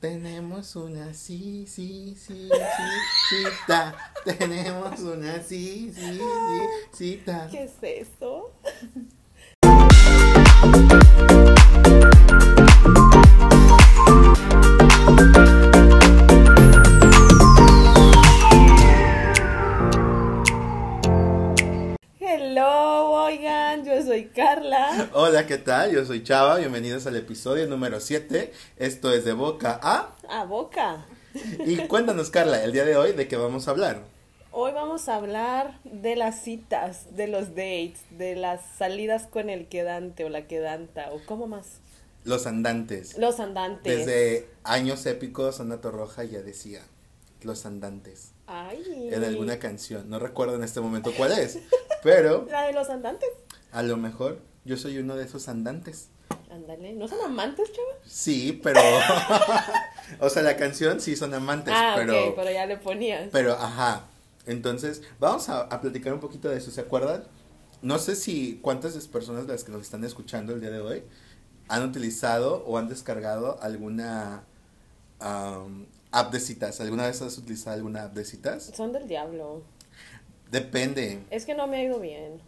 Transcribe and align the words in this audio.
Tenemos 0.00 0.76
una 0.76 1.14
sí, 1.14 1.64
sí, 1.66 2.14
sí, 2.18 2.48
sí, 2.50 3.44
cita. 3.44 3.96
Tenemos 4.24 5.00
una 5.00 5.42
sí, 5.42 5.90
sí, 5.94 6.18
sí, 6.18 6.60
cita. 6.92 7.48
¿Qué 7.50 7.64
es 7.64 7.72
eso? 7.82 8.52
Hola, 25.28 25.44
¿qué 25.44 25.58
tal? 25.58 25.90
Yo 25.90 26.04
soy 26.04 26.22
Chava, 26.22 26.56
bienvenidos 26.56 27.04
al 27.08 27.16
episodio 27.16 27.66
número 27.66 27.98
7. 27.98 28.52
Esto 28.76 29.12
es 29.12 29.24
de 29.24 29.32
boca 29.32 29.80
a... 29.82 30.14
A 30.28 30.44
boca. 30.44 31.04
Y 31.66 31.78
cuéntanos, 31.88 32.30
Carla, 32.30 32.62
el 32.62 32.70
día 32.70 32.84
de 32.84 32.96
hoy, 32.96 33.10
¿de 33.10 33.26
qué 33.26 33.36
vamos 33.36 33.66
a 33.66 33.72
hablar? 33.72 34.04
Hoy 34.52 34.70
vamos 34.70 35.08
a 35.08 35.16
hablar 35.16 35.80
de 35.82 36.14
las 36.14 36.44
citas, 36.44 37.16
de 37.16 37.26
los 37.26 37.56
dates, 37.56 38.02
de 38.10 38.36
las 38.36 38.60
salidas 38.78 39.26
con 39.26 39.50
el 39.50 39.66
quedante 39.66 40.24
o 40.24 40.28
la 40.28 40.46
quedanta, 40.46 41.10
o 41.10 41.20
cómo 41.26 41.48
más. 41.48 41.80
Los 42.22 42.46
andantes. 42.46 43.18
Los 43.18 43.40
andantes. 43.40 44.06
Desde 44.06 44.48
años 44.62 45.06
épicos, 45.06 45.58
Ana 45.58 45.80
Torroja 45.80 46.22
ya 46.22 46.40
decía, 46.40 46.82
los 47.42 47.66
andantes. 47.66 48.30
Ay. 48.46 49.08
En 49.10 49.24
alguna 49.24 49.58
canción, 49.58 50.08
no 50.08 50.20
recuerdo 50.20 50.54
en 50.54 50.62
este 50.62 50.80
momento 50.80 51.10
cuál 51.16 51.32
es, 51.32 51.58
pero 52.04 52.46
La 52.50 52.68
de 52.68 52.74
los 52.74 52.88
andantes. 52.90 53.28
a 53.72 53.82
lo 53.82 53.96
mejor 53.96 54.38
yo 54.66 54.76
soy 54.76 54.98
uno 54.98 55.16
de 55.16 55.24
esos 55.24 55.48
andantes. 55.48 56.10
Ándale, 56.50 56.92
¿no 56.92 57.08
son 57.08 57.20
amantes, 57.24 57.72
chava? 57.72 57.88
Sí, 58.04 58.60
pero... 58.62 58.80
o 60.20 60.28
sea, 60.28 60.42
la 60.42 60.56
canción 60.56 61.00
sí 61.00 61.16
son 61.16 61.32
amantes, 61.34 61.72
ah, 61.74 61.94
pero... 61.96 62.28
ok, 62.28 62.34
pero 62.36 62.50
ya 62.50 62.66
le 62.66 62.76
ponías. 62.76 63.28
Pero, 63.32 63.52
ajá. 63.52 64.06
Entonces, 64.46 65.02
vamos 65.18 65.48
a, 65.48 65.62
a 65.62 65.80
platicar 65.80 66.12
un 66.12 66.20
poquito 66.20 66.48
de 66.48 66.58
eso, 66.58 66.70
¿se 66.70 66.80
acuerdan? 66.80 67.24
No 67.82 67.98
sé 67.98 68.16
si 68.16 68.58
cuántas 68.62 68.94
personas 69.08 69.46
de 69.46 69.52
las 69.52 69.64
que 69.64 69.72
nos 69.72 69.82
están 69.82 70.04
escuchando 70.04 70.52
el 70.52 70.60
día 70.60 70.70
de 70.70 70.80
hoy 70.80 71.02
han 71.68 71.82
utilizado 71.84 72.64
o 72.66 72.78
han 72.78 72.88
descargado 72.88 73.58
alguna 73.62 74.44
am, 75.18 75.86
app 76.12 76.32
de 76.32 76.40
citas. 76.40 76.80
¿Alguna 76.80 77.06
vez 77.06 77.20
has 77.22 77.38
utilizado 77.38 77.76
alguna 77.76 78.04
app 78.04 78.14
de 78.14 78.24
citas? 78.24 78.72
Son 78.74 78.92
del 78.92 79.08
diablo. 79.08 79.62
Depende. 80.50 81.22
Es 81.30 81.44
que 81.44 81.54
no 81.54 81.66
me 81.66 81.78
ha 81.78 81.82
ido 81.82 81.98
bien. 82.00 82.40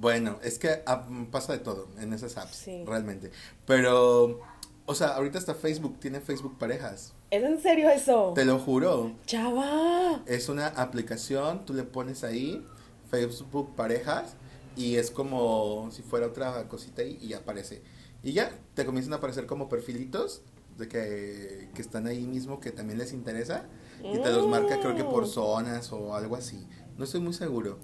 Bueno, 0.00 0.38
es 0.42 0.58
que 0.58 0.82
pasa 1.30 1.52
de 1.52 1.58
todo 1.58 1.88
en 2.00 2.12
esas 2.14 2.36
apps, 2.38 2.56
Sí. 2.56 2.84
realmente. 2.86 3.30
Pero, 3.66 4.40
o 4.86 4.94
sea, 4.94 5.08
ahorita 5.08 5.38
hasta 5.38 5.54
Facebook 5.54 6.00
tiene 6.00 6.20
Facebook 6.20 6.56
Parejas. 6.58 7.12
¿Es 7.30 7.44
en 7.44 7.60
serio 7.60 7.90
eso? 7.90 8.32
Te 8.34 8.46
lo 8.46 8.58
juro. 8.58 9.12
Chava. 9.26 10.22
Es 10.26 10.48
una 10.48 10.68
aplicación, 10.68 11.66
tú 11.66 11.74
le 11.74 11.82
pones 11.84 12.24
ahí 12.24 12.66
Facebook 13.10 13.76
Parejas 13.76 14.36
y 14.74 14.96
es 14.96 15.10
como 15.10 15.90
si 15.92 16.00
fuera 16.02 16.26
otra 16.28 16.66
cosita 16.66 17.02
ahí 17.02 17.18
y 17.20 17.34
aparece. 17.34 17.82
Y 18.22 18.32
ya, 18.32 18.50
te 18.74 18.86
comienzan 18.86 19.12
a 19.12 19.16
aparecer 19.16 19.46
como 19.46 19.68
perfilitos 19.68 20.40
de 20.78 20.88
que, 20.88 21.68
que 21.74 21.82
están 21.82 22.06
ahí 22.06 22.26
mismo 22.26 22.58
que 22.58 22.70
también 22.70 22.98
les 22.98 23.12
interesa 23.12 23.66
y 24.02 24.18
te 24.18 24.32
los 24.32 24.48
marca 24.48 24.80
creo 24.80 24.96
que 24.96 25.04
por 25.04 25.24
Mm. 25.24 25.28
zonas 25.28 25.92
o 25.92 26.14
algo 26.14 26.36
así. 26.36 26.66
No 26.96 27.04
estoy 27.04 27.20
muy 27.20 27.34
seguro, 27.34 27.78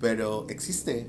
pero 0.00 0.46
existe. 0.50 1.06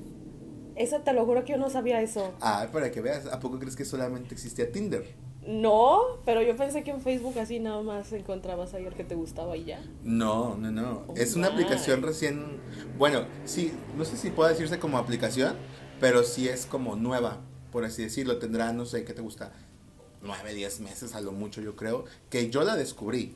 Eso 0.78 1.00
te 1.00 1.12
lo 1.14 1.26
juro 1.26 1.44
que 1.44 1.54
yo 1.54 1.58
no 1.58 1.70
sabía 1.70 2.02
eso. 2.02 2.34
Ah, 2.40 2.68
para 2.72 2.92
que 2.92 3.02
veas, 3.02 3.26
¿a 3.26 3.40
poco 3.40 3.58
crees 3.60 3.76
que 3.76 3.84
solamente 3.84 4.34
existía 4.34 4.72
Tinder? 4.72 5.06
No, 5.48 6.02
pero 6.26 6.42
yo 6.42 6.58
pensé 6.58 6.84
que 6.84 6.92
en 6.92 7.02
Facebook 7.02 7.40
así 7.40 7.60
nada 7.60 7.82
más 7.82 8.12
encontrabas 8.12 8.74
el 8.74 8.94
que 8.94 9.06
te 9.06 9.16
gustaba 9.16 9.56
y 9.56 9.64
ya. 9.64 9.82
No, 10.04 10.56
no, 10.58 10.72
no. 10.72 11.06
Oh, 11.08 11.14
es 11.16 11.36
una 11.36 11.48
my. 11.50 11.54
aplicación 11.54 12.02
recién. 12.04 12.60
Bueno, 12.98 13.26
sí, 13.46 13.72
no 13.98 14.04
sé 14.04 14.18
si 14.18 14.30
puede 14.30 14.52
decirse 14.52 14.78
como 14.78 14.98
aplicación, 14.98 15.56
pero 16.02 16.24
sí 16.24 16.50
es 16.50 16.66
como 16.66 16.98
nueva, 16.98 17.40
por 17.72 17.86
así 17.86 18.04
decirlo. 18.04 18.40
Tendrá, 18.40 18.74
no 18.74 18.86
sé, 18.86 19.06
¿qué 19.06 19.14
te 19.14 19.22
gusta? 19.22 19.54
Nueve, 20.22 20.54
diez 20.54 20.82
meses 20.82 21.16
a 21.16 21.22
lo 21.22 21.32
mucho, 21.32 21.62
yo 21.62 21.76
creo. 21.78 22.04
Que 22.30 22.50
yo 22.50 22.64
la 22.64 22.76
descubrí. 22.76 23.36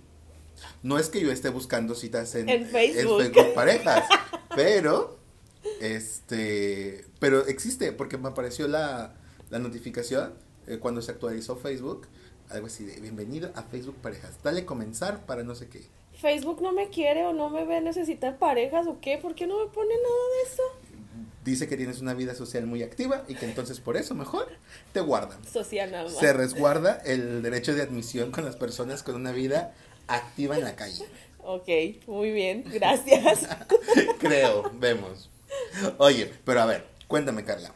No 0.83 0.99
es 0.99 1.07
que 1.09 1.21
yo 1.21 1.31
esté 1.31 1.47
buscando 1.49 1.95
citas 1.95 2.35
en, 2.35 2.49
En 2.49 2.67
Facebook. 2.67 3.21
Facebook 3.21 3.53
parejas, 3.55 4.03
pero. 4.55 5.17
Este. 5.79 7.05
Pero 7.21 7.45
existe, 7.45 7.91
porque 7.91 8.17
me 8.17 8.29
apareció 8.29 8.67
la, 8.67 9.13
la 9.51 9.59
notificación 9.59 10.33
eh, 10.65 10.79
cuando 10.79 11.03
se 11.03 11.11
actualizó 11.11 11.55
Facebook. 11.55 12.07
Algo 12.49 12.65
así 12.65 12.83
de 12.83 12.99
bienvenido 12.99 13.51
a 13.53 13.61
Facebook 13.61 13.95
Parejas. 14.01 14.41
Dale 14.43 14.65
comenzar 14.65 15.23
para 15.27 15.43
no 15.43 15.53
sé 15.53 15.69
qué. 15.69 15.83
Facebook 16.19 16.63
no 16.63 16.73
me 16.73 16.89
quiere 16.89 17.23
o 17.27 17.31
no 17.31 17.51
me 17.51 17.63
ve 17.63 17.79
necesitar 17.79 18.39
parejas 18.39 18.87
o 18.87 18.99
qué, 18.99 19.19
¿por 19.19 19.35
qué 19.35 19.45
no 19.45 19.63
me 19.63 19.71
pone 19.71 19.93
nada 19.93 20.25
de 20.35 20.51
eso? 20.51 20.63
dice 21.43 21.67
que 21.67 21.77
tienes 21.77 22.01
una 22.01 22.13
vida 22.13 22.35
social 22.35 22.65
muy 22.65 22.83
activa 22.83 23.23
y 23.27 23.35
que 23.35 23.45
entonces 23.45 23.79
por 23.79 23.97
eso 23.97 24.15
mejor 24.15 24.47
te 24.93 25.01
guardan. 25.01 25.43
Social 25.45 25.91
nada 25.91 26.05
más. 26.05 26.17
Se 26.17 26.33
resguarda 26.33 27.01
el 27.05 27.41
derecho 27.41 27.73
de 27.75 27.81
admisión 27.81 28.31
con 28.31 28.45
las 28.45 28.55
personas 28.55 29.03
con 29.03 29.15
una 29.15 29.31
vida 29.31 29.73
activa 30.07 30.57
en 30.57 30.63
la 30.63 30.75
calle. 30.75 31.05
Ok, 31.39 31.67
muy 32.07 32.31
bien, 32.31 32.63
gracias. 32.71 33.47
Creo, 34.19 34.71
vemos. 34.75 35.29
Oye, 35.97 36.31
pero 36.45 36.61
a 36.61 36.65
ver, 36.65 36.90
cuéntame 37.11 37.43
Carla. 37.43 37.71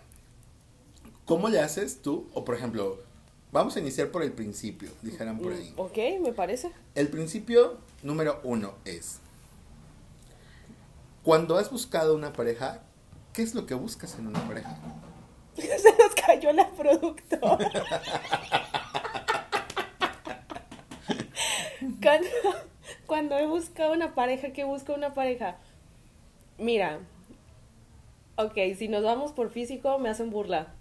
¿Cómo 1.26 1.50
le 1.50 1.60
haces 1.60 2.02
tú? 2.02 2.30
O 2.34 2.46
por 2.46 2.56
ejemplo, 2.56 3.00
vamos 3.52 3.76
a 3.76 3.82
iniciar 3.82 4.08
por 4.08 4.24
el 4.24 4.32
principio, 4.32 4.90
dijeran 5.02 5.38
por 5.40 5.52
ahí. 5.52 5.74
ok, 5.76 5.98
me 6.22 6.32
parece. 6.32 6.72
El 6.96 7.10
principio 7.10 7.78
número 8.02 8.40
uno 8.46 8.76
es, 8.86 9.20
cuando 11.22 11.58
has 11.58 11.70
buscado 11.70 12.16
una 12.16 12.32
pareja, 12.32 12.82
¿qué 13.34 13.42
es 13.42 13.54
lo 13.54 13.66
que 13.66 13.74
buscas 13.74 14.18
en 14.18 14.28
una 14.28 14.48
pareja? 14.48 14.78
Se 15.58 15.98
nos 15.98 16.16
cayó 16.16 16.54
la 16.54 16.72
productora. 16.72 17.42
cuando, 22.02 22.30
cuando 23.06 23.38
he 23.38 23.46
buscado 23.48 23.92
una 23.92 24.14
pareja, 24.14 24.54
¿qué 24.54 24.64
busco 24.64 24.94
una 24.94 25.14
pareja? 25.14 25.58
Mira, 26.58 27.02
ok, 28.38 28.58
si 28.78 28.88
nos 28.88 29.04
vamos 29.04 29.32
por 29.32 29.50
físico, 29.50 30.00
me 30.00 30.10
hacen 30.10 30.30
burla. 30.30 30.74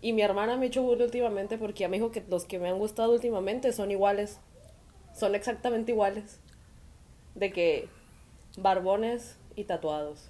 Y 0.00 0.12
mi 0.12 0.22
hermana 0.22 0.56
me 0.56 0.66
ha 0.66 0.68
hecho 0.68 0.82
burla 0.82 1.04
últimamente 1.04 1.56
porque 1.56 1.80
ya 1.80 1.88
me 1.88 1.96
dijo 1.96 2.10
que 2.10 2.22
los 2.28 2.44
que 2.44 2.58
me 2.58 2.68
han 2.68 2.78
gustado 2.78 3.12
últimamente 3.12 3.72
son 3.72 3.90
iguales. 3.90 4.38
Son 5.14 5.34
exactamente 5.34 5.92
iguales. 5.92 6.40
De 7.34 7.52
que 7.52 7.88
barbones 8.58 9.36
y 9.56 9.64
tatuados. 9.64 10.28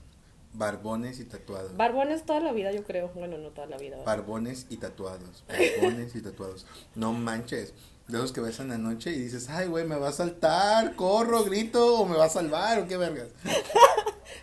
Barbones 0.53 1.19
y 1.19 1.25
tatuados. 1.25 1.77
Barbones 1.77 2.25
toda 2.25 2.39
la 2.39 2.53
vida, 2.53 2.71
yo 2.71 2.85
creo. 2.85 3.11
Bueno, 3.15 3.37
no 3.39 3.49
toda 3.49 3.67
la 3.67 3.77
vida. 3.77 3.97
¿verdad? 3.97 4.07
Barbones 4.07 4.67
y 4.71 4.77
tatuados. 4.77 5.45
Barbones 5.49 6.15
y 6.15 6.23
tatuados. 6.23 6.67
No 6.95 7.13
manches. 7.13 7.75
De 8.07 8.19
los 8.19 8.33
que 8.33 8.41
ves 8.41 8.61
en 8.61 8.69
la 8.69 8.79
noche 8.79 9.11
y 9.11 9.19
dices, 9.19 9.49
ay, 9.49 9.67
güey, 9.67 9.87
me 9.87 9.97
va 9.97 10.11
a 10.11 10.13
saltar, 10.13 10.95
corro, 10.95 11.43
grito, 11.43 12.01
o 12.01 12.07
me 12.07 12.17
va 12.17 12.27
a 12.27 12.29
salvar, 12.29 12.79
o 12.79 12.87
qué 12.87 12.99
vergas. 12.99 13.29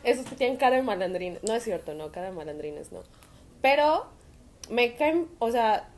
Esos 0.04 0.26
que 0.26 0.36
tienen 0.36 0.58
cara 0.58 0.78
de 0.78 0.84
malandrines. 0.84 1.44
No 1.44 1.54
es 1.54 1.64
cierto, 1.64 1.94
no, 1.94 2.12
cara 2.12 2.28
de 2.28 2.36
malandrines, 2.36 2.92
no. 2.92 3.04
Pero 3.62 4.08
me 4.70 4.96
caen, 4.96 5.28
o 5.40 5.52
sea, 5.52 5.90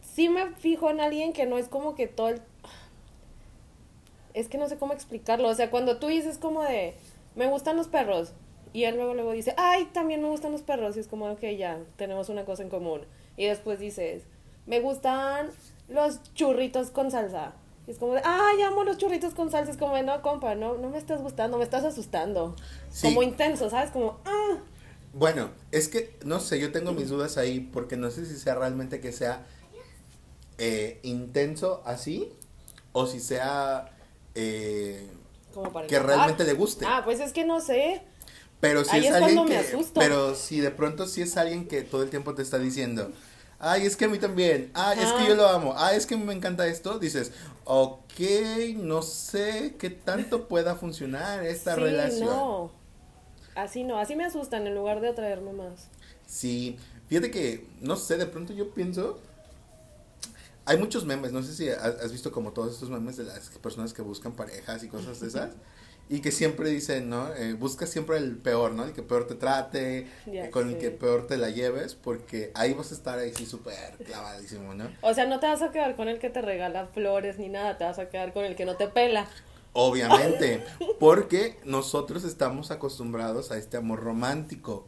sí 0.00 0.28
me 0.28 0.50
fijo 0.54 0.90
en 0.90 1.00
alguien 1.00 1.32
que 1.32 1.46
no 1.46 1.58
es 1.58 1.68
como 1.68 1.94
que 1.94 2.06
todo 2.06 2.28
el... 2.28 2.42
Es 4.34 4.48
que 4.48 4.58
no 4.58 4.68
sé 4.68 4.76
cómo 4.76 4.92
explicarlo. 4.92 5.48
O 5.48 5.54
sea, 5.54 5.70
cuando 5.70 5.98
tú 5.98 6.08
dices 6.08 6.38
como 6.38 6.62
de, 6.62 6.94
me 7.34 7.46
gustan 7.48 7.76
los 7.76 7.88
perros. 7.88 8.32
Y 8.72 8.84
él 8.84 8.96
luego, 8.96 9.14
luego 9.14 9.32
dice, 9.32 9.54
ay, 9.56 9.86
también 9.92 10.22
me 10.22 10.28
gustan 10.28 10.52
los 10.52 10.62
perros. 10.62 10.96
Y 10.96 11.00
es 11.00 11.06
como, 11.06 11.30
ok, 11.30 11.42
ya, 11.56 11.78
tenemos 11.96 12.28
una 12.28 12.44
cosa 12.44 12.62
en 12.62 12.68
común. 12.68 13.02
Y 13.36 13.46
después 13.46 13.78
dices, 13.78 14.24
me 14.66 14.80
gustan 14.80 15.50
los 15.88 16.20
churritos 16.34 16.90
con 16.90 17.10
salsa. 17.10 17.54
Es 17.86 17.98
como 17.98 18.14
de, 18.14 18.22
ay, 18.24 18.62
amo 18.62 18.82
los 18.82 18.98
churritos 18.98 19.34
con 19.34 19.50
salsa. 19.50 19.70
Es 19.70 19.76
como, 19.76 19.94
de, 19.94 20.02
no, 20.02 20.20
compa, 20.22 20.54
no, 20.54 20.76
no 20.76 20.90
me 20.90 20.98
estás 20.98 21.20
gustando, 21.22 21.58
me 21.58 21.64
estás 21.64 21.84
asustando. 21.84 22.56
Sí. 22.90 23.08
Como 23.08 23.22
intenso, 23.22 23.70
¿sabes? 23.70 23.90
Como, 23.90 24.18
ah. 24.24 24.58
Bueno, 25.12 25.50
es 25.70 25.88
que, 25.88 26.18
no 26.24 26.40
sé, 26.40 26.58
yo 26.58 26.72
tengo 26.72 26.92
mis 26.92 27.08
dudas 27.08 27.38
ahí, 27.38 27.60
porque 27.60 27.96
no 27.96 28.10
sé 28.10 28.26
si 28.26 28.36
sea 28.36 28.54
realmente 28.54 29.00
que 29.00 29.12
sea 29.12 29.46
eh, 30.58 31.00
intenso 31.04 31.82
así, 31.86 32.32
o 32.92 33.06
si 33.06 33.20
sea 33.20 33.96
eh, 34.34 35.08
Como 35.54 35.72
para 35.72 35.86
que 35.86 35.98
realmente 35.98 36.44
le 36.44 36.54
guste. 36.54 36.84
Ah, 36.86 37.02
pues 37.04 37.20
es 37.20 37.32
que 37.32 37.44
no 37.44 37.60
sé. 37.60 38.02
Pero 38.60 38.84
si 38.84 38.96
Ahí 38.96 39.06
es, 39.06 39.14
es 39.14 39.22
alguien 39.22 39.44
que, 39.44 39.50
me 39.50 39.58
asusto. 39.58 40.00
pero 40.00 40.34
si 40.34 40.60
de 40.60 40.70
pronto 40.70 41.06
si 41.06 41.22
es 41.22 41.36
alguien 41.36 41.68
que 41.68 41.82
todo 41.82 42.02
el 42.02 42.10
tiempo 42.10 42.34
te 42.34 42.42
está 42.42 42.58
diciendo, 42.58 43.10
ay, 43.58 43.86
es 43.86 43.96
que 43.96 44.04
a 44.04 44.08
mí 44.08 44.18
también, 44.18 44.70
ay, 44.74 44.98
es 45.00 45.12
que 45.12 45.26
yo 45.26 45.34
lo 45.34 45.48
amo, 45.48 45.74
ay, 45.76 45.96
es 45.96 46.06
que 46.06 46.16
me 46.16 46.32
encanta 46.32 46.66
esto, 46.66 46.98
dices, 46.98 47.32
ok, 47.64 48.20
no 48.76 49.02
sé 49.02 49.76
qué 49.78 49.90
tanto 49.90 50.48
pueda 50.48 50.74
funcionar 50.76 51.44
esta 51.44 51.74
sí, 51.74 51.80
relación. 51.80 52.28
no. 52.28 52.72
Así 53.54 53.84
no, 53.84 53.98
así 53.98 54.14
me 54.16 54.24
asustan 54.24 54.66
en 54.66 54.74
lugar 54.74 55.00
de 55.00 55.08
atraerme 55.08 55.52
más. 55.52 55.88
Sí, 56.26 56.76
fíjate 57.08 57.30
que, 57.30 57.66
no 57.80 57.96
sé, 57.96 58.18
de 58.18 58.26
pronto 58.26 58.52
yo 58.52 58.74
pienso, 58.74 59.18
hay 60.66 60.76
muchos 60.76 61.04
memes, 61.06 61.32
no 61.32 61.42
sé 61.42 61.54
si 61.54 61.68
has 61.68 62.12
visto 62.12 62.30
como 62.30 62.52
todos 62.52 62.74
estos 62.74 62.90
memes 62.90 63.16
de 63.16 63.24
las 63.24 63.48
personas 63.48 63.94
que 63.94 64.02
buscan 64.02 64.32
parejas 64.32 64.82
y 64.84 64.88
cosas 64.88 65.20
de 65.20 65.28
esas. 65.28 65.50
Y 66.08 66.20
que 66.20 66.30
siempre 66.30 66.70
dicen, 66.70 67.08
¿no? 67.08 67.34
Eh, 67.34 67.54
busca 67.54 67.86
siempre 67.86 68.16
el 68.18 68.36
peor, 68.36 68.72
¿no? 68.72 68.84
El 68.84 68.92
que 68.92 69.02
peor 69.02 69.26
te 69.26 69.34
trate, 69.34 70.06
eh, 70.26 70.50
con 70.52 70.68
el 70.68 70.78
que 70.78 70.90
peor 70.92 71.26
te 71.26 71.36
la 71.36 71.50
lleves, 71.50 71.96
porque 71.96 72.52
ahí 72.54 72.74
vas 72.74 72.92
a 72.92 72.94
estar 72.94 73.18
ahí 73.18 73.32
sí 73.34 73.44
súper 73.44 73.96
clavadísimo, 74.04 74.74
¿no? 74.74 74.88
O 75.00 75.14
sea, 75.14 75.26
no 75.26 75.40
te 75.40 75.46
vas 75.46 75.62
a 75.62 75.72
quedar 75.72 75.96
con 75.96 76.08
el 76.08 76.20
que 76.20 76.30
te 76.30 76.42
regala 76.42 76.86
flores 76.86 77.38
ni 77.38 77.48
nada, 77.48 77.76
te 77.76 77.84
vas 77.84 77.98
a 77.98 78.08
quedar 78.08 78.32
con 78.32 78.44
el 78.44 78.54
que 78.54 78.64
no 78.64 78.76
te 78.76 78.86
pela. 78.86 79.26
Obviamente, 79.72 80.64
porque 80.98 81.58
nosotros 81.64 82.24
estamos 82.24 82.70
acostumbrados 82.70 83.50
a 83.50 83.58
este 83.58 83.76
amor 83.76 84.00
romántico. 84.00 84.86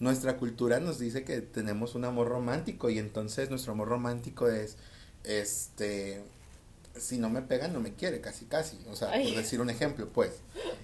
Nuestra 0.00 0.36
cultura 0.36 0.80
nos 0.80 0.98
dice 0.98 1.24
que 1.24 1.40
tenemos 1.40 1.94
un 1.94 2.04
amor 2.04 2.28
romántico 2.28 2.90
y 2.90 2.98
entonces 2.98 3.48
nuestro 3.48 3.72
amor 3.72 3.88
romántico 3.88 4.48
es, 4.48 4.76
este, 5.24 6.22
si 6.96 7.18
no 7.18 7.30
me 7.30 7.42
pega 7.42 7.68
no 7.68 7.80
me 7.80 7.94
quiere, 7.94 8.20
casi 8.20 8.44
casi, 8.46 8.78
o 8.90 8.96
sea, 8.96 9.10
Ay. 9.10 9.28
por 9.28 9.36
decir 9.36 9.60
un 9.60 9.70
ejemplo, 9.70 10.08
pues. 10.08 10.40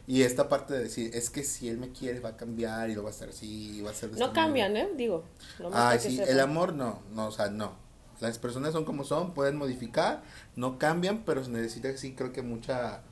Y 0.06 0.22
esta 0.22 0.49
parte 0.49 0.75
de 0.75 0.84
decir, 0.84 1.10
es 1.14 1.31
que 1.31 1.44
si 1.44 1.69
él 1.69 1.78
me 1.78 1.90
quiere 1.93 2.20
va 2.20 2.31
a 2.31 2.37
cambiar 2.37 2.88
y 2.90 2.94
lo 2.94 3.02
va 3.02 3.10
a 3.10 3.12
hacer 3.12 3.28
así, 3.31 3.78
y 3.78 3.81
va 3.82 3.90
a 3.90 3.94
ser 3.94 4.10
No 4.10 4.14
esta 4.14 4.26
manera. 4.28 4.44
cambian, 4.44 4.76
¿eh? 4.76 4.88
Digo. 4.96 5.25
No 5.58 5.70
Ay, 5.72 5.99
sí, 6.00 6.20
el 6.26 6.40
amor 6.40 6.72
no, 6.75 7.02
no, 7.12 7.26
o 7.26 7.31
sea, 7.32 7.50
no. 7.50 7.76
Las 8.20 8.38
personas 8.38 8.72
son 8.72 8.84
como 8.84 9.05
son, 9.05 9.32
pueden 9.34 9.56
modificar, 9.56 10.22
no 10.56 10.78
cambian, 10.78 11.25
pero 11.25 11.44
se 11.44 11.50
necesita, 11.50 11.96
sí, 11.96 12.14
creo 12.14 12.32
que 12.32 12.43
mucha, 12.43 13.02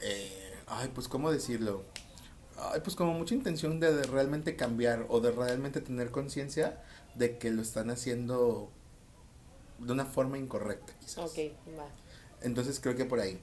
eh, 0.00 0.54
ay, 0.66 0.90
pues, 0.94 1.08
¿cómo 1.08 1.30
decirlo? 1.30 1.84
Ay, 2.58 2.80
pues 2.82 2.96
como 2.96 3.14
mucha 3.14 3.34
intención 3.34 3.78
de, 3.80 3.94
de 3.94 4.02
realmente 4.04 4.56
cambiar 4.56 5.06
o 5.08 5.20
de 5.20 5.30
realmente 5.30 5.80
tener 5.80 6.10
conciencia 6.10 6.82
de 7.14 7.38
que 7.38 7.50
lo 7.50 7.62
están 7.62 7.90
haciendo 7.90 8.70
de 9.78 9.92
una 9.92 10.04
forma 10.04 10.36
incorrecta, 10.36 10.92
quizás. 11.00 11.18
Ok, 11.30 11.38
va. 11.78 11.86
Entonces 12.42 12.80
creo 12.80 12.96
que 12.96 13.04
por 13.04 13.20
ahí. 13.20 13.40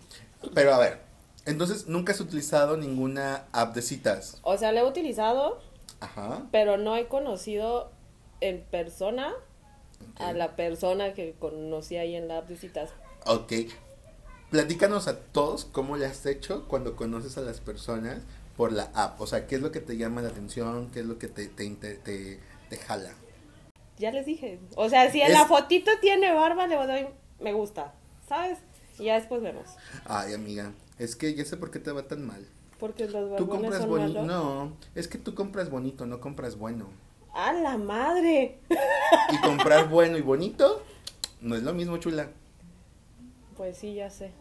Pero 0.53 0.73
a 0.73 0.79
ver, 0.79 0.99
entonces 1.45 1.87
nunca 1.87 2.13
has 2.13 2.19
utilizado 2.19 2.77
ninguna 2.77 3.45
app 3.51 3.73
de 3.75 3.81
citas. 3.81 4.39
O 4.43 4.57
sea, 4.57 4.71
lo 4.71 4.79
he 4.79 4.83
utilizado, 4.85 5.59
Ajá. 5.99 6.43
pero 6.51 6.77
no 6.77 6.95
he 6.95 7.07
conocido 7.07 7.91
en 8.41 8.61
persona 8.63 9.33
a 10.19 10.31
la 10.33 10.55
persona 10.55 11.13
que 11.13 11.33
conocí 11.39 11.97
ahí 11.97 12.15
en 12.15 12.27
la 12.27 12.39
app 12.39 12.47
de 12.49 12.57
citas. 12.57 12.91
Ok. 13.25 13.51
Platícanos 14.49 15.07
a 15.07 15.19
todos 15.19 15.65
cómo 15.65 15.97
le 15.97 16.05
has 16.05 16.25
hecho 16.25 16.67
cuando 16.67 16.95
conoces 16.95 17.37
a 17.37 17.41
las 17.41 17.59
personas 17.59 18.19
por 18.55 18.71
la 18.71 18.89
app. 18.93 19.19
O 19.19 19.27
sea, 19.27 19.45
¿qué 19.47 19.55
es 19.55 19.61
lo 19.61 19.71
que 19.71 19.81
te 19.81 19.97
llama 19.97 20.21
la 20.21 20.29
atención? 20.29 20.89
¿Qué 20.91 21.01
es 21.01 21.05
lo 21.05 21.19
que 21.19 21.27
te, 21.27 21.47
te, 21.47 21.69
te, 21.71 21.95
te- 21.95 22.39
te 22.69 22.77
jala? 22.77 23.11
Ya 23.97 24.11
les 24.11 24.25
dije. 24.25 24.59
O 24.75 24.87
sea, 24.89 25.11
si 25.11 25.19
en 25.21 25.27
Es- 25.27 25.33
la 25.33 25.45
fotito 25.45 25.91
tiene 25.99 26.31
barba, 26.33 26.67
le 26.67 26.75
doy 26.75 27.07
me 27.39 27.51
gusta, 27.53 27.93
¿sabes? 28.29 28.59
Y 28.99 29.05
ya 29.05 29.15
después 29.15 29.41
vemos. 29.41 29.67
Ay, 30.05 30.33
amiga, 30.33 30.71
es 30.99 31.15
que 31.15 31.33
ya 31.33 31.45
sé 31.45 31.57
por 31.57 31.71
qué 31.71 31.79
te 31.79 31.91
va 31.91 32.03
tan 32.03 32.25
mal. 32.25 32.45
Porque 32.79 33.07
los 33.07 33.35
Tú 33.37 33.47
compras 33.47 33.81
son 33.81 33.89
bonito. 33.89 34.21
malos. 34.21 34.27
No, 34.27 34.73
es 34.95 35.07
que 35.07 35.17
tú 35.17 35.33
compras 35.33 35.69
bonito, 35.69 36.05
no 36.05 36.19
compras 36.19 36.57
bueno. 36.57 36.87
¡A 37.33 37.53
la 37.53 37.77
madre! 37.77 38.59
Y 39.31 39.41
comprar 39.41 39.89
bueno 39.89 40.17
y 40.17 40.21
bonito 40.21 40.83
no 41.41 41.55
es 41.55 41.63
lo 41.63 41.73
mismo, 41.73 41.97
chula. 41.97 42.29
Pues 43.55 43.77
sí, 43.77 43.93
ya 43.93 44.09
sé. 44.09 44.31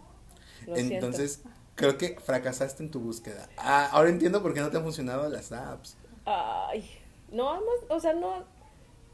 Lo 0.66 0.76
Entonces, 0.76 1.42
creo 1.74 1.98
que 1.98 2.18
fracasaste 2.20 2.82
en 2.82 2.90
tu 2.90 3.00
búsqueda. 3.00 3.48
Ah, 3.56 3.88
ahora 3.92 4.10
entiendo 4.10 4.42
por 4.42 4.54
qué 4.54 4.60
no 4.60 4.70
te 4.70 4.76
han 4.76 4.82
funcionado 4.82 5.28
las 5.28 5.52
apps. 5.52 5.96
Ay. 6.24 6.88
No, 7.30 7.50
además, 7.50 7.74
o 7.88 8.00
sea, 8.00 8.12
no. 8.14 8.44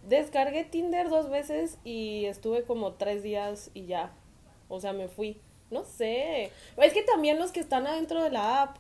Descargué 0.08 0.64
Tinder 0.64 1.08
dos 1.08 1.30
veces 1.30 1.78
y 1.84 2.24
estuve 2.26 2.64
como 2.64 2.94
tres 2.94 3.22
días 3.22 3.70
y 3.74 3.86
ya. 3.86 4.12
O 4.72 4.80
sea, 4.80 4.94
me 4.94 5.06
fui. 5.06 5.38
No 5.70 5.84
sé. 5.84 6.50
Es 6.78 6.94
que 6.94 7.02
también 7.02 7.38
los 7.38 7.52
que 7.52 7.60
están 7.60 7.86
adentro 7.86 8.22
de 8.22 8.30
la 8.30 8.62
app. 8.62 8.78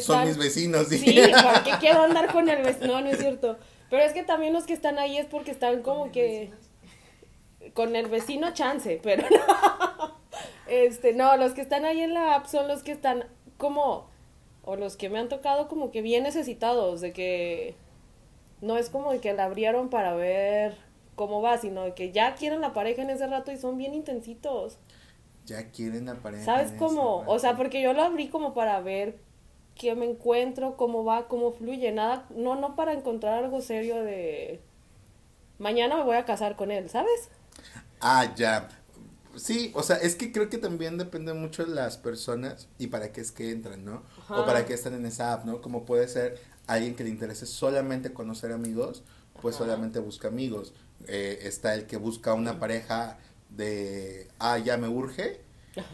Son 0.00 0.24
mis 0.24 0.38
vecinos, 0.38 0.86
sí. 0.86 0.98
Sí, 0.98 1.20
porque 1.42 1.72
quiero 1.80 2.02
andar 2.02 2.32
con 2.32 2.48
el 2.48 2.62
vecino. 2.62 2.86
No, 2.86 3.00
no 3.00 3.10
es 3.10 3.18
cierto. 3.18 3.58
Pero 3.90 4.04
es 4.04 4.12
que 4.12 4.22
también 4.22 4.52
los 4.52 4.62
que 4.62 4.74
están 4.74 5.00
ahí 5.00 5.18
es 5.18 5.26
porque 5.26 5.50
están 5.50 5.82
como 5.82 6.12
que. 6.12 6.52
Con 7.74 7.96
el 7.96 8.06
vecino 8.06 8.54
chance, 8.54 9.00
pero 9.02 9.24
no. 9.28 10.12
Este, 10.68 11.14
no, 11.14 11.36
los 11.36 11.52
que 11.52 11.62
están 11.62 11.84
ahí 11.84 12.00
en 12.00 12.14
la 12.14 12.36
app 12.36 12.46
son 12.46 12.68
los 12.68 12.84
que 12.84 12.92
están 12.92 13.24
como. 13.58 14.08
O 14.62 14.76
los 14.76 14.96
que 14.96 15.10
me 15.10 15.18
han 15.18 15.28
tocado 15.28 15.66
como 15.66 15.90
que 15.90 16.00
bien 16.00 16.22
necesitados, 16.22 17.00
de 17.00 17.12
que. 17.12 17.74
No 18.60 18.78
es 18.78 18.88
como 18.88 19.10
de 19.10 19.18
que 19.18 19.32
la 19.32 19.46
abrieron 19.46 19.90
para 19.90 20.14
ver 20.14 20.76
cómo 21.16 21.42
va, 21.42 21.58
sino 21.58 21.82
de 21.82 21.94
que 21.94 22.12
ya 22.12 22.36
quieren 22.36 22.60
la 22.60 22.72
pareja 22.72 23.02
en 23.02 23.10
ese 23.10 23.26
rato 23.26 23.50
y 23.50 23.56
son 23.56 23.76
bien 23.76 23.94
intensitos. 23.94 24.78
Ya 25.46 25.70
quieren 25.70 26.06
la 26.06 26.14
pareja. 26.14 26.44
¿Sabes 26.44 26.72
cómo? 26.78 27.24
O 27.26 27.38
sea, 27.38 27.56
porque 27.56 27.82
yo 27.82 27.92
lo 27.92 28.02
abrí 28.02 28.28
como 28.28 28.54
para 28.54 28.80
ver 28.80 29.18
qué 29.74 29.94
me 29.94 30.08
encuentro, 30.08 30.76
cómo 30.76 31.04
va, 31.04 31.28
cómo 31.28 31.52
fluye, 31.52 31.92
nada, 31.92 32.26
no, 32.30 32.56
no 32.56 32.76
para 32.76 32.92
encontrar 32.92 33.44
algo 33.44 33.60
serio 33.60 34.02
de 34.02 34.60
mañana 35.58 35.96
me 35.96 36.04
voy 36.04 36.16
a 36.16 36.24
casar 36.24 36.56
con 36.56 36.70
él, 36.70 36.90
¿sabes? 36.90 37.30
Ah, 38.00 38.32
ya. 38.36 38.68
Sí, 39.36 39.72
o 39.74 39.82
sea, 39.82 39.96
es 39.96 40.14
que 40.14 40.30
creo 40.30 40.50
que 40.50 40.58
también 40.58 40.98
depende 40.98 41.32
mucho 41.32 41.64
de 41.64 41.74
las 41.74 41.96
personas 41.96 42.68
y 42.78 42.88
para 42.88 43.12
qué 43.12 43.22
es 43.22 43.32
que 43.32 43.50
entran, 43.50 43.84
¿no? 43.84 44.02
O 44.28 44.44
para 44.44 44.66
qué 44.66 44.74
están 44.74 44.94
en 44.94 45.06
esa 45.06 45.32
app, 45.32 45.46
¿no? 45.46 45.62
Como 45.62 45.84
puede 45.86 46.06
ser 46.08 46.38
alguien 46.66 46.94
que 46.94 47.04
le 47.04 47.10
interese 47.10 47.46
solamente 47.46 48.12
conocer 48.12 48.52
amigos, 48.52 49.04
pues 49.40 49.56
Ajá. 49.56 49.64
solamente 49.64 50.00
busca 50.00 50.28
amigos. 50.28 50.74
Eh, 51.08 51.40
está 51.42 51.74
el 51.74 51.86
que 51.86 51.96
busca 51.96 52.34
una 52.34 52.60
pareja 52.60 53.18
de, 53.56 54.28
ah, 54.38 54.58
ya 54.58 54.76
me 54.76 54.88
urge. 54.88 55.40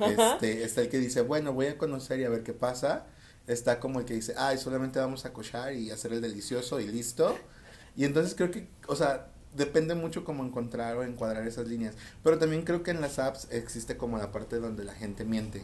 Este, 0.00 0.64
está 0.64 0.82
el 0.82 0.88
que 0.88 0.98
dice, 0.98 1.22
bueno, 1.22 1.52
voy 1.52 1.66
a 1.66 1.78
conocer 1.78 2.20
y 2.20 2.24
a 2.24 2.28
ver 2.28 2.42
qué 2.42 2.52
pasa. 2.52 3.06
Está 3.46 3.80
como 3.80 4.00
el 4.00 4.04
que 4.06 4.14
dice, 4.14 4.34
ay, 4.36 4.58
solamente 4.58 4.98
vamos 4.98 5.24
a 5.24 5.32
cochar 5.32 5.72
y 5.74 5.90
hacer 5.90 6.12
el 6.12 6.20
delicioso 6.20 6.80
y 6.80 6.86
listo. 6.86 7.36
Y 7.96 8.04
entonces 8.04 8.34
creo 8.34 8.50
que, 8.50 8.68
o 8.86 8.96
sea, 8.96 9.28
depende 9.54 9.94
mucho 9.94 10.24
cómo 10.24 10.44
encontrar 10.44 10.96
o 10.96 11.04
encuadrar 11.04 11.46
esas 11.46 11.68
líneas. 11.68 11.94
Pero 12.22 12.38
también 12.38 12.62
creo 12.62 12.82
que 12.82 12.90
en 12.90 13.00
las 13.00 13.18
apps 13.18 13.48
existe 13.50 13.96
como 13.96 14.18
la 14.18 14.32
parte 14.32 14.58
donde 14.58 14.84
la 14.84 14.94
gente 14.94 15.24
miente, 15.24 15.62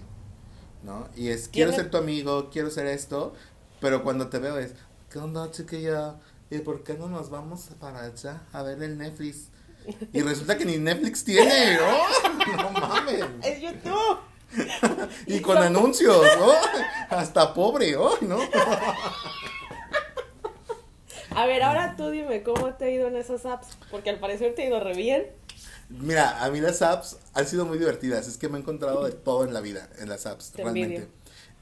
¿no? 0.83 1.09
Y 1.17 1.29
es, 1.29 1.49
quiero 1.49 1.73
ser 1.73 1.91
tu 1.91 1.97
amigo, 1.97 2.51
quiero 2.51 2.71
ser 2.71 2.87
esto, 2.87 3.35
pero 3.81 4.03
cuando 4.03 4.29
te 4.29 4.39
veo 4.39 4.59
es, 4.59 4.73
¿qué 5.11 5.19
onda, 5.19 5.51
chiquilla? 5.51 6.17
¿Y 6.51 6.59
por 6.59 6.85
qué 6.85 6.95
no 6.95 7.09
nos 7.09 7.31
vamos 7.31 7.69
para 7.81 8.05
allá 8.05 8.43
a 8.53 8.63
ver 8.63 8.83
el 8.83 8.99
Netflix? 8.99 9.49
Y 10.13 10.23
resulta 10.23 10.57
que 10.57 10.65
ni 10.65 10.77
Netflix 10.79 11.25
tiene, 11.25 11.77
¿no? 11.77 12.57
No 12.63 12.71
mames. 12.71 13.25
Es 13.43 13.61
YouTube. 13.61 14.19
Y 15.27 15.41
con 15.41 15.57
anuncios, 15.59 16.25
¿no? 16.39 16.53
Hasta 17.17 17.53
pobre, 17.55 17.97
¿oh? 17.97 18.17
¿no? 18.21 18.39
A 21.37 21.47
ver, 21.47 21.63
ahora 21.65 21.95
tú 21.97 22.11
dime 22.11 22.43
cómo 22.45 22.75
te 22.75 22.85
ha 22.85 22.91
ido 22.91 23.09
en 23.09 23.17
esas 23.17 23.45
apps, 23.45 23.77
porque 23.91 24.11
al 24.11 24.21
parecer 24.21 24.55
te 24.55 24.63
ha 24.63 24.67
ido 24.67 24.79
re 24.79 24.95
bien. 24.95 25.27
Mira, 25.89 26.45
a 26.45 26.51
mí 26.51 26.61
las 26.61 26.81
apps 26.83 27.19
han 27.35 27.47
sido 27.49 27.65
muy 27.67 27.79
divertidas. 27.79 28.29
Es 28.29 28.39
que 28.39 28.49
me 28.49 28.57
he 28.59 28.61
encontrado 28.61 29.05
de 29.05 29.11
todo 29.13 29.45
en 29.45 29.53
la 29.53 29.61
vida, 29.61 29.89
en 29.99 30.09
las 30.09 30.27
apps, 30.27 30.53
Te 30.53 30.63
realmente. 30.63 30.97
envidio. 30.97 31.13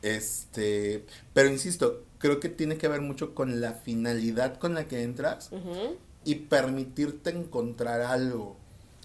Este, 0.03 1.07
pero 1.33 1.49
insisto, 1.49 2.05
creo 2.19 2.39
que 2.41 2.49
tiene 2.51 2.77
que 2.77 2.89
ver 2.89 3.01
mucho 3.01 3.35
con 3.35 3.61
la 3.61 3.73
finalidad 3.73 4.59
con 4.59 4.75
la 4.75 4.89
que 4.89 5.03
entras 5.05 5.49
Ujú. 5.53 5.97
Y 6.25 6.35
permitirte 6.37 7.31
encontrar 7.31 8.01
algo. 8.01 8.57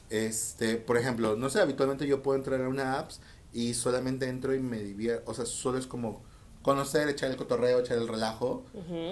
Este, 0.10 0.78
por 0.78 0.98
ejemplo, 0.98 1.36
no 1.36 1.50
sé, 1.50 1.60
habitualmente 1.60 2.08
yo 2.08 2.22
puedo 2.24 2.38
entrar 2.38 2.62
a 2.62 2.70
una 2.70 3.00
apps 3.00 3.20
y 3.54 3.74
solamente 3.74 4.28
entro 4.30 4.54
y 4.56 4.60
me 4.60 4.80
divierto, 4.82 5.30
o 5.30 5.34
sea, 5.34 5.46
solo 5.46 5.78
es 5.78 5.88
como 5.88 6.22
conocer, 6.62 7.08
echar 7.10 7.32
el 7.32 7.38
cotorreo, 7.38 7.80
echar 7.80 7.98
el 7.98 8.08
relajo 8.08 8.64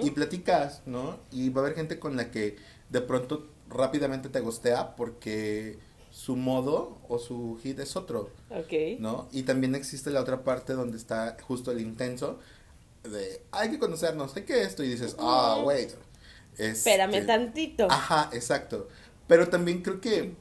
y 0.01 0.11
platicas, 0.11 0.81
¿no? 0.85 1.19
Y 1.31 1.49
va 1.49 1.61
a 1.61 1.65
haber 1.65 1.75
gente 1.75 1.99
con 1.99 2.15
la 2.15 2.31
que 2.31 2.57
de 2.89 3.01
pronto 3.01 3.47
rápidamente 3.69 4.29
te 4.29 4.39
gostea 4.41 4.95
porque 4.95 5.79
su 6.11 6.35
modo 6.35 6.97
o 7.09 7.19
su 7.19 7.59
hit 7.61 7.79
es 7.79 7.95
otro, 7.95 8.29
Ok. 8.49 8.99
¿no? 8.99 9.27
Y 9.31 9.43
también 9.43 9.75
existe 9.75 10.11
la 10.11 10.21
otra 10.21 10.43
parte 10.43 10.73
donde 10.73 10.97
está 10.97 11.35
justo 11.45 11.71
el 11.71 11.81
intenso 11.81 12.39
de 13.03 13.41
hay 13.51 13.69
que 13.69 13.79
conocernos, 13.79 14.35
hay 14.35 14.43
que 14.43 14.61
esto 14.61 14.83
y 14.83 14.89
dices, 14.89 15.15
ah, 15.19 15.55
Ujú. 15.57 15.67
wait. 15.67 15.91
Espérame 16.57 17.21
Este, 17.21 17.27
tantito. 17.27 17.87
Ajá, 17.89 18.29
exacto. 18.33 18.87
Pero 19.27 19.49
también 19.49 19.81
creo 19.81 19.99
que 20.01 20.35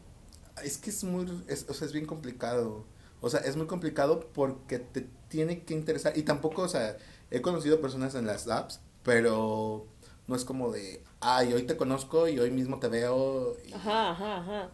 es 0.63 0.79
que 0.79 0.91
es 0.91 1.05
muy, 1.05 1.27
es, 1.49 1.67
o 1.69 1.75
sea, 1.75 1.87
es 1.87 1.93
bien 1.93 2.07
complicado. 2.07 2.85
O 3.21 3.31
sea, 3.31 3.41
es 3.41 3.57
muy 3.57 3.67
complicado 3.67 4.31
porque 4.33 4.79
te 4.79 5.07
tiene 5.29 5.65
que 5.65 5.75
interesar. 5.75 6.17
Y 6.17 6.23
tampoco, 6.23 6.63
o 6.63 6.69
sea, 6.69 6.97
he 7.31 7.41
conocido 7.41 7.81
personas 7.81 8.15
en 8.15 8.27
las 8.27 8.49
apps, 8.49 8.81
pero 9.03 9.87
no 10.27 10.37
es 10.37 10.45
como 10.45 10.71
de, 10.73 11.03
ay, 11.21 11.53
hoy 11.53 11.63
te 11.65 11.77
conozco 11.77 12.29
y 12.29 12.39
hoy 12.39 12.51
mismo 12.51 12.79
te 12.79 12.89
veo. 12.89 13.57
y- 13.67 13.73
Ajá, 13.73 14.11
ajá, 14.11 14.37
ajá. 14.39 14.71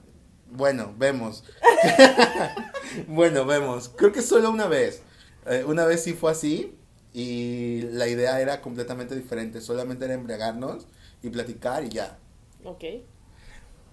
Bueno, 0.50 0.94
vemos. 0.98 1.44
bueno, 3.08 3.44
vemos. 3.46 3.88
Creo 3.96 4.12
que 4.12 4.22
solo 4.22 4.50
una 4.50 4.66
vez. 4.66 5.02
Eh, 5.46 5.64
una 5.66 5.84
vez 5.86 6.02
sí 6.02 6.12
fue 6.12 6.32
así 6.32 6.76
y 7.12 7.82
la 7.92 8.08
idea 8.08 8.40
era 8.40 8.60
completamente 8.60 9.14
diferente. 9.16 9.60
Solamente 9.60 10.04
era 10.04 10.14
embriagarnos 10.14 10.86
y 11.22 11.28
platicar 11.30 11.84
y 11.84 11.88
ya. 11.90 12.18
Ok. 12.64 12.84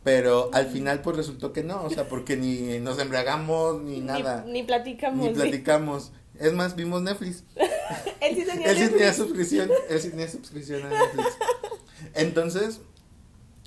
Pero 0.04 0.50
al 0.54 0.68
final 0.68 1.02
pues 1.02 1.18
resultó 1.18 1.52
que 1.52 1.64
no, 1.64 1.84
o 1.84 1.90
sea, 1.90 2.08
porque 2.08 2.38
ni 2.38 2.80
nos 2.80 2.98
embriagamos 3.00 3.82
ni 3.82 3.96
Ni- 3.96 4.02
nada. 4.02 4.46
Ni, 4.48 4.64
platicamos. 4.64 5.20
Ni 5.28 5.34
sí. 5.34 5.34
platicamos. 5.42 6.12
Es 6.40 6.54
más, 6.54 6.76
vimos 6.76 7.02
Netflix. 7.02 7.44
Él 8.22 8.36
sí 8.36 8.46
tenía 8.46 8.72
Él 8.72 8.78
sí 8.78 8.88
tenía 8.90 9.14
suscripción. 9.14 9.70
Él 9.90 10.00
sí 10.00 10.10
tenía 10.12 10.30
suscripción 10.30 10.84
a 10.84 10.90
Netflix. 10.90 11.28
Entonces, 12.14 12.80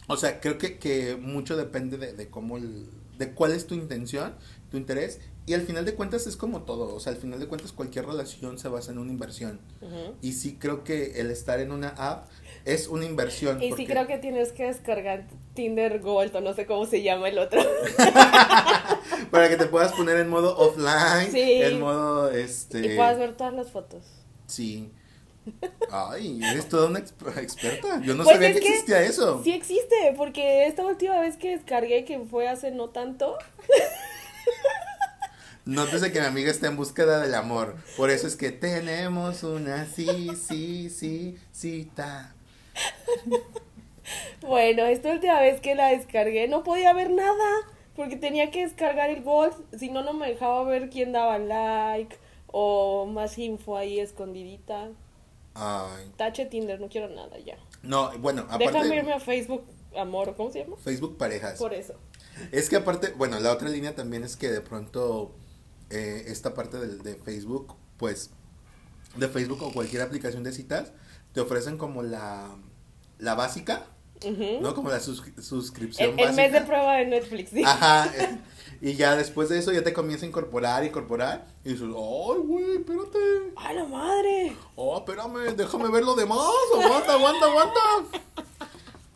o 0.07 0.17
sea, 0.17 0.41
creo 0.41 0.57
que, 0.59 0.79
que 0.79 1.17
mucho 1.17 1.57
depende 1.57 1.99
de, 1.99 2.13
de 2.15 2.29
cómo, 2.31 2.57
el- 2.57 2.87
de 3.19 3.33
cuál 3.35 3.53
es 3.53 3.67
tu 3.67 3.75
intención, 3.75 4.35
tu 4.71 4.77
interés. 4.77 5.21
Y 5.47 5.55
al 5.55 5.63
final 5.63 5.85
de 5.85 5.95
cuentas 5.95 6.27
es 6.27 6.37
como 6.37 6.63
todo. 6.63 6.95
O 6.95 7.01
sea, 7.01 7.13
al 7.13 7.19
final 7.19 7.41
de 7.41 7.47
cuentas 7.49 7.73
cualquier 7.73 8.07
relación 8.07 8.59
se 8.59 8.69
basa 8.69 8.93
en 8.93 8.99
una 8.99 9.11
inversión. 9.11 9.61
Y 10.23 10.33
sí 10.35 10.57
creo 10.61 10.85
que 10.85 11.21
el 11.21 11.31
estar 11.31 11.59
en 11.61 11.73
una 11.73 11.89
app 11.89 12.29
es 12.65 12.89
una 12.89 13.05
inversión. 13.05 13.63
Y 13.63 13.73
sí 13.73 13.87
creo 13.87 14.07
que 14.07 14.19
tienes 14.19 14.53
que 14.53 14.65
descargar 14.65 15.25
Tinder 15.55 16.01
Gold 16.01 16.35
o 16.37 16.41
no 16.41 16.55
sé 16.55 16.67
cómo 16.67 16.87
se 16.87 17.03
llama 17.03 17.29
el 17.29 17.39
otro. 17.39 17.61
Para 19.31 19.49
que 19.49 19.57
te 19.57 19.67
puedas 19.67 19.93
poner 19.93 20.17
en 20.19 20.29
modo 20.29 20.57
offline. 20.59 21.31
Sí. 21.31 21.63
En 21.63 21.81
modo, 21.81 22.31
este... 22.31 22.81
Y 22.81 22.97
puedas 22.97 23.19
ver 23.19 23.37
todas 23.37 23.55
las 23.55 23.71
fotos. 23.71 24.05
Sí. 24.47 24.91
Ay, 25.91 26.41
eres 26.45 26.69
toda 26.69 26.89
una 26.89 27.01
exp- 27.01 27.39
experta. 27.39 28.01
Yo 28.03 28.15
no 28.15 28.25
Pues 28.25 28.35
sabía 28.35 28.49
es 28.51 28.55
que 28.57 28.61
que 28.61 28.69
existía 28.69 29.03
eso. 29.03 29.43
Sí 29.43 29.53
existe, 29.53 30.15
porque 30.17 30.67
esta 30.67 30.85
última 30.85 31.19
vez 31.21 31.37
que 31.37 31.57
descargué, 31.57 32.05
que 32.05 32.21
fue 32.21 32.49
hace 32.49 32.71
no 32.71 32.91
tanto, 32.91 33.37
Nótese 35.67 36.11
que 36.11 36.21
mi 36.21 36.27
amiga 36.27 36.51
está 36.51 36.67
en 36.69 36.77
búsqueda 36.77 37.21
del 37.21 37.35
amor. 37.35 37.77
Por 37.97 38.11
eso 38.11 38.27
es 38.27 38.35
que 38.35 38.51
tenemos 38.51 39.43
una 39.43 39.87
sí, 39.87 40.31
sí, 40.35 40.91
sí, 40.91 41.39
cita. 41.53 42.35
bueno, 44.41 44.85
esta 44.87 45.11
última 45.13 45.41
vez 45.41 45.61
que 45.61 45.75
la 45.75 45.89
descargué 45.89 46.49
no 46.49 46.63
podía 46.63 46.93
ver 46.93 47.11
nada, 47.11 47.49
porque 47.97 48.17
tenía 48.17 48.51
que 48.51 48.65
descargar 48.65 49.11
el 49.11 49.23
Gold, 49.23 49.55
si 49.79 49.91
no, 49.91 50.03
no 50.03 50.13
me 50.13 50.29
dejaba 50.29 50.65
ver 50.65 50.91
quién 50.91 51.13
daba 51.13 51.39
like 51.39 52.17
o 52.47 53.07
más 53.07 53.39
info 53.39 53.77
ahí 53.77 54.01
escondidita. 54.01 54.89
Ay. 55.55 56.13
Tache 56.17 56.47
Tinder, 56.47 56.81
no 56.81 56.89
quiero 56.89 57.09
nada 57.09 57.39
ya. 57.39 57.59
No, 57.83 58.17
bueno, 58.19 58.43
aparte 58.43 58.67
Déjame 58.67 58.97
irme 58.97 59.13
a 59.13 59.21
Facebook, 59.21 59.65
amor, 59.97 60.35
¿cómo 60.37 60.51
se 60.51 60.61
llama? 60.61 60.77
Facebook 60.77 61.17
parejas. 61.17 61.59
Por 61.59 61.75
eso. 61.75 61.95
Es 62.53 62.71
que 62.71 62.77
aparte, 62.77 63.13
bueno, 63.17 63.39
la 63.41 63.53
otra 63.53 63.69
línea 63.69 63.95
también 63.95 64.23
es 64.25 64.37
que 64.37 64.51
de 64.51 64.61
pronto 64.61 65.35
eh, 65.91 66.25
esta 66.29 66.55
parte 66.55 66.79
del- 66.79 67.03
de, 67.03 67.17
Facebook, 67.17 67.75
pues, 67.97 68.31
de 69.17 69.29
Facebook 69.29 69.63
o 69.63 69.73
cualquier 69.73 70.03
aplicación 70.03 70.45
de 70.45 70.53
citas, 70.53 70.93
te 71.35 71.41
ofrecen 71.41 71.77
como 71.77 72.03
la, 72.03 72.57
la 73.21 73.35
básica, 73.35 73.85
Ujú. 74.25 74.61
¿no? 74.61 74.75
Como 74.75 74.91
la 74.91 75.01
sus- 75.01 75.23
suscripción 75.41 76.11
El, 76.11 76.19
el 76.21 76.25
básica. 76.27 76.43
mes 76.43 76.53
de 76.53 76.61
prueba 76.63 76.97
de 76.97 77.07
Netflix, 77.07 77.51
sí. 77.51 77.63
Ajá. 77.65 78.07
eh, 78.19 78.39
Y 78.83 78.95
ya 78.95 79.15
después 79.17 79.49
de 79.51 79.59
eso 79.59 79.73
ya 79.73 79.83
te 79.85 79.93
comienza 79.93 80.25
a 80.25 80.29
incorporar, 80.29 80.85
incorporar. 80.85 81.47
Y 81.65 81.71
dices, 81.75 81.87
ay, 81.89 82.39
güey, 82.45 82.77
espérate. 82.77 83.19
¡A 83.57 83.73
la 83.75 83.85
madre! 83.85 84.57
Oh, 84.75 84.97
espérame, 84.99 85.55
déjame 85.57 85.91
ver 85.91 86.03
lo 86.05 86.15
demás. 86.15 86.39
Aguanta, 86.83 87.13
aguanta, 87.13 87.45
aguanta. 87.47 87.81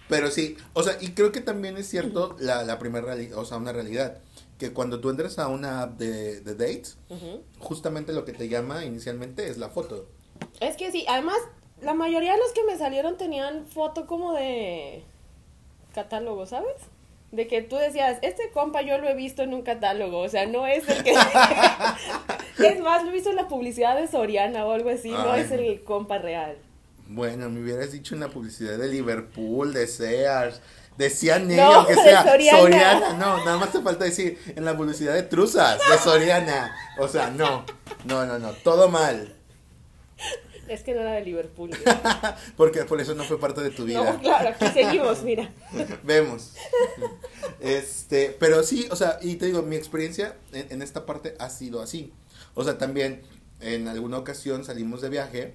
Pero 0.08 0.30
sí, 0.30 0.56
o 0.75 0.82
sea, 0.82 0.99
y 1.00 1.12
creo 1.12 1.32
que 1.32 1.40
también 1.40 1.76
es 1.78 1.88
cierto 1.88 2.37
la, 2.38 2.62
la 2.62 2.78
primera 2.78 3.06
realidad, 3.06 3.38
o 3.38 3.44
sea, 3.44 3.56
una 3.56 3.73
realidad. 3.73 4.18
Que 4.58 4.73
cuando 4.73 5.00
tú 5.00 5.11
entras 5.11 5.38
a 5.38 5.49
una 5.49 5.82
app 5.82 5.99
de, 5.99 6.40
de 6.42 6.54
dates, 6.54 6.96
Ujú. 7.08 7.42
justamente 7.58 8.12
lo 8.12 8.25
que 8.25 8.32
te 8.32 8.49
llama 8.49 8.84
inicialmente 8.84 9.49
es 9.49 9.56
la 9.58 9.70
foto. 9.70 10.08
Es 10.61 10.76
que 10.76 10.92
sí, 10.92 11.04
además, 11.08 11.38
la 11.84 11.94
mayoría 11.94 12.32
de 12.32 12.38
los 12.38 12.52
que 12.52 12.64
me 12.64 12.76
salieron 12.76 13.16
tenían 13.16 13.66
foto 13.66 14.06
como 14.06 14.32
de 14.32 15.04
catálogo, 15.94 16.46
¿sabes? 16.46 16.74
De 17.32 17.46
que 17.46 17.62
tú 17.62 17.76
decías, 17.76 18.18
este 18.22 18.50
compa 18.50 18.82
yo 18.82 18.98
lo 18.98 19.08
he 19.08 19.14
visto 19.14 19.42
en 19.42 19.54
un 19.54 19.62
catálogo, 19.62 20.20
o 20.20 20.28
sea, 20.28 20.46
no 20.46 20.66
es 20.66 20.88
el 20.88 21.02
que... 21.02 21.10
es 22.58 22.80
más, 22.80 23.02
lo 23.02 23.10
he 23.10 23.12
visto 23.12 23.30
en 23.30 23.36
la 23.36 23.48
publicidad 23.48 23.96
de 23.96 24.06
Soriana 24.06 24.64
o 24.66 24.72
algo 24.72 24.90
así, 24.90 25.10
no 25.10 25.32
Ay. 25.32 25.42
es 25.42 25.50
el 25.50 25.82
compa 25.82 26.18
real. 26.18 26.56
Bueno, 27.06 27.50
me 27.50 27.60
hubieras 27.60 27.92
dicho 27.92 28.14
una 28.14 28.28
publicidad 28.28 28.78
de 28.78 28.88
Liverpool, 28.88 29.74
de 29.74 29.86
Sears, 29.86 30.60
de 30.96 31.10
No, 31.56 31.62
aunque 31.62 31.96
de 31.96 32.02
sea 32.02 32.22
Soriana. 32.22 33.12
No, 33.14 33.44
nada 33.44 33.58
más 33.58 33.72
te 33.72 33.80
falta 33.80 34.04
decir 34.04 34.38
en 34.54 34.64
la 34.64 34.76
publicidad 34.76 35.12
de 35.12 35.24
Truzas, 35.24 35.78
de 35.90 35.98
Soriana. 35.98 36.74
O 36.98 37.08
sea, 37.08 37.30
no, 37.30 37.64
no, 38.04 38.24
no, 38.24 38.38
no, 38.38 38.52
todo 38.52 38.88
mal. 38.88 39.34
Es 40.68 40.83
que 40.83 40.94
no 40.94 41.00
era 41.00 41.12
de 41.12 41.25
Liverpool. 41.25 41.71
Porque 42.56 42.85
por 42.85 43.00
eso 43.00 43.14
no 43.14 43.25
fue 43.25 43.38
parte 43.38 43.61
de 43.61 43.71
tu 43.71 43.85
vida. 43.85 44.12
No, 44.12 44.21
claro, 44.21 44.50
aquí 44.50 44.66
seguimos, 44.68 45.23
mira. 45.23 45.50
Vemos. 46.02 46.52
Este, 47.61 48.37
pero 48.38 48.62
sí, 48.62 48.87
o 48.90 48.97
sea, 48.97 49.18
y 49.23 49.37
te 49.37 49.47
digo, 49.47 49.62
mi 49.62 49.76
experiencia 49.76 50.37
en, 50.52 50.66
en 50.71 50.83
esta 50.83 51.06
parte 51.06 51.35
ha 51.38 51.50
sido 51.50 51.80
así. 51.80 52.12
O 52.54 52.64
sea, 52.64 52.78
también 52.78 53.23
en 53.61 53.88
alguna 53.88 54.18
ocasión 54.18 54.64
salimos 54.64 55.00
de 55.00 55.09
viaje 55.09 55.54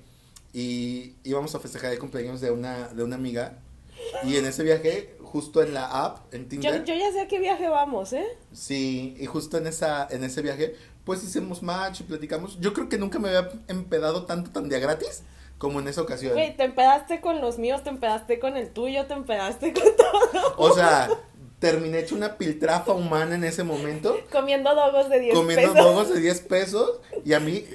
y 0.53 1.13
íbamos 1.23 1.53
a 1.55 1.59
festejar 1.59 1.91
el 1.91 1.99
cumpleaños 1.99 2.41
de 2.41 2.51
una, 2.51 2.87
de 2.89 3.03
una 3.03 3.15
amiga. 3.15 3.59
Y 4.23 4.37
en 4.37 4.45
ese 4.45 4.63
viaje, 4.63 5.15
justo 5.21 5.61
en 5.61 5.73
la 5.73 6.05
app, 6.05 6.33
en 6.33 6.43
Yo, 6.43 6.49
Tinder, 6.49 6.85
yo 6.85 6.95
ya 6.95 7.11
sé 7.11 7.21
a 7.21 7.27
qué 7.27 7.37
viaje 7.37 7.67
vamos, 7.67 8.13
¿eh? 8.13 8.25
sí, 8.53 9.15
y 9.19 9.25
justo 9.25 9.57
en 9.57 9.67
esa, 9.67 10.07
en 10.09 10.23
ese 10.23 10.41
viaje, 10.41 10.75
pues 11.09 11.23
hicimos 11.23 11.63
match 11.63 12.01
y 12.01 12.03
platicamos. 12.03 12.59
Yo 12.59 12.71
creo 12.71 12.87
que 12.87 12.99
nunca 12.99 13.17
me 13.17 13.29
había 13.29 13.49
empedado 13.67 14.25
tanto 14.27 14.51
tan 14.51 14.69
de 14.69 14.79
gratis 14.79 15.23
como 15.57 15.79
en 15.79 15.87
esa 15.87 16.03
ocasión. 16.03 16.33
Güey, 16.33 16.55
te 16.55 16.65
empedaste 16.65 17.19
con 17.19 17.41
los 17.41 17.57
míos, 17.57 17.81
te 17.83 17.89
empedaste 17.89 18.37
con 18.37 18.55
el 18.55 18.69
tuyo, 18.69 19.07
te 19.07 19.15
empedaste 19.15 19.73
con 19.73 19.85
todo. 19.97 20.53
O 20.57 20.71
sea, 20.71 21.09
terminé 21.57 21.97
hecho 21.97 22.13
una 22.13 22.37
piltrafa 22.37 22.93
humana 22.93 23.33
en 23.33 23.43
ese 23.43 23.63
momento. 23.63 24.19
Comiendo 24.31 24.75
dogos 24.75 25.09
de 25.09 25.19
10 25.19 25.33
comiendo 25.33 25.73
pesos. 25.73 25.87
dogos 25.87 26.13
de 26.13 26.19
10 26.19 26.41
pesos 26.41 26.99
y 27.25 27.33
a 27.33 27.39
mí, 27.39 27.65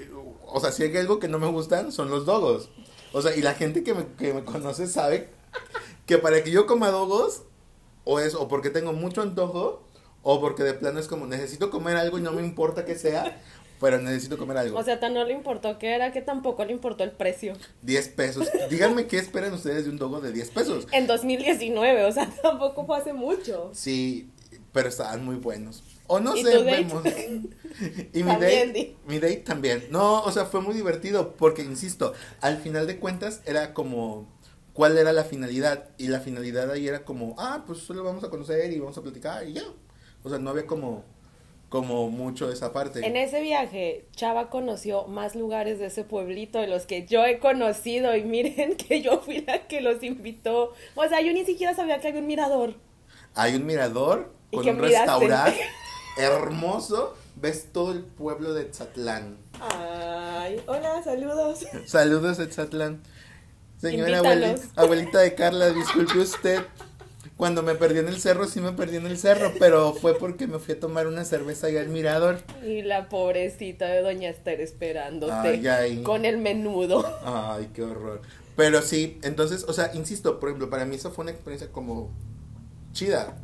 o 0.47 0.61
sea, 0.61 0.71
si 0.71 0.85
hay 0.85 0.97
algo 0.97 1.19
que 1.19 1.27
no 1.27 1.41
me 1.41 1.49
gustan 1.49 1.91
son 1.91 2.11
los 2.11 2.27
dogos. 2.27 2.71
O 3.13 3.21
sea, 3.21 3.35
y 3.35 3.43
la 3.43 3.55
gente 3.55 3.83
que 3.83 3.95
me, 3.95 4.07
que 4.17 4.33
me 4.33 4.45
conoce 4.45 4.87
sabe 4.87 5.31
que 6.07 6.19
para 6.19 6.45
que 6.45 6.53
yo 6.53 6.67
coma 6.67 6.91
dogos, 6.91 7.43
o 8.05 8.21
es 8.21 8.37
o 8.37 8.47
porque 8.47 8.71
tengo 8.71 8.93
mucho 8.93 9.23
antojo, 9.23 9.84
o 10.25 10.41
porque 10.41 10.65
de 10.65 10.75
plano 10.75 10.99
es 10.99 11.07
como 11.07 11.27
necesito 11.27 11.71
comer 11.71 11.97
algo 11.97 12.19
y 12.19 12.23
no 12.23 12.33
me 12.33 12.43
importa 12.43 12.85
que 12.85 12.97
sea, 12.97 13.41
pero 13.81 13.99
necesito 14.01 14.37
comer 14.39 14.57
algo. 14.57 14.79
O 14.79 14.83
sea, 14.83 14.99
tan 14.99 15.15
no 15.15 15.25
le 15.25 15.35
importó 15.35 15.79
que 15.79 15.95
era 15.95 16.11
que 16.13 16.23
tampoco 16.23 16.65
le 16.65 16.73
importó 16.73 17.05
el 17.05 17.13
precio. 17.13 17.55
10 17.83 18.09
pesos. 18.09 18.49
Díganme 18.71 19.07
qué 19.07 19.19
esperan 19.19 19.53
ustedes 19.53 19.85
de 19.85 19.91
un 19.91 19.99
dogo 19.99 20.21
de 20.21 20.33
10 20.33 20.51
pesos. 20.51 20.89
En 20.93 21.07
2019, 21.07 22.05
o 22.05 22.13
sea, 22.13 22.29
tampoco 22.43 22.85
fue 22.87 22.99
hace 22.99 23.13
mucho. 23.13 23.71
Sí, 23.75 24.31
pero 24.73 24.89
estaban 24.89 25.25
muy 25.25 25.37
buenos. 25.37 25.85
O 26.07 26.21
no 26.21 26.35
¿Y 26.37 26.43
sé, 26.43 26.53
tu 26.53 26.65
date? 26.65 26.85
vemos. 26.85 27.03
Y 28.13 28.23
mi 28.23 28.31
También, 28.31 28.69
date, 28.69 28.73
di. 28.73 28.97
mi 29.07 29.19
date 29.19 29.39
también. 29.39 29.87
No, 29.91 30.23
o 30.23 30.31
sea, 30.33 30.47
fue 30.47 30.61
muy 30.61 30.75
divertido 30.75 31.35
porque, 31.37 31.63
insisto, 31.63 32.13
al 32.41 32.59
final 32.59 32.87
de 32.87 32.99
cuentas 32.99 33.41
era 33.47 33.75
como, 33.75 34.29
¿cuál 34.73 34.97
era 34.99 35.13
la 35.13 35.25
finalidad? 35.25 35.89
Y 35.99 36.09
la 36.09 36.21
finalidad 36.21 36.71
ahí 36.71 36.87
era 36.89 37.05
como, 37.05 37.35
ah, 37.39 37.65
pues 37.67 37.81
solo 37.81 38.05
vamos 38.05 38.23
a 38.25 38.31
conocer 38.31 38.73
y 38.73 38.79
vamos 38.79 38.97
a 38.99 39.03
platicar 39.03 39.47
y 39.49 39.55
ya. 39.55 39.65
O 40.25 40.29
sea, 40.31 40.39
no 40.39 40.51
había 40.51 40.67
como, 40.67 41.05
como 41.69 42.09
mucho 42.11 42.51
esa 42.51 42.73
parte. 42.73 43.07
En 43.07 43.17
ese 43.17 43.41
viaje, 43.41 44.07
Chava 44.17 44.51
conoció 44.51 45.05
más 45.07 45.37
lugares 45.37 45.79
de 45.79 45.87
ese 45.87 46.03
pueblito 46.03 46.59
de 46.59 46.67
los 46.67 46.87
que 46.87 47.07
yo 47.07 47.25
he 47.25 47.39
conocido. 47.39 48.17
Y 48.17 48.25
miren 48.25 48.77
que 48.77 49.01
yo 49.03 49.21
fui 49.21 49.43
la 49.43 49.69
que 49.69 49.81
los 49.81 50.03
invitó. 50.03 50.73
O 50.97 51.09
sea, 51.09 51.21
yo 51.21 51.33
ni 51.33 51.45
siquiera 51.45 51.75
sabía 51.75 52.01
que 52.01 52.09
había 52.09 52.21
un 52.21 52.27
mirador. 52.27 52.75
Hay 53.37 53.55
un 53.55 53.67
mirador 53.67 54.33
¿Y 54.51 54.57
con 54.57 54.69
un 54.69 54.77
miraste? 54.81 54.99
restaurante 54.99 55.61
hermoso. 56.19 57.15
Ves 57.37 57.69
todo 57.73 57.93
el 57.93 58.03
pueblo 58.05 58.55
de 58.55 58.65
Tzatlán. 58.67 59.37
Ay, 59.61 60.63
hola, 60.67 61.03
saludos. 61.03 61.67
Saludos 61.85 62.39
de 62.39 62.47
Tzatlán. 62.47 63.03
Señora 63.77 64.19
Invítalos. 64.19 64.51
abuelita, 64.61 64.81
abuelita 64.81 65.19
de 65.19 65.35
Carla, 65.35 65.71
disculpe 65.71 66.19
usted. 66.19 66.63
Cuando 67.37 67.63
me 67.65 67.75
perdí 67.75 67.99
en 67.99 68.07
el 68.07 68.21
cerro, 68.21 68.47
sí 68.47 68.61
me 68.61 68.73
perdí 68.73 68.97
en 68.97 69.07
el 69.07 69.19
cerro, 69.19 69.53
pero 69.59 69.93
fue 69.93 70.17
porque 70.17 70.47
me 70.47 70.61
fui 70.61 70.75
a 70.75 70.81
tomar 70.81 71.09
una 71.09 71.25
cerveza 71.25 71.67
allá 71.67 71.81
al 71.81 71.89
mirador. 71.89 72.39
Y 72.65 72.83
la 72.83 73.09
pobrecita 73.09 73.87
de 73.87 74.03
Doña 74.03 74.31
Esther 74.31 74.61
esperándote 74.61 75.33
Ay, 75.33 75.67
ay. 75.67 76.03
con 76.05 76.25
el 76.25 76.39
menudo. 76.39 77.05
Ay, 77.25 77.71
qué 77.75 77.83
horror. 77.83 78.23
Pero 78.57 78.83
sí, 78.83 79.19
entonces, 79.23 79.65
o 79.67 79.73
sea, 79.73 79.91
insisto, 79.95 80.39
por 80.39 80.49
ejemplo, 80.51 80.71
para 80.71 80.85
mí 80.85 80.95
eso 80.95 81.11
fue 81.11 81.25
una 81.25 81.33
experiencia 81.33 81.73
como 81.73 82.13
chida, 82.93 83.37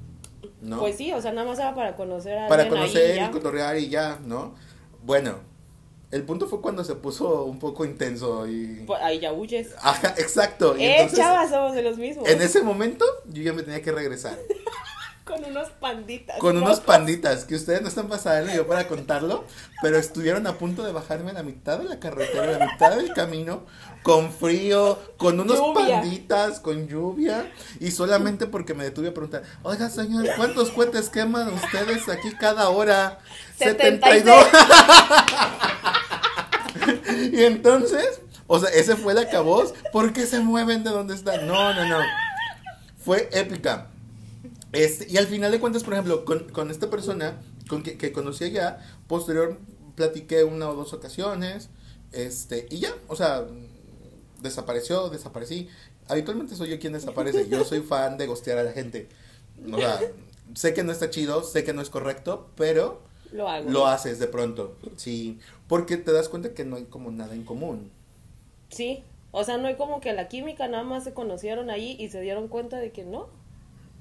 ¿no? 0.63 0.79
Pues 0.79 0.97
sí, 0.97 1.13
o 1.13 1.21
sea, 1.21 1.33
nada 1.33 1.49
más 1.49 1.59
era 1.59 1.75
para 1.75 1.97
conocer 1.97 2.39
a 2.39 2.47
para 2.49 2.69
conocer 2.69 3.17
ya. 3.17 3.27
y 3.27 3.31
cotorrear 3.33 3.77
y 3.77 3.89
ya, 3.89 4.21
¿no? 4.25 4.55
Bueno, 5.03 5.41
el 6.11 6.23
punto 6.25 6.49
fue 6.49 6.61
cuando 6.61 6.83
se 6.85 6.95
puso 6.97 7.45
un 7.45 7.59
poco 7.59 7.85
intenso 7.85 8.47
y... 8.49 8.83
Pues 8.87 9.01
ahí 9.03 9.21
ya 9.21 9.33
huyes. 9.33 9.69
Ajá, 9.81 10.15
exacto. 10.19 10.77
Y 10.77 10.83
Eh, 10.83 10.95
entonces, 11.03 11.19
chavas, 11.19 11.51
somos 11.51 11.73
de 11.75 11.83
los 11.83 11.99
mismos. 11.99 12.29
En 12.29 12.43
ese 12.43 12.63
momento 12.63 13.05
yo 13.27 13.43
ya 13.43 13.53
me 13.53 13.63
tenía 13.63 13.81
que 13.83 13.93
regresar. 13.93 14.37
Con 15.25 15.45
unos 15.45 15.69
panditas. 15.71 16.39
Con 16.39 16.57
unos 16.57 16.81
panditas 16.81 17.45
que 17.45 17.55
ustedes 17.55 17.83
no 17.83 17.87
están 17.89 18.09
pasando 18.09 18.53
yo 18.53 18.67
para 18.67 18.89
contarlo, 18.89 19.45
pero 19.81 19.97
estuvieron 19.97 20.45
a 20.49 20.59
punto 20.59 20.83
de 20.83 20.91
bajarme 20.91 21.31
a 21.31 21.35
la 21.35 21.43
mitad 21.45 21.79
de 21.79 21.85
la 21.85 22.01
carretera, 22.01 22.57
a 22.57 22.59
la 22.59 22.67
mitad 22.67 22.97
del 22.97 23.13
camino, 23.13 23.65
con 24.03 24.33
frío, 24.33 24.99
con 25.19 25.39
unos 25.39 25.57
Lluvia. 25.59 26.01
panditas, 26.01 26.59
con 26.59 26.89
lluvia, 26.89 27.49
y 27.79 27.93
solamente 27.93 28.47
porque 28.47 28.75
me 28.75 28.83
detuve 28.83 29.11
a 29.11 29.15
preguntar, 29.15 29.45
oiga 29.63 29.89
señor, 29.89 30.27
¿cuántos 30.37 30.71
cohetes 30.71 31.09
queman 31.11 31.53
ustedes 31.55 32.09
aquí 32.09 32.33
cada 32.33 32.69
hora? 32.71 33.21
76. 33.61 34.25
y 37.33 37.45
entonces, 37.45 38.21
o 38.47 38.59
sea, 38.59 38.71
ese 38.71 38.97
fue 38.97 39.13
el 39.13 39.19
acabose. 39.19 39.75
¿Por 39.93 40.13
qué 40.13 40.27
se 40.27 40.41
mueven 40.41 40.85
de 40.85 40.91
donde 40.91 41.15
están? 41.15 41.47
No, 41.47 41.75
no, 41.75 41.89
no. 41.89 42.01
Fue 42.99 43.29
épica. 43.33 43.89
Este, 44.73 45.07
y 45.11 45.17
al 45.17 45.27
final 45.27 45.51
de 45.51 45.61
cuentas, 45.61 45.85
por 45.85 45.95
ejemplo, 45.95 46.25
con, 46.25 46.49
con 46.51 46.71
esta 46.71 46.91
persona 46.91 47.41
con 47.69 47.83
que, 47.83 47.97
que 47.97 48.13
conocí 48.13 48.45
allá, 48.45 48.79
posterior 49.07 49.59
platiqué 49.95 50.45
una 50.45 50.69
o 50.69 50.75
dos 50.75 50.93
ocasiones, 50.93 51.71
este, 52.13 52.67
y 52.71 52.81
ya, 52.81 52.95
o 53.09 53.17
sea, 53.17 53.47
desapareció, 54.41 55.09
desaparecí. 55.09 55.69
Habitualmente 56.09 56.57
soy 56.57 56.71
yo 56.71 56.81
quien 56.81 56.93
desaparece. 56.93 57.49
Yo 57.49 57.65
soy 57.65 57.81
fan 57.81 58.19
de 58.19 58.27
gostear 58.27 58.59
a 58.59 58.65
la 58.65 58.73
gente. 58.73 59.09
O 59.73 59.79
sea, 59.79 60.01
sé 60.55 60.75
que 60.75 60.83
no 60.83 60.93
está 60.93 61.11
chido, 61.11 61.43
sé 61.43 61.63
que 61.63 61.73
no 61.73 61.83
es 61.83 61.91
correcto, 61.91 62.51
pero 62.57 63.03
Lo 63.33 63.49
hago. 63.49 63.71
lo 63.71 63.87
haces 63.87 64.19
de 64.19 64.27
pronto. 64.27 64.77
Sí, 64.97 65.39
porque 65.69 65.97
te 65.97 66.13
das 66.13 66.29
cuenta 66.29 66.53
que 66.55 66.65
no 66.65 66.77
hay 66.77 66.85
como 66.85 67.11
nada 67.11 67.35
en 67.35 67.45
común. 67.45 67.91
Sí. 68.71 69.05
O 69.33 69.45
sea, 69.45 69.59
no 69.59 69.69
hay 69.69 69.77
como 69.77 70.01
que 70.01 70.13
la 70.13 70.27
química, 70.29 70.67
nada 70.69 70.83
más 70.83 71.05
se 71.05 71.13
conocieron 71.15 71.71
ahí 71.71 71.97
y 72.01 72.09
se 72.09 72.21
dieron 72.21 72.49
cuenta 72.49 72.79
de 72.79 72.91
que 72.91 73.05
no. 73.05 73.29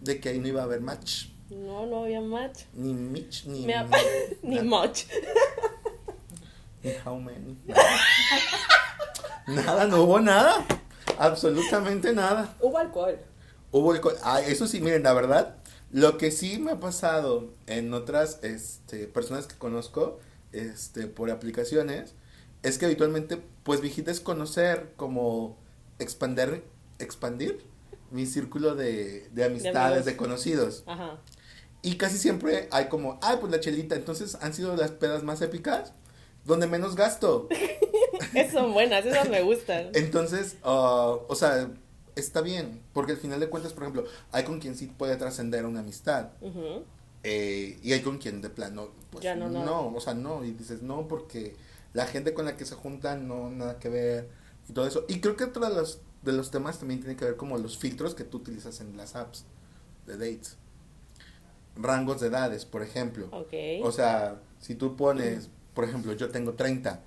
De 0.01 0.19
que 0.19 0.29
ahí 0.29 0.39
no 0.39 0.47
iba 0.47 0.61
a 0.61 0.63
haber 0.63 0.81
match. 0.81 1.25
No, 1.51 1.85
no 1.85 2.03
había 2.03 2.21
match. 2.21 2.61
Ni 2.73 2.93
Mitch, 2.93 3.45
ni. 3.45 3.65
Me 3.65 3.75
ha- 3.75 3.87
Ni 4.41 4.59
much. 4.61 5.05
Ni 6.83 6.91
how 7.05 7.19
many. 7.19 7.57
Nada, 9.47 9.85
no 9.87 10.03
hubo 10.03 10.19
nada. 10.19 10.65
Absolutamente 11.17 12.13
nada. 12.13 12.55
Hubo 12.61 12.77
alcohol. 12.77 13.17
Hubo 13.71 13.91
alcohol. 13.91 14.15
Ah, 14.23 14.41
eso 14.41 14.67
sí, 14.67 14.79
miren, 14.79 15.03
la 15.03 15.13
verdad, 15.13 15.55
lo 15.91 16.17
que 16.17 16.31
sí 16.31 16.59
me 16.59 16.71
ha 16.71 16.79
pasado 16.79 17.53
en 17.67 17.93
otras 17.93 18.39
este, 18.43 19.07
personas 19.07 19.47
que 19.47 19.55
conozco 19.55 20.19
este, 20.51 21.07
por 21.07 21.31
aplicaciones 21.31 22.13
es 22.63 22.77
que 22.77 22.85
habitualmente, 22.85 23.41
pues, 23.63 23.81
mi 23.81 23.87
hijita 23.87 24.11
es 24.11 24.19
conocer, 24.19 24.93
como 24.95 25.57
expander, 25.97 26.63
expandir 26.99 27.63
mi 28.11 28.25
círculo 28.25 28.75
de, 28.75 29.29
de 29.31 29.45
amistades, 29.45 30.05
de 30.05 30.17
conocidos. 30.17 30.83
Ajá. 30.85 31.19
Y 31.81 31.95
casi 31.95 32.17
siempre 32.17 32.67
hay 32.71 32.87
como, 32.89 33.19
ay, 33.21 33.37
pues 33.39 33.51
la 33.51 33.59
chelita. 33.59 33.95
Entonces 33.95 34.37
han 34.41 34.53
sido 34.53 34.75
las 34.75 34.91
pedas 34.91 35.23
más 35.23 35.41
épicas 35.41 35.93
donde 36.45 36.67
menos 36.67 36.95
gasto. 36.95 37.47
Esas 38.33 38.53
son 38.53 38.73
buenas, 38.73 39.05
esas 39.05 39.29
me 39.29 39.41
gustan. 39.41 39.89
Entonces, 39.93 40.57
ah, 40.63 41.17
o 41.27 41.35
sea, 41.35 41.69
está 42.19 42.41
bien. 42.41 42.81
Porque 42.93 43.13
al 43.13 43.17
final 43.17 43.39
de 43.39 43.49
cuentas, 43.49 43.73
por 43.73 43.83
ejemplo, 43.83 44.05
hay 44.31 44.43
con 44.43 44.59
quien 44.59 44.75
sí 44.75 44.87
puede 44.87 45.15
trascender 45.17 45.65
una 45.65 45.79
amistad. 45.81 46.29
Eh, 47.23 47.77
y 47.83 47.93
hay 47.93 48.01
con 48.01 48.17
quien 48.17 48.41
de 48.41 48.49
plano, 48.49 48.89
pues 49.09 49.23
Ya 49.23 49.35
no, 49.35 49.49
no, 49.49 49.65
no. 49.65 49.87
o 49.95 49.99
sea, 49.99 50.13
no. 50.13 50.43
Y 50.45 50.51
dices, 50.51 50.81
no, 50.81 51.07
porque 51.07 51.55
la 51.93 52.05
gente 52.05 52.33
con 52.33 52.45
la 52.45 52.55
que 52.55 52.65
se 52.65 52.75
juntan 52.75 53.27
no, 53.27 53.49
nada 53.49 53.79
que 53.79 53.89
ver. 53.89 54.29
Y 54.67 54.73
todo 54.73 54.87
eso. 54.87 55.05
Y 55.07 55.19
creo 55.19 55.35
que 55.35 55.45
otro 55.45 55.67
de 55.67 55.75
los, 55.75 56.01
de 56.21 56.31
los 56.33 56.51
temas 56.51 56.79
también 56.79 56.99
tiene 57.01 57.15
que 57.15 57.25
ver 57.25 57.35
como 57.35 57.57
los 57.57 57.77
filtros 57.77 58.15
que 58.15 58.23
tú 58.23 58.37
utilizas 58.37 58.79
en 58.81 58.95
las 58.95 59.15
apps 59.15 59.45
de 60.05 60.13
dates. 60.17 60.57
Rangos 61.75 62.19
de 62.21 62.27
edades, 62.27 62.65
por 62.65 62.83
ejemplo. 62.83 63.27
Ok. 63.31 63.53
O 63.83 63.91
sea, 63.91 64.41
si 64.59 64.75
tú 64.75 64.95
pones, 64.95 65.49
por 65.73 65.85
ejemplo, 65.85 66.13
yo 66.13 66.29
tengo 66.29 66.53
30. 66.53 67.01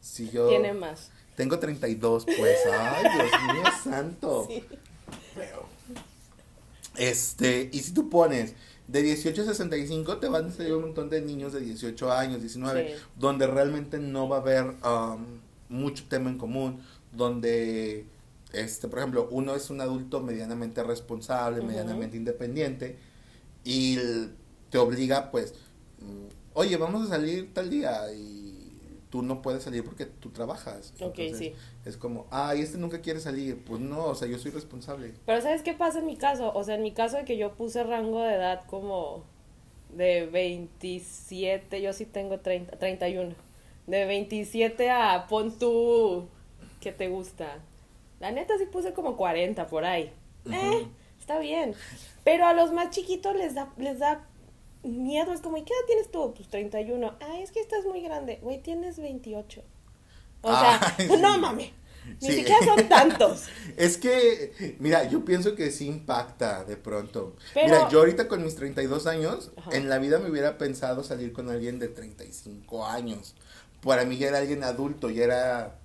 Si 0.00 0.30
yo 0.30 0.48
Tiene 0.48 0.72
más. 0.72 1.10
Tengo 1.36 1.58
32, 1.58 2.24
pues, 2.24 2.58
ay, 2.72 3.04
Dios 3.14 3.30
mío 3.54 3.64
santo. 3.84 4.46
Sí. 4.48 4.64
Este, 6.96 7.68
y 7.72 7.80
si 7.80 7.92
tú 7.92 8.08
pones 8.08 8.54
de 8.88 9.02
18 9.02 9.42
a 9.42 9.44
65, 9.44 10.18
te 10.18 10.28
van 10.28 10.46
a 10.46 10.52
salir 10.52 10.72
un 10.74 10.82
montón 10.82 11.10
de 11.10 11.20
niños 11.20 11.52
de 11.52 11.60
18 11.60 12.12
años, 12.12 12.40
19, 12.40 12.88
Sí. 12.88 13.02
donde 13.18 13.46
realmente 13.46 13.98
no 13.98 14.28
va 14.28 14.38
a 14.38 14.40
haber 14.40 14.64
um, 14.84 15.24
mucho 15.68 16.04
tema 16.08 16.30
en 16.30 16.38
común, 16.38 16.80
donde, 17.12 18.06
este, 18.52 18.88
por 18.88 19.00
ejemplo, 19.00 19.28
uno 19.30 19.54
es 19.54 19.68
un 19.70 19.80
adulto 19.80 20.20
medianamente 20.22 20.82
responsable, 20.82 21.62
medianamente 21.62 22.16
independiente, 22.16 22.96
y 23.64 23.98
te 24.70 24.78
obliga, 24.78 25.30
pues, 25.30 25.54
mm, 25.98 26.26
oye, 26.54 26.76
vamos 26.76 27.06
a 27.06 27.08
salir 27.08 27.52
tal 27.52 27.68
día, 27.68 28.12
y 28.12 28.35
tú 29.10 29.22
no 29.22 29.42
puedes 29.42 29.62
salir 29.62 29.84
porque 29.84 30.06
tú 30.06 30.30
trabajas. 30.30 30.92
Ok, 31.00 31.18
Entonces, 31.18 31.38
sí. 31.38 31.54
Es 31.84 31.96
como, 31.96 32.26
ay, 32.30 32.60
este 32.60 32.78
nunca 32.78 33.00
quiere 33.00 33.20
salir. 33.20 33.62
Pues 33.64 33.80
no, 33.80 34.04
o 34.04 34.14
sea, 34.14 34.28
yo 34.28 34.38
soy 34.38 34.50
responsable. 34.50 35.14
Pero 35.24 35.40
¿sabes 35.40 35.62
qué 35.62 35.74
pasa 35.74 36.00
en 36.00 36.06
mi 36.06 36.16
caso? 36.16 36.52
O 36.54 36.64
sea, 36.64 36.74
en 36.74 36.82
mi 36.82 36.92
caso 36.92 37.16
de 37.16 37.24
que 37.24 37.36
yo 37.36 37.52
puse 37.54 37.82
rango 37.84 38.22
de 38.22 38.34
edad 38.34 38.64
como 38.66 39.24
de 39.94 40.26
27, 40.26 41.80
yo 41.80 41.92
sí 41.92 42.04
tengo 42.06 42.40
30, 42.40 42.78
31. 42.78 43.34
De 43.86 44.04
27 44.04 44.90
a 44.90 45.26
pon 45.28 45.56
tú, 45.58 46.26
¿qué 46.80 46.92
te 46.92 47.08
gusta? 47.08 47.58
La 48.18 48.32
neta 48.32 48.58
sí 48.58 48.66
puse 48.66 48.92
como 48.92 49.16
40 49.16 49.66
por 49.68 49.84
ahí. 49.84 50.12
Eh, 50.50 50.86
está 51.20 51.38
bien. 51.38 51.74
Pero 52.24 52.46
a 52.46 52.52
los 52.54 52.72
más 52.72 52.90
chiquitos 52.90 53.36
les 53.36 53.54
da, 53.54 53.72
les 53.76 53.98
da 53.98 54.26
miedo. 54.86 55.32
Es 55.32 55.40
como, 55.40 55.56
¿y 55.56 55.62
qué 55.64 55.72
edad 55.72 55.86
tienes 55.86 56.10
tú? 56.10 56.32
Pues 56.34 56.48
31. 56.48 57.16
Ay, 57.20 57.42
es 57.42 57.50
que 57.52 57.60
estás 57.60 57.84
muy 57.84 58.00
grande. 58.02 58.38
Güey, 58.42 58.62
tienes 58.62 58.98
28. 58.98 59.62
O 60.42 60.48
sea, 60.48 60.94
Ay, 60.98 61.06
sí. 61.10 61.16
no 61.20 61.38
mames. 61.38 61.70
Ni 62.20 62.28
Sí. 62.28 62.36
siquiera 62.36 62.64
son 62.64 62.88
tantos. 62.88 63.46
Es 63.76 63.96
que, 63.98 64.76
mira, 64.78 65.04
yo 65.08 65.24
pienso 65.24 65.56
que 65.56 65.70
sí 65.72 65.86
impacta 65.88 66.64
de 66.64 66.76
pronto. 66.76 67.34
Pero- 67.52 67.66
Mira, 67.66 67.88
yo 67.88 67.98
ahorita 67.98 68.28
con 68.28 68.44
mis 68.44 68.54
32 68.54 69.06
años, 69.08 69.50
Ajá. 69.56 69.70
en 69.76 69.88
la 69.88 69.98
vida 69.98 70.18
me 70.20 70.30
hubiera 70.30 70.56
pensado 70.56 71.02
salir 71.02 71.32
con 71.32 71.50
alguien 71.50 71.78
de 71.80 71.88
35 71.88 72.86
años. 72.86 73.34
Para 73.82 74.04
mí 74.04 74.16
ya 74.18 74.28
era 74.28 74.38
alguien 74.38 74.62
adulto, 74.62 75.10
ya 75.10 75.24
era 75.24 75.78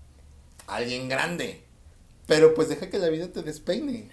alguien 0.68 1.10
grande. 1.10 1.64
Pero 2.28 2.54
pues 2.54 2.70
deja 2.70 2.90
que 2.90 3.00
la 3.00 3.10
vida 3.10 3.28
te 3.28 3.42
despeine. 3.42 4.08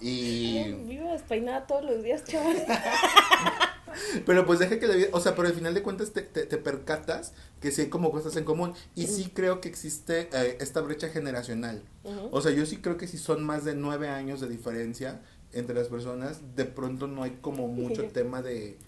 Y... 0.00 0.64
Vivo 0.84 1.10
despeinada 1.12 1.66
todos 1.66 1.84
los 1.84 2.02
días, 2.02 2.24
chaval. 2.24 2.56
Pero 4.24 4.46
pues 4.46 4.58
deja 4.58 4.78
que 4.78 4.86
la 4.86 4.94
vida, 4.94 5.08
o 5.12 5.20
sea, 5.20 5.34
pero 5.34 5.48
al 5.48 5.54
final 5.54 5.74
de 5.74 5.82
cuentas 5.82 6.12
te, 6.12 6.22
te, 6.22 6.46
te 6.46 6.56
percatas 6.58 7.32
que 7.60 7.70
sí 7.70 7.82
hay 7.82 7.88
como 7.88 8.10
cosas 8.10 8.36
en 8.36 8.44
común. 8.44 8.74
Y 8.94 9.06
sí 9.06 9.30
creo 9.32 9.60
que 9.60 9.68
existe 9.68 10.28
eh, 10.32 10.58
esta 10.60 10.80
brecha 10.80 11.08
generacional. 11.08 11.82
O 12.30 12.40
sea, 12.40 12.52
yo 12.52 12.64
sí 12.66 12.76
creo 12.76 12.96
que 12.96 13.08
si 13.08 13.18
son 13.18 13.44
más 13.44 13.64
de 13.64 13.74
nueve 13.74 14.08
años 14.08 14.40
de 14.40 14.48
diferencia 14.48 15.22
entre 15.52 15.74
las 15.74 15.88
personas, 15.88 16.54
de 16.54 16.64
pronto 16.64 17.06
no 17.06 17.22
hay 17.22 17.32
como 17.40 17.66
mucho 17.66 18.04
tema 18.08 18.42
de, 18.42 18.78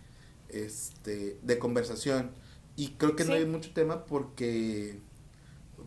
este, 0.48 1.38
de 1.42 1.58
conversación. 1.58 2.30
Y 2.76 2.90
creo 2.90 3.16
que 3.16 3.24
no 3.24 3.32
hay 3.32 3.44
mucho 3.44 3.72
tema 3.72 4.06
porque, 4.06 5.00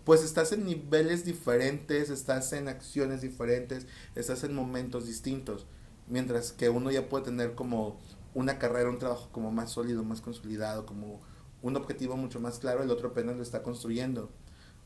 pues 0.04 0.24
estás 0.24 0.52
en 0.52 0.66
niveles 0.66 1.24
diferentes, 1.24 2.10
estás 2.10 2.52
en 2.52 2.68
acciones 2.68 3.22
diferentes, 3.22 3.86
estás 4.16 4.44
en 4.44 4.54
momentos 4.54 5.08
distintos. 5.08 5.68
Mientras 6.08 6.52
que 6.52 6.68
uno 6.68 6.92
ya 6.92 7.08
puede 7.08 7.26
tener 7.26 7.56
como 7.56 7.98
una 8.34 8.58
carrera, 8.60 8.90
un 8.90 9.00
trabajo 9.00 9.30
como 9.32 9.52
más 9.52 9.72
sólido, 9.72 10.04
más 10.04 10.22
consolidado, 10.22 10.86
como 10.86 11.22
un 11.62 11.76
objetivo 11.76 12.18
mucho 12.18 12.40
más 12.40 12.60
claro, 12.60 12.84
el 12.84 12.92
otro 12.92 13.10
apenas 13.10 13.36
lo 13.36 13.44
está 13.44 13.64
construyendo. 13.64 14.30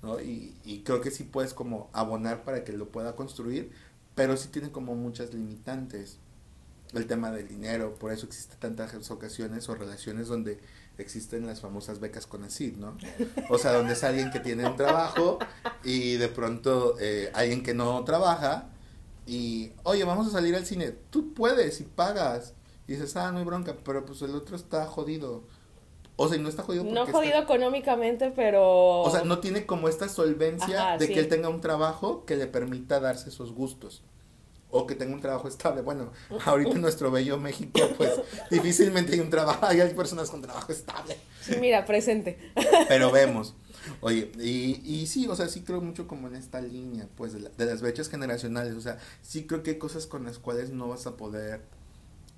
¿no? 0.02 0.20
Y, 0.22 0.56
y 0.64 0.84
creo 0.84 1.02
que 1.02 1.12
sí 1.12 1.24
puedes 1.24 1.54
como 1.54 1.90
abonar 1.94 2.44
para 2.44 2.64
que 2.64 2.74
lo 2.74 2.90
pueda 2.90 3.16
construir, 3.16 3.72
pero 4.14 4.38
sí 4.38 4.50
tiene 4.50 4.72
como 4.72 4.96
muchas 4.96 5.34
limitantes. 5.34 6.18
El 6.94 7.08
tema 7.08 7.32
del 7.32 7.48
dinero, 7.48 7.96
por 7.96 8.12
eso 8.12 8.26
existen 8.26 8.60
tantas 8.60 9.12
ocasiones 9.12 9.68
o 9.68 9.76
relaciones 9.76 10.28
donde 10.28 10.60
existen 10.98 11.46
las 11.46 11.62
famosas 11.62 12.00
becas 12.00 12.26
con 12.26 12.44
ACID, 12.44 12.78
¿no? 12.78 12.98
O 13.50 13.58
sea, 13.58 13.74
donde 13.74 13.94
es 13.94 14.04
alguien 14.04 14.32
que 14.32 14.40
tiene 14.40 14.66
un 14.68 14.76
trabajo 14.76 15.40
y 15.84 16.16
de 16.16 16.30
pronto 16.30 16.96
eh, 17.00 17.32
alguien 17.34 17.64
que 17.64 17.74
no 17.74 18.04
trabaja 18.04 18.70
y, 19.26 19.72
oye, 19.84 20.04
vamos 20.04 20.28
a 20.28 20.32
salir 20.32 20.56
al 20.56 20.66
cine, 20.66 20.94
tú 21.10 21.34
puedes 21.34 21.82
y 21.82 21.84
pagas. 21.84 22.54
Y 22.88 22.93
dices, 22.93 23.15
ah, 23.15 23.32
no 23.32 23.39
hay 23.39 23.45
bronca, 23.45 23.76
pero 23.84 24.06
pues 24.06 24.21
el 24.21 24.36
otro 24.36 24.56
está 24.56 24.86
jodido. 24.86 25.43
O 26.17 26.28
sea, 26.30 26.38
y 26.38 26.41
no 26.41 26.48
está 26.50 26.63
jodido 26.63 26.84
No 26.86 27.02
está- 27.02 27.12
jodido 27.12 27.39
económicamente, 27.39 28.32
pero... 28.36 29.02
o 29.02 29.10
sea, 29.12 29.24
no 29.24 29.39
tiene 29.39 29.65
como 29.65 29.89
esta 29.89 30.08
solvencia 30.08 30.82
Ajá, 30.89 30.98
de 30.98 31.08
sí. 31.08 31.13
que 31.13 31.19
él 31.19 31.28
tenga 31.28 31.50
un 31.50 31.60
trabajo 31.62 32.24
que 32.26 32.36
le 32.38 32.48
permita 32.48 33.00
darse 33.00 33.30
esos 33.30 33.52
gustos. 33.54 34.02
O 34.71 34.88
que 34.88 34.95
tenga 34.95 35.13
un 35.13 35.21
trabajo 35.21 35.48
estable. 35.48 35.82
Bueno, 35.82 36.12
ahorita 36.45 36.71
en 36.71 36.82
nuestro 36.82 37.10
bello 37.12 37.38
México, 37.38 37.80
pues 37.98 38.12
difícilmente 38.52 39.13
hay 39.13 39.19
un 39.19 39.30
trabajo, 39.30 39.65
hay 39.65 39.93
personas 39.93 40.30
con 40.30 40.41
trabajo 40.41 40.71
estable. 40.71 41.17
Sí, 41.41 41.56
Mira, 41.60 41.86
presente. 41.86 42.38
Pero 42.88 43.12
vemos. 43.12 43.54
Oye, 44.02 44.32
y, 44.39 44.82
y 44.84 45.06
sí, 45.08 45.28
o 45.28 45.36
sea, 45.36 45.48
sí 45.48 45.62
creo 45.62 45.80
mucho 45.82 46.08
como 46.08 46.28
en 46.28 46.36
esta 46.36 46.60
línea, 46.62 47.08
pues, 47.15 47.34
de, 47.34 47.39
la- 47.41 47.50
de 47.50 47.65
las 47.65 47.82
brechas 47.82 48.10
generacionales. 48.10 48.74
O 48.76 48.82
sea, 48.82 48.98
sí 49.21 49.45
creo 49.48 49.63
que 49.63 49.71
hay 49.71 49.78
cosas 49.78 50.08
con 50.08 50.24
las 50.24 50.39
cuales 50.39 50.69
no 50.71 50.88
vas 50.88 51.06
a 51.08 51.17
poder 51.17 51.62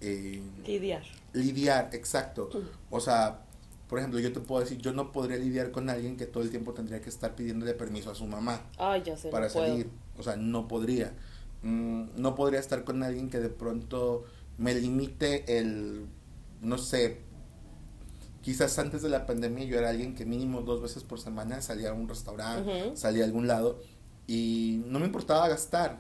eh, 0.02 0.42
Lidiar. 0.66 1.04
lidiar, 1.34 1.90
exacto. 1.94 2.50
O 2.90 3.00
sea, 3.00 3.42
por 3.90 4.00
ejemplo, 4.00 4.20
yo 4.20 4.32
te 4.34 4.40
puedo 4.40 4.62
decir, 4.62 4.78
yo 4.80 4.94
no 4.94 5.12
podría 5.12 5.38
lidiar 5.38 5.72
con 5.72 5.90
alguien 5.90 6.18
que 6.18 6.26
todo 6.26 6.44
el 6.44 6.50
tiempo 6.50 6.74
tendría 6.74 7.02
que 7.02 7.10
estar 7.10 7.36
pidiéndole 7.36 7.74
permiso 7.74 8.12
a 8.12 8.16
su 8.16 8.26
mamá 8.26 8.62
Ay, 8.78 9.02
ya 9.04 9.16
sé, 9.18 9.30
para 9.30 9.48
no 9.48 9.54
puedo. 9.54 9.68
salir. 9.68 9.90
O 10.18 10.24
sea, 10.24 10.36
no 10.36 10.68
podría. 10.68 11.14
Mm, 11.64 12.10
no 12.18 12.36
podría 12.36 12.60
estar 12.60 12.84
con 12.84 13.02
alguien 13.04 13.30
que 13.30 13.40
de 13.40 13.50
pronto 13.50 14.26
me 14.58 14.74
limite 14.76 15.60
el, 15.60 16.06
no 16.62 16.78
sé, 16.78 17.20
quizás 18.42 18.78
antes 18.80 19.02
de 19.02 19.10
la 19.10 19.26
pandemia 19.26 19.66
yo 19.66 19.78
era 19.78 19.90
alguien 19.90 20.16
que 20.16 20.26
mínimo 20.26 20.62
dos 20.62 20.82
veces 20.82 21.04
por 21.04 21.20
semana 21.20 21.62
salía 21.62 21.90
a 21.92 21.94
un 21.94 22.08
restaurante, 22.08 22.96
salía 22.96 23.24
a 23.24 23.28
algún 23.28 23.48
lado 23.48 23.80
y 24.28 24.84
no 24.88 25.00
me 25.00 25.06
importaba 25.06 25.48
gastar, 25.48 26.00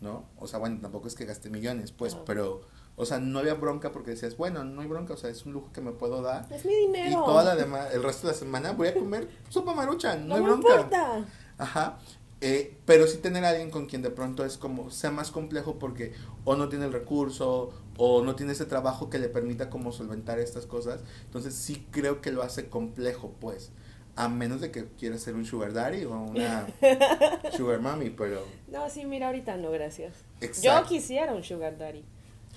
¿no? 0.00 0.24
O 0.38 0.46
sea, 0.46 0.58
bueno, 0.58 0.78
tampoco 0.80 1.08
es 1.08 1.14
que 1.14 1.24
gasté 1.24 1.50
millones, 1.50 1.92
pues, 1.92 2.14
pero, 2.26 2.62
o 2.96 3.04
sea, 3.06 3.18
no 3.20 3.38
había 3.38 3.54
bronca 3.54 3.92
porque 3.92 4.12
decías, 4.12 4.36
bueno, 4.36 4.64
no 4.64 4.80
hay 4.80 4.88
bronca, 4.88 5.14
o 5.14 5.16
sea, 5.16 5.30
es 5.30 5.44
un 5.46 5.52
lujo 5.52 5.70
que 5.72 5.80
me 5.80 5.92
puedo 5.92 6.22
dar. 6.22 6.46
Es 6.52 6.64
mi 6.64 6.74
dinero. 6.74 7.10
Y 7.10 7.24
toda 7.24 7.44
la 7.44 7.54
demás, 7.54 7.92
el 7.92 8.02
resto 8.02 8.26
de 8.26 8.32
la 8.32 8.38
semana 8.38 8.72
voy 8.72 8.88
a 8.88 8.94
comer 8.94 9.28
sopa 9.50 9.74
maruchan, 9.74 10.26
no, 10.26 10.28
No, 10.28 10.34
hay 10.36 10.40
me 10.40 10.46
bronca. 10.48 10.68
importa. 10.74 11.26
Ajá. 11.58 11.98
Eh, 12.42 12.76
pero 12.84 13.06
sí 13.06 13.16
tener 13.18 13.44
a 13.46 13.48
alguien 13.48 13.70
con 13.70 13.86
quien 13.86 14.02
de 14.02 14.10
pronto 14.10 14.44
es 14.44 14.58
como 14.58 14.90
sea 14.90 15.10
más 15.10 15.30
complejo 15.30 15.78
porque 15.78 16.12
o 16.44 16.54
no 16.54 16.68
tiene 16.68 16.84
el 16.84 16.92
recurso 16.92 17.70
o 17.96 18.22
no 18.22 18.34
tiene 18.36 18.52
ese 18.52 18.66
trabajo 18.66 19.08
que 19.08 19.18
le 19.18 19.30
permita 19.30 19.70
como 19.70 19.90
solventar 19.90 20.38
estas 20.38 20.66
cosas. 20.66 21.02
Entonces 21.24 21.54
sí 21.54 21.86
creo 21.90 22.20
que 22.20 22.32
lo 22.32 22.42
hace 22.42 22.68
complejo, 22.68 23.32
pues. 23.40 23.72
A 24.16 24.28
menos 24.28 24.60
de 24.62 24.70
que 24.70 24.86
quiera 24.98 25.16
ser 25.18 25.34
un 25.34 25.44
sugar 25.46 25.72
daddy 25.72 26.04
o 26.04 26.10
una 26.10 26.66
sugar 27.56 27.80
mommy, 27.80 28.10
pero... 28.10 28.42
No, 28.68 28.88
sí, 28.90 29.04
mira, 29.06 29.26
ahorita 29.26 29.56
no, 29.56 29.70
gracias. 29.70 30.14
Yo 30.62 30.82
quisiera 30.84 31.32
un 31.34 31.42
sugar 31.42 31.76
daddy. 31.78 32.04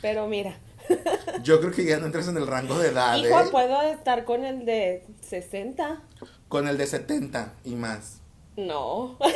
Pero 0.02 0.28
mira, 0.28 0.56
Yo 1.44 1.60
creo 1.60 1.72
que 1.72 1.86
ya 1.86 1.98
no 2.00 2.06
entras 2.06 2.28
en 2.28 2.38
el 2.38 2.48
rango 2.48 2.78
de 2.80 2.90
edad, 2.90 3.18
hijo, 3.18 3.40
¿eh? 3.40 3.48
puedo 3.52 3.82
estar 3.82 4.26
con 4.26 4.46
el 4.46 4.66
de 4.66 5.06
60. 5.22 6.02
Con 6.48 6.68
el 6.68 6.78
de 6.78 6.88
70 6.88 7.54
y 7.66 7.76
más. 7.76 8.22
No. 8.56 9.18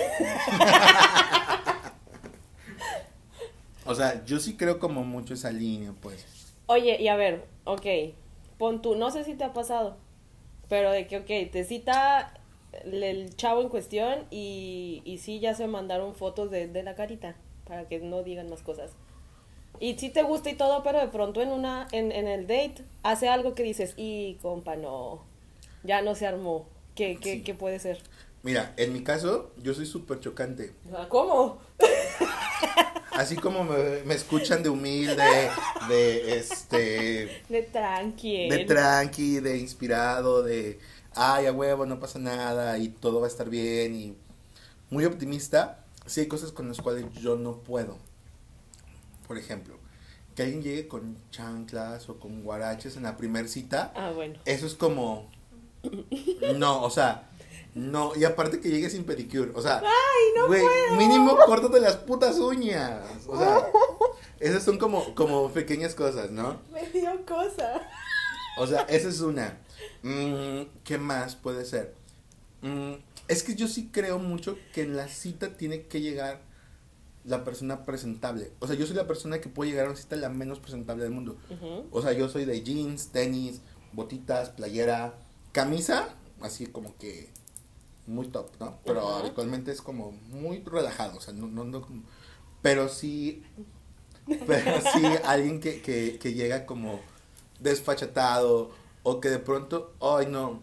O 3.86 3.96
sea, 3.96 4.24
yo 4.24 4.40
sí 4.40 4.56
creo 4.56 4.80
como 4.80 5.04
mucho 5.04 5.34
esa 5.34 5.52
línea, 5.52 5.92
pues. 6.02 6.26
Oye, 6.68 7.02
y 7.02 7.10
a 7.10 7.18
ver, 7.18 7.44
ok, 7.66 7.86
pon 8.58 8.82
tú, 8.82 8.96
no 8.96 9.12
sé 9.12 9.26
si 9.26 9.34
te 9.34 9.44
ha 9.44 9.52
pasado, 9.52 9.98
pero 10.70 10.90
de 10.90 11.06
que, 11.06 11.18
ok, 11.18 11.52
te 11.52 11.66
cita 11.66 12.34
el, 12.86 13.04
el 13.04 13.36
chavo 13.36 13.62
en 13.62 13.68
cuestión 13.68 14.26
y, 14.32 15.02
y 15.04 15.18
sí 15.18 15.42
ya 15.42 15.54
se 15.54 15.68
mandaron 15.68 16.16
fotos 16.16 16.50
de, 16.50 16.68
de 16.70 16.82
la 16.82 16.96
carita, 16.96 17.36
para 17.68 17.90
que 17.90 18.00
no 18.00 18.24
digan 18.24 18.50
más 18.50 18.62
cosas. 18.62 18.92
Y 19.80 19.98
sí 19.98 20.10
te 20.10 20.24
gusta 20.24 20.50
y 20.50 20.56
todo, 20.56 20.84
pero 20.84 21.00
de 21.00 21.08
pronto 21.08 21.42
en 21.42 21.50
una, 21.50 21.88
en, 21.92 22.12
en 22.12 22.28
el 22.28 22.48
date, 22.48 22.84
hace 23.04 23.28
algo 23.28 23.54
que 23.56 23.64
dices, 23.64 23.94
y 23.98 24.36
compa, 24.42 24.76
no, 24.76 25.22
ya 25.84 26.02
no 26.02 26.16
se 26.16 26.26
armó. 26.28 26.68
¿Qué, 26.96 27.20
qué, 27.20 27.34
Sí. 27.34 27.44
qué 27.44 27.54
puede 27.54 27.80
ser? 27.80 28.00
Mira, 28.44 28.74
en 28.78 28.94
mi 28.94 29.04
caso, 29.04 29.52
yo 29.58 29.74
soy 29.74 29.86
súper 29.86 30.20
chocante. 30.20 30.74
¿Cómo? 31.10 31.60
Así 33.12 33.36
como 33.36 33.64
me, 33.64 34.04
me 34.06 34.16
escuchan 34.16 34.64
de 34.64 34.70
humilde, 34.70 35.24
de 35.88 36.38
este, 36.38 37.44
De 37.48 37.62
tranqui. 37.64 38.50
de 38.50 38.66
tranqui, 38.66 39.40
de 39.40 39.58
inspirado, 39.58 40.42
de 40.44 40.80
ay, 41.16 41.46
a 41.46 41.52
huevo, 41.52 41.86
no 41.86 42.00
pasa 42.00 42.18
nada 42.20 42.78
y 42.80 42.90
todo 42.90 43.20
va 43.20 43.28
a 43.28 43.30
estar 43.30 43.50
bien 43.50 43.96
y 43.96 44.18
muy 44.90 45.06
optimista, 45.06 45.86
sí 46.08 46.22
hay 46.22 46.28
cosas 46.28 46.52
con 46.52 46.68
las 46.68 46.82
cuales 46.82 47.06
yo 47.22 47.36
no 47.36 47.58
puedo. 47.60 47.98
Por 49.28 49.38
ejemplo, 49.38 49.76
que 50.36 50.44
alguien 50.44 50.64
llegue 50.64 50.88
con 50.88 51.16
chanclas 51.32 52.10
o 52.10 52.20
con 52.20 52.42
guaraches 52.44 52.98
en 52.98 53.04
la 53.04 53.18
primer 53.18 53.48
cita, 53.50 53.94
Ah, 53.96 54.12
bueno. 54.12 54.40
eso 54.46 54.66
es 54.66 54.74
como 54.76 55.30
no, 56.58 56.82
o 56.84 56.90
sea, 56.90 57.30
no, 57.76 58.16
y 58.16 58.24
aparte 58.24 58.60
que 58.60 58.70
llegue 58.70 58.90
sin 58.90 59.04
pedicure, 59.04 59.52
o 59.56 59.62
sea, 59.62 59.80
¡Ay, 59.80 60.24
no 60.36 60.48
puedo! 60.48 60.66
mínimo 60.98 61.38
córtate 61.46 61.80
las 61.80 61.98
putas 61.98 62.38
uñas. 62.40 63.02
O 63.28 63.38
sea, 63.38 63.68
esas 64.40 64.64
son 64.64 64.78
como 64.78 65.14
como 65.16 65.52
pequeñas 65.52 65.94
cosas, 65.96 66.32
¿no? 66.32 66.62
Me 66.72 66.88
dio 66.90 67.26
cosa. 67.26 67.82
O 68.58 68.68
sea, 68.68 68.82
esa 68.84 69.10
es 69.10 69.20
una. 69.22 69.58
Mm, 70.04 70.62
¿Qué 70.84 70.98
más 70.98 71.36
puede 71.36 71.66
ser? 71.66 71.94
Mm, 72.62 72.94
es 73.28 73.44
que 73.44 73.56
yo 73.56 73.68
sí 73.68 73.90
creo 73.92 74.20
mucho 74.20 74.58
que 74.74 74.84
en 74.84 74.96
la 74.96 75.08
cita 75.08 75.58
tiene 75.58 75.84
que 75.88 76.00
llegar 76.02 76.42
la 77.26 77.44
persona 77.44 77.84
presentable. 77.86 78.52
O 78.60 78.68
sea, 78.68 78.76
yo 78.76 78.86
soy 78.86 78.96
la 78.96 79.08
persona 79.08 79.40
que 79.40 79.50
puede 79.50 79.72
llegar 79.72 79.86
a 79.86 79.90
una 79.90 79.98
cita 79.98 80.16
la 80.18 80.30
menos 80.30 80.60
presentable 80.60 81.04
del 81.04 81.12
mundo. 81.14 81.38
O 81.92 82.02
sea, 82.02 82.12
yo 82.14 82.28
soy 82.30 82.46
de 82.46 82.62
jeans, 82.64 83.08
tenis, 83.08 83.62
botitas, 83.94 84.50
playera, 84.50 85.14
camisa, 85.52 86.10
así 86.42 86.66
como 86.68 86.96
que 86.98 87.30
muy 88.08 88.28
top, 88.28 88.50
¿no? 88.60 88.80
Pero 88.84 89.02
habitualmente 89.16 89.72
es 89.72 89.82
como 89.82 90.12
muy 90.12 90.60
relajado, 90.66 91.18
o 91.18 91.22
sea, 91.22 91.34
no, 91.34 91.48
no, 91.48 91.64
no 91.64 91.82
como- 91.82 92.04
pero 92.62 92.90
sí, 92.90 93.44
pero 94.48 94.82
sí 94.82 95.04
alguien 95.26 95.60
que, 95.62 95.82
que, 95.82 96.18
que 96.20 96.34
llega 96.34 96.66
como 96.66 97.00
desfachatado 97.60 98.72
o 99.04 99.20
que 99.20 99.30
de 99.30 99.40
pronto, 99.40 99.94
ay 100.02 100.28
no, 100.28 100.62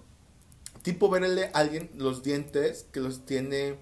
tipo 0.82 1.08
verle 1.10 1.46
a 1.52 1.58
alguien 1.58 1.90
los 1.96 2.22
dientes 2.22 2.86
que 2.92 3.00
los 3.00 3.24
tiene 3.26 3.76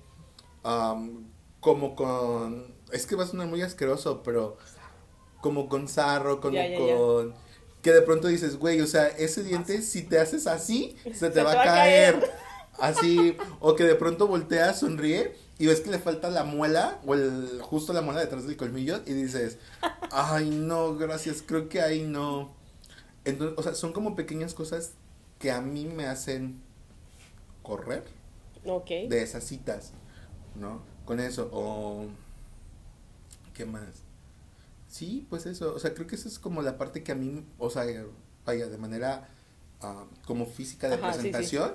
am, 0.64 1.27
como 1.60 1.94
con, 1.96 2.74
es 2.92 3.06
que 3.06 3.16
va 3.16 3.24
a 3.24 3.26
sonar 3.26 3.46
muy 3.48 3.62
asqueroso, 3.62 4.22
pero 4.22 4.56
como 5.40 5.68
con 5.68 5.88
sarro, 5.88 6.40
como 6.40 6.54
Ya, 6.54 6.66
ya, 6.68 6.78
ya. 6.78 6.96
con... 6.96 7.34
Que 7.82 7.92
de 7.92 8.02
pronto 8.02 8.26
dices, 8.28 8.56
güey, 8.58 8.80
o 8.80 8.86
sea, 8.86 9.06
ese 9.06 9.44
diente, 9.44 9.82
si 9.82 10.02
te 10.02 10.18
haces 10.18 10.46
así, 10.48 10.96
se 11.14 11.30
te 11.30 11.42
va 11.42 11.52
a 11.52 11.64
caer. 11.64 12.30
Así, 12.80 13.36
o 13.58 13.74
que 13.74 13.82
de 13.82 13.96
pronto 13.96 14.28
volteas, 14.28 14.78
sonríe 14.78 15.34
y 15.58 15.66
ves 15.66 15.80
que 15.80 15.90
le 15.90 15.98
falta 15.98 16.30
la 16.30 16.44
muela, 16.44 17.00
o 17.04 17.14
el, 17.14 17.60
justo 17.60 17.92
la 17.92 18.02
muela 18.02 18.20
detrás 18.20 18.46
del 18.46 18.56
colmillo, 18.56 19.00
y 19.04 19.14
dices, 19.14 19.58
ay, 20.12 20.50
no, 20.50 20.94
gracias, 20.96 21.42
creo 21.44 21.68
que 21.68 21.80
ahí 21.82 22.02
no. 22.04 22.54
Entonces, 23.24 23.58
o 23.58 23.62
sea, 23.64 23.74
son 23.74 23.92
como 23.92 24.14
pequeñas 24.14 24.54
cosas 24.54 24.92
que 25.40 25.50
a 25.50 25.60
mí 25.60 25.86
me 25.86 26.06
hacen 26.06 26.60
correr 27.62 28.04
Ok. 28.64 28.88
de 29.08 29.22
esas 29.22 29.42
citas, 29.42 29.92
¿no? 30.54 30.80
Con 31.08 31.20
eso, 31.20 31.48
o... 31.52 32.06
¿Qué 33.54 33.64
más? 33.64 33.82
Sí, 34.88 35.26
pues 35.30 35.46
eso, 35.46 35.74
o 35.74 35.78
sea, 35.78 35.94
creo 35.94 36.06
que 36.06 36.16
esa 36.16 36.28
es 36.28 36.38
como 36.38 36.62
la 36.62 36.78
parte 36.78 37.02
que 37.02 37.12
a 37.12 37.14
mí, 37.14 37.44
o 37.58 37.70
sea, 37.70 37.84
vaya, 38.46 38.66
de 38.68 38.78
manera 38.78 39.28
ah, 39.82 40.04
como 40.26 40.46
física 40.46 40.88
de 40.88 40.96
Ajá, 40.96 41.12
sí, 41.12 41.20
sí. 41.20 41.22
presentación, 41.22 41.72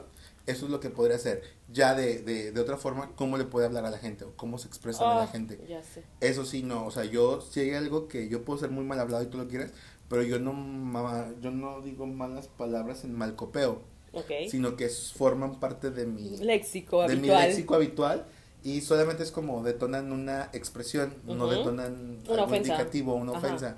eso 0.48 0.66
es 0.66 0.72
lo 0.72 0.80
que 0.80 0.90
podría 0.90 1.18
hacer. 1.18 1.44
Ya 1.72 1.96
de, 1.96 2.20
de, 2.24 2.52
de 2.52 2.62
otra 2.62 2.78
forma, 2.78 3.12
¿cómo 3.16 3.38
le 3.38 3.46
puede 3.46 3.68
hablar 3.68 3.86
a 3.86 3.92
la 3.92 4.00
gente? 4.00 4.26
O 4.26 4.34
cómo 4.36 4.58
se 4.58 4.68
expresa 4.68 5.04
a 5.06 5.08
Ah, 5.10 5.16
la 5.26 5.28
gente. 5.28 5.60
Ya 5.70 5.82
sé. 5.84 6.04
Eso 6.22 6.46
sí, 6.46 6.64
no, 6.64 6.86
o 6.86 6.92
sea, 6.92 7.06
yo, 7.06 7.42
si 7.42 7.60
hay 7.62 7.72
algo 7.72 8.08
que 8.08 8.30
yo 8.30 8.44
puedo 8.44 8.60
ser 8.60 8.72
muy 8.72 8.86
mal 8.86 9.00
hablado 9.00 9.24
y 9.24 9.28
tú 9.28 9.38
lo 9.38 9.48
quieras, 9.48 9.72
pero 10.10 10.24
yo 10.24 10.40
no, 10.40 10.54
ma- 10.54 11.32
yo 11.42 11.52
no 11.52 11.82
digo 11.82 12.06
malas 12.08 12.48
palabras 12.48 13.04
en 13.04 13.16
mal 13.18 13.36
copeo, 13.36 13.82
Ok. 14.14 14.32
sino 14.50 14.76
que 14.76 14.90
forman 14.90 15.60
parte 15.60 15.92
de 15.92 16.06
mi, 16.06 16.38
Léxico 16.38 17.08
de 17.08 17.16
mi 17.16 17.28
léxico 17.30 17.76
habitual 17.76 18.26
y 18.64 18.82
solamente 18.82 19.24
es 19.24 19.32
como 19.32 19.62
detonan 19.64 20.12
una 20.12 20.50
expresión, 20.54 21.14
no 21.26 21.48
detonan 21.48 22.20
Una 22.28 22.44
algo 22.44 22.56
indicativo, 22.56 23.16
una 23.16 23.32
Ajá. 23.34 23.40
ofensa. 23.40 23.78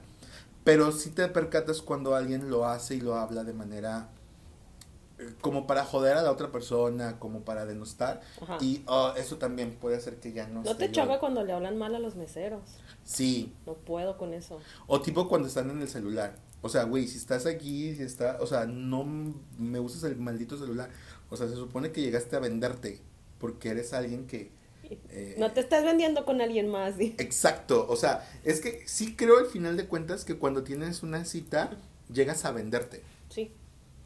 Pero 0.63 0.91
sí 0.91 1.11
te 1.11 1.27
percatas 1.27 1.81
cuando 1.81 2.15
alguien 2.15 2.49
lo 2.49 2.65
hace 2.65 2.95
y 2.95 3.01
lo 3.01 3.15
habla 3.15 3.43
de 3.43 3.53
manera 3.53 4.09
eh, 5.17 5.33
como 5.41 5.65
para 5.65 5.85
joder 5.85 6.17
a 6.17 6.21
la 6.23 6.31
otra 6.31 6.51
persona, 6.51 7.19
como 7.19 7.41
para 7.41 7.65
denostar. 7.65 8.21
Ajá. 8.41 8.57
Y 8.61 8.83
oh, 8.87 9.13
eso 9.15 9.37
también 9.37 9.75
puede 9.75 9.97
hacer 9.97 10.19
que 10.19 10.33
ya 10.33 10.47
no 10.47 10.63
No 10.63 10.75
te 10.75 10.91
choca 10.91 11.19
cuando 11.19 11.43
le 11.43 11.53
hablan 11.53 11.77
mal 11.77 11.95
a 11.95 11.99
los 11.99 12.15
meseros. 12.15 12.61
Sí, 13.03 13.53
No 13.65 13.73
puedo 13.73 14.17
con 14.17 14.33
eso. 14.33 14.59
o 14.87 15.01
tipo 15.01 15.27
cuando 15.27 15.47
están 15.47 15.69
en 15.69 15.81
el 15.81 15.87
celular. 15.87 16.35
O 16.61 16.69
sea, 16.69 16.83
güey, 16.83 17.07
si 17.07 17.17
estás 17.17 17.45
aquí, 17.45 17.95
si 17.95 18.01
está, 18.01 18.37
o 18.41 18.47
sea, 18.47 18.65
no 18.65 19.03
me 19.57 19.79
usas 19.79 20.03
el 20.03 20.17
maldito 20.17 20.57
celular. 20.57 20.89
O 21.29 21.37
sea, 21.37 21.47
se 21.47 21.55
supone 21.55 21.91
que 21.91 22.01
llegaste 22.01 22.35
a 22.35 22.39
venderte 22.39 23.01
porque 23.39 23.69
eres 23.69 23.93
alguien 23.93 24.25
que 24.25 24.51
eh, 25.09 25.35
No 25.37 25.51
te 25.51 25.59
estás 25.59 25.83
vendiendo 25.83 26.25
con 26.25 26.41
alguien 26.41 26.67
más. 26.69 26.95
Exacto, 26.99 27.85
o 27.89 27.95
sea, 27.95 28.27
es 28.43 28.61
que 28.61 28.83
sí 28.87 29.15
creo 29.15 29.37
al 29.37 29.47
final 29.47 29.77
de 29.77 29.87
cuentas 29.87 30.25
que 30.25 30.37
cuando 30.37 30.63
tienes 30.63 31.03
una 31.03 31.25
cita 31.25 31.71
llegas 32.11 32.45
a 32.45 32.51
venderte. 32.51 33.03
Sí. 33.29 33.51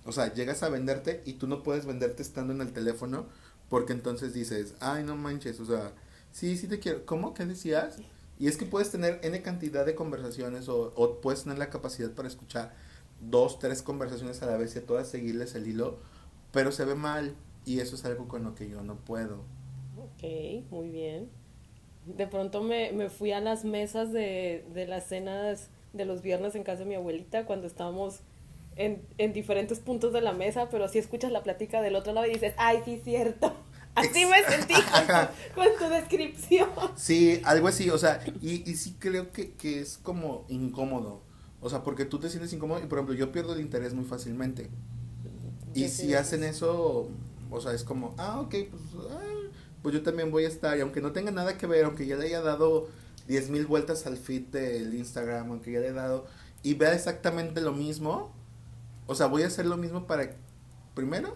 O 0.06 0.12
sea, 0.12 0.34
llegas 0.34 0.64
a 0.64 0.70
venderte 0.70 1.22
y 1.26 1.34
tú 1.34 1.48
no 1.48 1.64
puedes 1.64 1.86
venderte 1.86 2.24
estando 2.24 2.54
en 2.54 2.62
el 2.62 2.74
teléfono 2.74 3.28
porque 3.70 3.94
entonces 3.94 4.34
dices, 4.34 4.74
ay, 4.80 5.04
no 5.04 5.16
manches, 5.16 5.60
o 5.60 5.66
sea, 5.66 5.94
sí, 6.32 6.58
sí 6.58 6.68
te 6.68 6.80
quiero. 6.80 7.06
¿Cómo? 7.06 7.34
¿Qué 7.34 7.46
decías? 7.46 7.98
Y 8.40 8.48
es 8.48 8.58
que 8.58 8.66
puedes 8.66 8.90
tener 8.90 9.20
N 9.22 9.42
cantidad 9.42 9.86
de 9.86 9.96
conversaciones 9.96 10.70
o, 10.70 10.94
o 10.96 11.22
puedes 11.22 11.44
tener 11.44 11.60
la 11.60 11.70
capacidad 11.70 12.12
para 12.12 12.28
escuchar 12.28 12.74
dos, 13.22 13.60
tres 13.60 13.82
conversaciones 13.82 14.42
a 14.42 14.46
la 14.46 14.58
vez 14.58 14.76
y 14.76 14.80
a 14.80 14.86
todas 14.86 15.10
seguirles 15.10 15.56
el 15.56 15.68
hilo, 15.68 16.00
pero 16.52 16.72
se 16.72 16.86
ve 16.86 16.96
mal 16.96 17.36
y 17.66 17.80
eso 17.80 17.96
es 17.96 18.06
algo 18.06 18.28
con 18.28 18.44
lo 18.44 18.56
que 18.56 18.70
yo 18.70 18.82
no 18.82 18.96
puedo. 18.96 19.44
Ok, 20.20 20.70
muy 20.70 20.90
bien. 20.90 21.30
De 22.06 22.28
pronto 22.28 22.62
me, 22.62 22.92
me 22.92 23.10
fui 23.10 23.32
a 23.32 23.40
las 23.40 23.64
mesas 23.64 24.12
de, 24.12 24.66
de 24.74 24.88
las 24.88 25.08
cenas 25.08 25.70
de 25.94 26.06
los 26.06 26.22
viernes 26.22 26.56
en 26.56 26.64
casa 26.64 26.80
de 26.80 26.86
mi 26.90 26.96
abuelita 26.96 27.46
cuando 27.46 27.68
estábamos 27.68 28.20
en, 28.76 29.02
en 29.18 29.34
diferentes 29.34 29.80
puntos 29.80 30.14
de 30.14 30.22
la 30.22 30.34
mesa, 30.34 30.70
pero 30.70 30.88
si 30.88 31.00
escuchas 31.00 31.32
la 31.32 31.44
plática 31.44 31.82
del 31.82 31.96
otro 31.96 32.14
lado 32.14 32.28
y 32.28 32.32
dices, 32.34 32.54
ay, 32.58 32.82
sí, 32.86 33.02
cierto. 33.04 33.54
Así 33.96 34.26
me 34.26 34.44
sentí 34.44 34.74
con 34.74 35.08
tu, 35.08 35.24
con 35.56 35.68
tu 35.78 35.90
descripción. 35.94 36.70
Sí, 36.96 37.42
algo 37.44 37.68
así, 37.68 37.90
o 37.90 37.98
sea, 37.98 38.22
y, 38.42 38.70
y 38.70 38.76
sí 38.76 38.96
creo 39.00 39.32
que, 39.32 39.54
que 39.54 39.80
es 39.80 39.98
como 39.98 40.46
incómodo. 40.48 41.22
O 41.60 41.70
sea, 41.70 41.84
porque 41.84 42.06
tú 42.06 42.20
te 42.20 42.30
sientes 42.30 42.54
incómodo 42.54 42.80
y, 42.82 42.88
por 42.88 43.00
ejemplo, 43.00 43.16
yo 43.16 43.32
pierdo 43.32 43.54
el 43.54 43.62
interés 43.62 43.94
muy 43.94 44.06
fácilmente. 44.06 44.70
Y 45.74 45.82
Yo 45.82 45.88
si 45.90 46.14
hacen 46.14 46.44
eso, 46.44 47.10
o 47.52 47.62
sea, 47.62 47.74
es 47.74 47.84
como, 47.84 48.14
ah, 48.18 48.40
ok, 48.40 48.56
pues, 48.70 48.82
ah, 49.12 49.29
pues 49.82 49.94
yo 49.96 50.04
también 50.04 50.32
voy 50.32 50.46
a 50.46 50.48
estar. 50.48 50.78
Y 50.78 50.82
aunque 50.82 51.02
no 51.02 51.12
tenga 51.12 51.32
nada 51.32 51.58
que 51.58 51.68
ver, 51.68 51.86
aunque 51.86 52.06
ya 52.06 52.16
le 52.16 52.26
haya 52.26 52.42
dado 52.42 52.90
diez 53.28 53.50
mil 53.50 53.66
vueltas 53.66 54.06
al 54.08 54.18
feed 54.18 54.48
del 54.48 54.94
Instagram, 54.94 55.50
aunque 55.52 55.72
ya 55.72 55.80
le 55.80 55.88
he 55.88 55.94
dado, 55.94 56.26
y 56.64 56.74
vea 56.74 56.94
exactamente 56.94 57.62
lo 57.62 57.74
mismo, 57.74 58.34
o 59.08 59.16
sea, 59.16 59.28
voy 59.28 59.44
a 59.44 59.48
hacer 59.48 59.66
lo 59.66 59.78
mismo 59.78 60.08
para, 60.08 60.32
primero, 60.96 61.36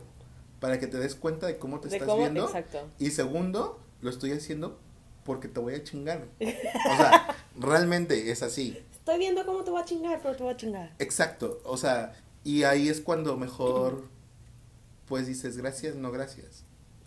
para 0.60 0.80
que 0.80 0.88
te 0.88 0.98
des 0.98 1.16
cuenta 1.16 1.48
de 1.48 1.58
cómo 1.58 1.80
te 1.80 1.90
De 1.90 1.96
estás 1.98 2.08
cómo, 2.10 2.22
viendo. 2.22 2.46
exacto. 2.46 2.80
Y 3.00 3.12
segundo, 3.12 3.80
lo 4.02 4.10
estoy 4.10 4.32
haciendo 4.32 4.80
porque 5.24 5.48
te 5.48 5.60
voy 5.60 5.76
a 5.76 5.84
chingar. 5.84 6.26
O 6.40 6.98
sea, 6.98 7.36
realmente 7.58 8.32
es 8.32 8.44
así. 8.44 8.78
Estoy 8.92 9.20
viendo 9.20 9.46
cómo 9.46 9.64
te 9.64 9.72
va 9.72 9.82
a 9.82 9.86
chingar, 9.86 10.20
pero 10.22 10.36
te 10.36 10.44
va 10.44 10.52
a 10.52 10.58
chingar. 10.58 10.94
Exacto. 11.00 11.62
O 11.66 11.78
sea, 11.78 12.14
y 12.44 12.64
ahí 12.64 12.90
es 12.90 13.02
cuando 13.02 13.38
mejor, 13.38 14.04
pues 15.08 15.28
dices 15.28 15.58
gracias, 15.58 15.96
no 15.96 16.12
gracias. 16.12 16.64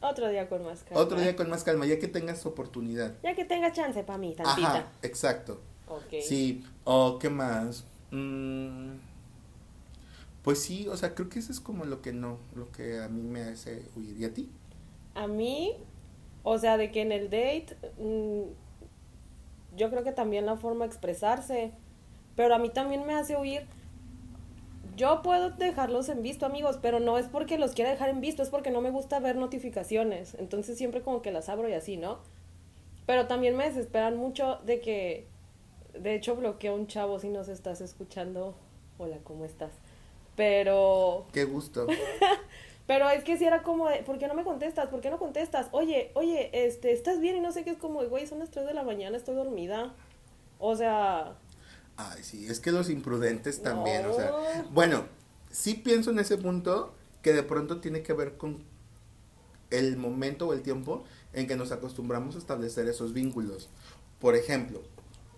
Otro 0.09 0.29
día 0.29 0.49
con 0.49 0.65
más 0.65 0.83
calma. 0.83 1.01
Otro 1.01 1.21
día 1.21 1.35
con 1.35 1.51
más 1.51 1.65
calma, 1.65 1.87
ya 1.87 1.99
que 1.99 2.09
tengas 2.09 2.47
oportunidad. 2.47 3.15
Ya 3.23 3.35
que 3.35 3.45
tenga 3.45 3.73
chance 3.73 4.03
para 4.05 4.19
mí, 4.19 4.35
tantita. 4.35 4.69
Ajá, 4.69 4.93
exacto. 5.03 5.61
Ok. 5.89 6.21
Sí, 6.23 6.65
o 6.85 7.19
qué 7.19 7.31
más. 7.31 7.85
Mm, 8.11 8.97
pues 10.43 10.63
sí, 10.63 10.87
o 10.89 10.97
sea, 10.97 11.15
creo 11.15 11.29
que 11.29 11.41
eso 11.41 11.51
es 11.51 11.61
como 11.61 11.85
lo 11.85 12.03
que 12.03 12.13
no, 12.13 12.39
lo 12.55 12.71
que 12.71 13.01
a 13.01 13.09
mí 13.09 13.23
me 13.23 13.43
hace 13.43 13.83
huir. 13.97 14.17
¿Y 14.17 14.25
a 14.25 14.33
ti? 14.33 14.49
A 15.15 15.27
mí, 15.27 15.77
o 16.45 16.59
sea, 16.59 16.77
de 16.77 16.93
que 16.93 17.03
en 17.03 17.11
el 17.11 17.25
date, 17.25 17.77
mm, 17.99 18.43
yo 19.77 19.91
creo 19.91 20.05
que 20.05 20.13
también 20.13 20.47
la 20.47 20.57
forma 20.57 20.85
de 20.85 20.89
expresarse, 20.89 21.73
pero 22.37 22.55
a 22.55 22.59
mí 22.59 22.71
también 22.71 23.07
me 23.07 23.15
hace 23.15 23.37
huir. 23.37 23.67
Yo 24.97 25.21
puedo 25.21 25.51
dejarlos 25.51 26.09
en 26.09 26.23
visto, 26.23 26.47
amigos, 26.47 26.79
pero 26.81 27.01
no 27.01 27.19
es 27.19 27.27
porque 27.27 27.59
los 27.59 27.73
quiera 27.73 27.91
dejar 27.91 28.09
en 28.09 28.23
visto, 28.23 28.43
es 28.43 28.49
porque 28.49 28.71
no 28.71 28.81
me 28.81 28.91
gusta 28.91 29.21
ver 29.21 29.37
notificaciones. 29.37 30.35
Entonces 30.39 30.79
siempre 30.79 31.03
como 31.03 31.21
que 31.21 31.31
las 31.31 31.51
abro 31.51 31.69
y 31.69 31.75
así, 31.75 31.99
¿no? 31.99 32.19
Pero 33.05 33.27
también 33.27 33.57
me 33.57 33.65
desesperan 33.65 34.17
mucho 34.17 34.59
de 34.65 34.81
que, 34.81 35.27
de 35.93 36.15
hecho, 36.15 36.35
bloqueo 36.35 36.73
a 36.73 36.77
un 36.77 36.87
chavo 36.87 37.19
si 37.19 37.29
nos 37.29 37.49
estás 37.49 37.83
escuchando. 37.83 38.55
Hola, 38.97 39.19
¿cómo 39.23 39.45
estás? 39.45 39.73
Pero 40.35 41.27
Qué 41.31 41.45
gusto. 41.45 41.87
pero 42.87 43.11
es 43.11 43.23
que 43.23 43.37
si 43.37 43.45
era 43.45 43.63
como 43.63 43.91
de, 43.91 43.99
¿por 44.03 44.19
qué 44.19 44.29
no 44.29 44.35
me 44.35 44.45
contestas? 44.45 44.89
¿Por 44.89 45.03
qué 45.03 45.11
no 45.11 45.19
contestas? 45.19 45.69
Oye, 45.73 46.11
oye, 46.15 46.49
este, 46.53 46.93
¿estás 46.93 47.21
bien? 47.21 47.37
Y 47.37 47.41
no 47.41 47.53
sé 47.53 47.65
qué 47.65 47.71
es 47.71 47.79
como, 47.79 48.03
güey, 48.07 48.27
son 48.27 48.39
las 48.39 48.51
3 48.51 48.65
de 48.65 48.73
la 48.73 48.83
mañana, 48.83 49.19
estoy 49.19 49.35
dormida. 49.35 49.95
O 50.59 50.75
sea, 50.75 51.37
Ay, 51.97 52.23
sí, 52.23 52.47
es 52.49 52.61
que 52.61 52.73
los 52.73 52.91
imprudentes 52.91 53.63
también, 53.63 54.07
o 54.07 54.15
sea. 54.15 54.31
No. 54.31 54.71
Bueno, 54.71 55.07
sí 55.51 55.75
pienso 55.75 56.11
en 56.11 56.19
ese 56.19 56.37
punto 56.37 56.95
que 57.23 57.33
de 57.33 57.43
pronto 57.43 57.81
tiene 57.81 58.03
que 58.03 58.13
ver 58.13 58.37
con 58.37 58.63
el 59.71 59.97
momento 59.97 60.49
o 60.49 60.53
el 60.53 60.63
tiempo 60.63 61.05
en 61.33 61.47
que 61.47 61.57
nos 61.57 61.73
acostumbramos 61.73 62.35
a 62.35 62.39
establecer 62.39 62.89
esos 62.89 63.13
vínculos. 63.13 63.69
Por 64.21 64.37
ejemplo, 64.37 64.83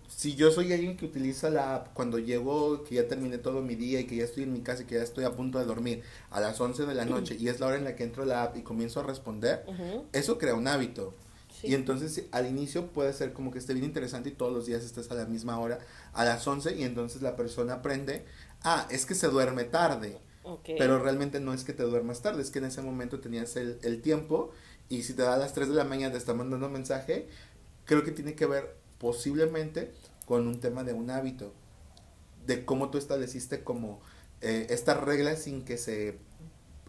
si 0.07 0.35
yo 0.35 0.51
soy 0.51 0.73
alguien 0.73 0.97
que 0.97 1.05
utiliza 1.05 1.49
la 1.49 1.75
app 1.75 1.93
cuando 1.93 2.19
llego, 2.19 2.83
que 2.83 2.95
ya 2.95 3.07
terminé 3.07 3.37
todo 3.37 3.61
mi 3.61 3.75
día 3.75 3.99
y 3.99 4.05
que 4.05 4.17
ya 4.17 4.23
estoy 4.23 4.43
en 4.43 4.53
mi 4.53 4.61
casa 4.61 4.83
y 4.83 4.85
que 4.85 4.95
ya 4.95 5.03
estoy 5.03 5.23
a 5.23 5.31
punto 5.31 5.59
de 5.59 5.65
dormir 5.65 6.03
a 6.29 6.41
las 6.41 6.59
11 6.59 6.85
de 6.85 6.93
la 6.93 7.05
noche 7.05 7.37
y 7.39 7.47
es 7.47 7.59
la 7.59 7.67
hora 7.67 7.77
en 7.77 7.85
la 7.85 7.95
que 7.95 8.03
entro 8.03 8.23
a 8.23 8.25
la 8.25 8.43
app 8.43 8.57
y 8.57 8.61
comienzo 8.61 8.99
a 8.99 9.03
responder, 9.03 9.65
eso 10.11 10.37
crea 10.37 10.55
un 10.55 10.67
hábito. 10.67 11.13
Sí. 11.59 11.67
Y 11.67 11.75
entonces 11.75 12.25
al 12.31 12.47
inicio 12.47 12.87
puede 12.87 13.13
ser 13.13 13.33
como 13.33 13.51
que 13.51 13.59
esté 13.59 13.73
bien 13.73 13.85
interesante 13.85 14.29
y 14.29 14.31
todos 14.33 14.53
los 14.53 14.65
días 14.65 14.83
estés 14.83 15.09
a 15.11 15.15
la 15.15 15.25
misma 15.25 15.59
hora, 15.59 15.79
a 16.13 16.25
las 16.25 16.45
11, 16.47 16.75
y 16.75 16.83
entonces 16.83 17.21
la 17.21 17.35
persona 17.35 17.75
aprende, 17.75 18.25
ah, 18.63 18.87
es 18.89 19.05
que 19.05 19.15
se 19.15 19.27
duerme 19.27 19.63
tarde, 19.63 20.19
pero 20.65 20.99
realmente 20.99 21.39
no 21.39 21.53
es 21.53 21.63
que 21.63 21.73
te 21.73 21.83
duermas 21.83 22.21
tarde, 22.21 22.41
es 22.41 22.49
que 22.49 22.59
en 22.59 22.65
ese 22.65 22.81
momento 22.81 23.19
tenías 23.19 23.55
el, 23.55 23.77
el 23.83 24.01
tiempo 24.01 24.51
y 24.89 25.03
si 25.03 25.13
te 25.13 25.21
da 25.21 25.35
a 25.35 25.37
las 25.37 25.53
3 25.53 25.69
de 25.69 25.75
la 25.75 25.83
mañana 25.83 26.13
te 26.13 26.17
está 26.17 26.33
mandando 26.33 26.69
mensaje, 26.69 27.27
creo 27.85 28.03
que 28.03 28.11
tiene 28.11 28.35
que 28.35 28.45
ver 28.45 28.75
posiblemente 28.97 29.91
con 30.25 30.47
un 30.47 30.59
tema 30.59 30.83
de 30.83 30.93
un 30.93 31.11
hábito, 31.11 31.53
de 32.45 32.65
cómo 32.65 32.89
tú 32.89 32.97
estableciste 32.97 33.63
como 33.63 34.01
eh, 34.41 34.67
esta 34.69 34.93
regla 34.93 35.35
sin 35.35 35.63
que 35.63 35.77
se 35.77 36.17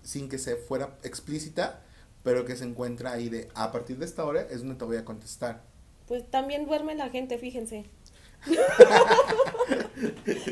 sin 0.02 0.28
que 0.28 0.38
se 0.38 0.56
fuera 0.56 0.98
explícita, 1.02 1.83
pero 2.22 2.44
que 2.44 2.56
se 2.56 2.64
encuentra 2.64 3.12
ahí 3.12 3.28
de 3.28 3.48
a 3.54 3.72
partir 3.72 3.98
de 3.98 4.04
esta 4.04 4.24
hora 4.24 4.42
es 4.42 4.61
donde 4.61 4.74
te 4.74 4.85
voy 4.85 4.96
a 4.96 5.04
contestar. 5.04 5.62
Pues 6.06 6.28
también 6.30 6.66
duerme 6.66 6.94
la 6.94 7.09
gente, 7.09 7.38
fíjense. 7.38 7.85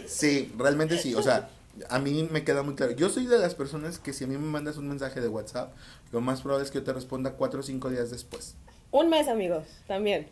Sí, 0.07 0.53
realmente 0.57 0.99
sí, 0.99 1.15
o 1.15 1.23
sea, 1.23 1.49
a 1.89 1.99
mí 1.99 2.29
me 2.31 2.45
queda 2.45 2.63
muy 2.63 2.75
claro. 2.75 2.93
Yo 2.93 3.09
soy 3.09 3.27
de 3.27 3.39
las 3.39 3.55
personas 3.55 3.99
que 3.99 4.13
si 4.13 4.25
a 4.25 4.27
mí 4.27 4.37
me 4.37 4.47
mandas 4.47 4.77
un 4.77 4.89
mensaje 4.89 5.21
de 5.21 5.29
WhatsApp, 5.29 5.73
lo 6.13 6.21
más 6.21 6.43
probable 6.43 6.65
es 6.65 6.71
que 6.71 6.79
yo 6.79 6.85
te 6.85 6.93
responda 6.93 7.33
cuatro 7.33 7.61
o 7.61 7.63
cinco 7.63 7.91
días 7.91 8.11
después. 8.11 8.55
Un 8.91 9.09
mes, 9.11 9.29
amigos, 9.29 9.65
también. 9.87 10.29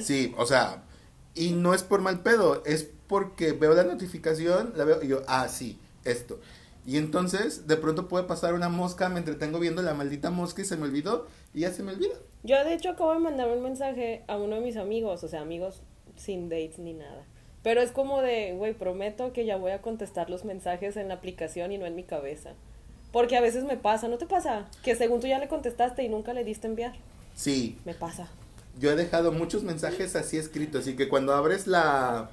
Sí, 0.00 0.34
o 0.36 0.46
sea, 0.46 0.82
y 1.34 1.50
no 1.50 1.74
es 1.74 1.82
por 1.82 2.00
mal 2.00 2.20
pedo, 2.20 2.62
es 2.64 2.88
porque 3.06 3.52
veo 3.52 3.74
la 3.74 3.84
notificación, 3.84 4.72
la 4.76 4.84
veo 4.84 5.02
y 5.02 5.08
yo, 5.08 5.22
ah, 5.28 5.48
sí, 5.48 5.78
esto. 6.04 6.40
Y 6.88 6.96
entonces, 6.96 7.66
de 7.66 7.76
pronto 7.76 8.08
puede 8.08 8.24
pasar 8.24 8.54
una 8.54 8.70
mosca, 8.70 9.10
me 9.10 9.18
entretengo 9.18 9.58
viendo 9.58 9.82
la 9.82 9.92
maldita 9.92 10.30
mosca 10.30 10.62
y 10.62 10.64
se 10.64 10.78
me 10.78 10.84
olvidó, 10.84 11.26
y 11.52 11.60
ya 11.60 11.70
se 11.70 11.82
me 11.82 11.92
olvida. 11.92 12.14
Yo, 12.44 12.64
de 12.64 12.72
hecho, 12.72 12.88
acabo 12.88 13.12
de 13.12 13.18
mandar 13.18 13.50
un 13.50 13.62
mensaje 13.62 14.24
a 14.26 14.38
uno 14.38 14.54
de 14.54 14.62
mis 14.62 14.78
amigos, 14.78 15.22
o 15.22 15.28
sea, 15.28 15.42
amigos 15.42 15.82
sin 16.16 16.48
dates 16.48 16.78
ni 16.78 16.94
nada. 16.94 17.26
Pero 17.62 17.82
es 17.82 17.90
como 17.92 18.22
de, 18.22 18.54
güey, 18.54 18.72
prometo 18.72 19.34
que 19.34 19.44
ya 19.44 19.58
voy 19.58 19.72
a 19.72 19.82
contestar 19.82 20.30
los 20.30 20.46
mensajes 20.46 20.96
en 20.96 21.08
la 21.08 21.14
aplicación 21.14 21.72
y 21.72 21.76
no 21.76 21.84
en 21.84 21.94
mi 21.94 22.04
cabeza. 22.04 22.52
Porque 23.12 23.36
a 23.36 23.42
veces 23.42 23.64
me 23.64 23.76
pasa, 23.76 24.08
¿no 24.08 24.16
te 24.16 24.24
pasa? 24.24 24.64
Que 24.82 24.94
según 24.96 25.20
tú 25.20 25.26
ya 25.26 25.38
le 25.38 25.48
contestaste 25.48 26.02
y 26.04 26.08
nunca 26.08 26.32
le 26.32 26.42
diste 26.42 26.68
enviar. 26.68 26.94
Sí, 27.34 27.76
Me 27.84 27.92
pasa. 27.92 28.28
yo 28.80 28.90
he 28.90 28.96
dejado 28.96 29.30
muchos 29.32 29.62
mensajes 29.62 30.16
así 30.16 30.38
escritos, 30.38 30.88
y 30.88 30.96
que 30.96 31.10
cuando 31.10 31.34
abres 31.34 31.66
la, 31.66 32.30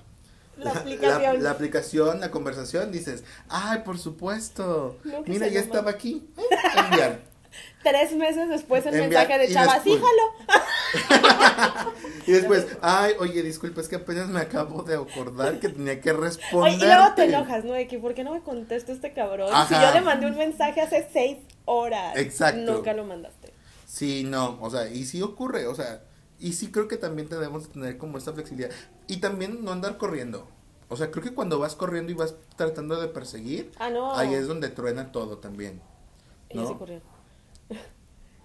La 0.58 0.72
aplicación. 0.72 1.44
la 1.44 1.52
aplicación, 1.52 2.20
la 2.20 2.32
conversación, 2.32 2.92
dices, 2.92 3.24
ay, 3.50 3.80
por 3.86 3.98
supuesto, 3.98 4.98
No, 5.04 5.22
mira, 5.26 5.48
ya 5.48 5.60
estaba 5.60 5.92
aquí, 5.92 6.28
Eh, 6.38 6.44
enviar. 6.78 7.20
Tres 7.84 8.14
meses 8.14 8.50
después 8.50 8.86
el 8.86 8.96
Enviar 8.96 9.28
mensaje 9.28 9.48
de 9.48 9.54
Chava, 9.54 9.80
sí, 9.84 9.92
después- 9.92 10.02
jalo. 10.02 11.92
Y 12.28 12.32
después, 12.32 12.66
ay, 12.82 13.14
oye, 13.20 13.44
disculpa, 13.44 13.82
es 13.82 13.88
que 13.88 13.98
apenas 13.98 14.28
me 14.30 14.40
acabo 14.40 14.82
de 14.82 14.96
acordar 14.96 15.60
que 15.60 15.70
tenía 15.70 16.02
que 16.02 16.12
responder. 16.12 16.74
Y 16.74 16.78
luego 16.78 17.14
te 17.16 17.26
enojas, 17.26 17.64
¿no? 17.64 17.74
De 17.74 17.88
que, 17.88 18.00
¿por 18.00 18.16
qué 18.16 18.24
no 18.24 18.34
me 18.34 18.42
contesta 18.42 18.92
este 18.92 19.14
cabrón? 19.14 19.50
Si 19.68 19.76
yo 19.76 19.94
le 19.94 20.02
mandé 20.02 20.26
un 20.26 20.36
mensaje 20.38 20.82
hace 20.82 21.08
seis 21.14 21.38
horas. 21.66 22.18
Exacto. 22.18 22.60
Nunca 22.74 22.94
lo 22.94 23.04
mandaste. 23.06 23.54
Sí, 23.86 24.24
no, 24.24 24.58
o 24.62 24.70
sea, 24.72 24.90
y 24.90 25.06
sí 25.06 25.22
ocurre, 25.22 25.68
o 25.68 25.76
sea, 25.76 26.02
y 26.40 26.54
sí 26.54 26.72
creo 26.72 26.88
que 26.88 26.98
también 26.98 27.30
debemos 27.30 27.70
tener 27.70 27.98
como 27.98 28.18
esta 28.18 28.34
flexibilidad. 28.34 28.72
Y 29.08 29.18
también 29.18 29.64
no 29.64 29.72
andar 29.72 29.98
corriendo. 29.98 30.48
O 30.90 30.98
sea, 30.98 31.10
creo 31.12 31.24
que 31.24 31.34
cuando 31.34 31.58
vas 31.60 31.76
corriendo 31.76 32.12
y 32.12 32.16
vas 32.16 32.36
tratando 32.56 33.00
de 33.00 33.08
perseguir, 33.08 33.72
Ah, 33.80 33.90
no. 33.90 34.16
ahí 34.16 34.34
es 34.34 34.48
donde 34.48 34.70
truena 34.70 35.12
todo 35.12 35.38
también. 35.40 35.82
¿no? 36.54 36.68
sí 36.68 36.74
corrió. 36.76 37.02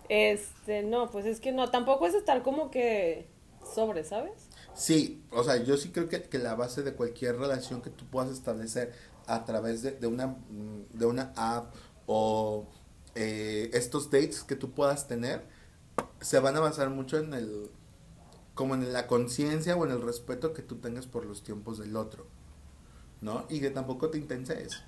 Este, 0.09 0.83
no, 0.83 1.09
pues 1.13 1.25
es 1.25 1.39
que 1.41 1.53
no, 1.53 1.71
tampoco 1.71 2.05
es 2.05 2.15
estar 2.15 2.43
como 2.43 2.73
que 2.73 3.29
sobre, 3.75 4.03
¿sabes? 4.03 4.49
Sí, 4.75 5.23
o 5.31 5.45
sea, 5.45 5.63
yo 5.63 5.77
sí 5.77 5.91
creo 5.93 6.09
que, 6.09 6.23
que 6.25 6.39
la 6.39 6.57
base 6.57 6.83
de 6.83 6.95
cualquier 6.95 7.37
relación 7.37 7.81
que 7.81 7.91
tú 7.91 8.07
puedas 8.07 8.31
establecer 8.33 8.93
a 9.29 9.45
través 9.45 9.83
de, 9.83 9.93
de 9.93 10.09
una, 10.09 10.27
mm, 10.27 10.87
de 10.95 11.07
una 11.07 11.33
app 11.37 11.73
o 12.07 12.67
eh, 13.15 13.71
estos 13.73 14.11
dates 14.11 14.43
que 14.43 14.57
tú 14.57 14.73
puedas 14.73 15.07
tener, 15.07 15.45
se 16.21 16.41
van 16.41 16.57
a 16.57 16.61
basar 16.61 16.91
mucho 16.91 17.19
en 17.19 17.33
el, 17.33 17.71
como 18.61 18.75
en 18.75 18.93
la 18.93 19.07
conciencia 19.07 19.75
o 19.75 19.87
en 19.87 19.91
el 19.91 20.03
respeto 20.03 20.53
que 20.53 20.61
tú 20.61 20.77
tengas 20.77 21.07
por 21.07 21.25
los 21.25 21.43
tiempos 21.43 21.79
del 21.79 21.97
otro, 21.97 22.27
¿no? 23.23 23.47
Y 23.49 23.59
que 23.59 23.71
tampoco 23.71 24.11
te 24.11 24.19
intenses. 24.19 24.83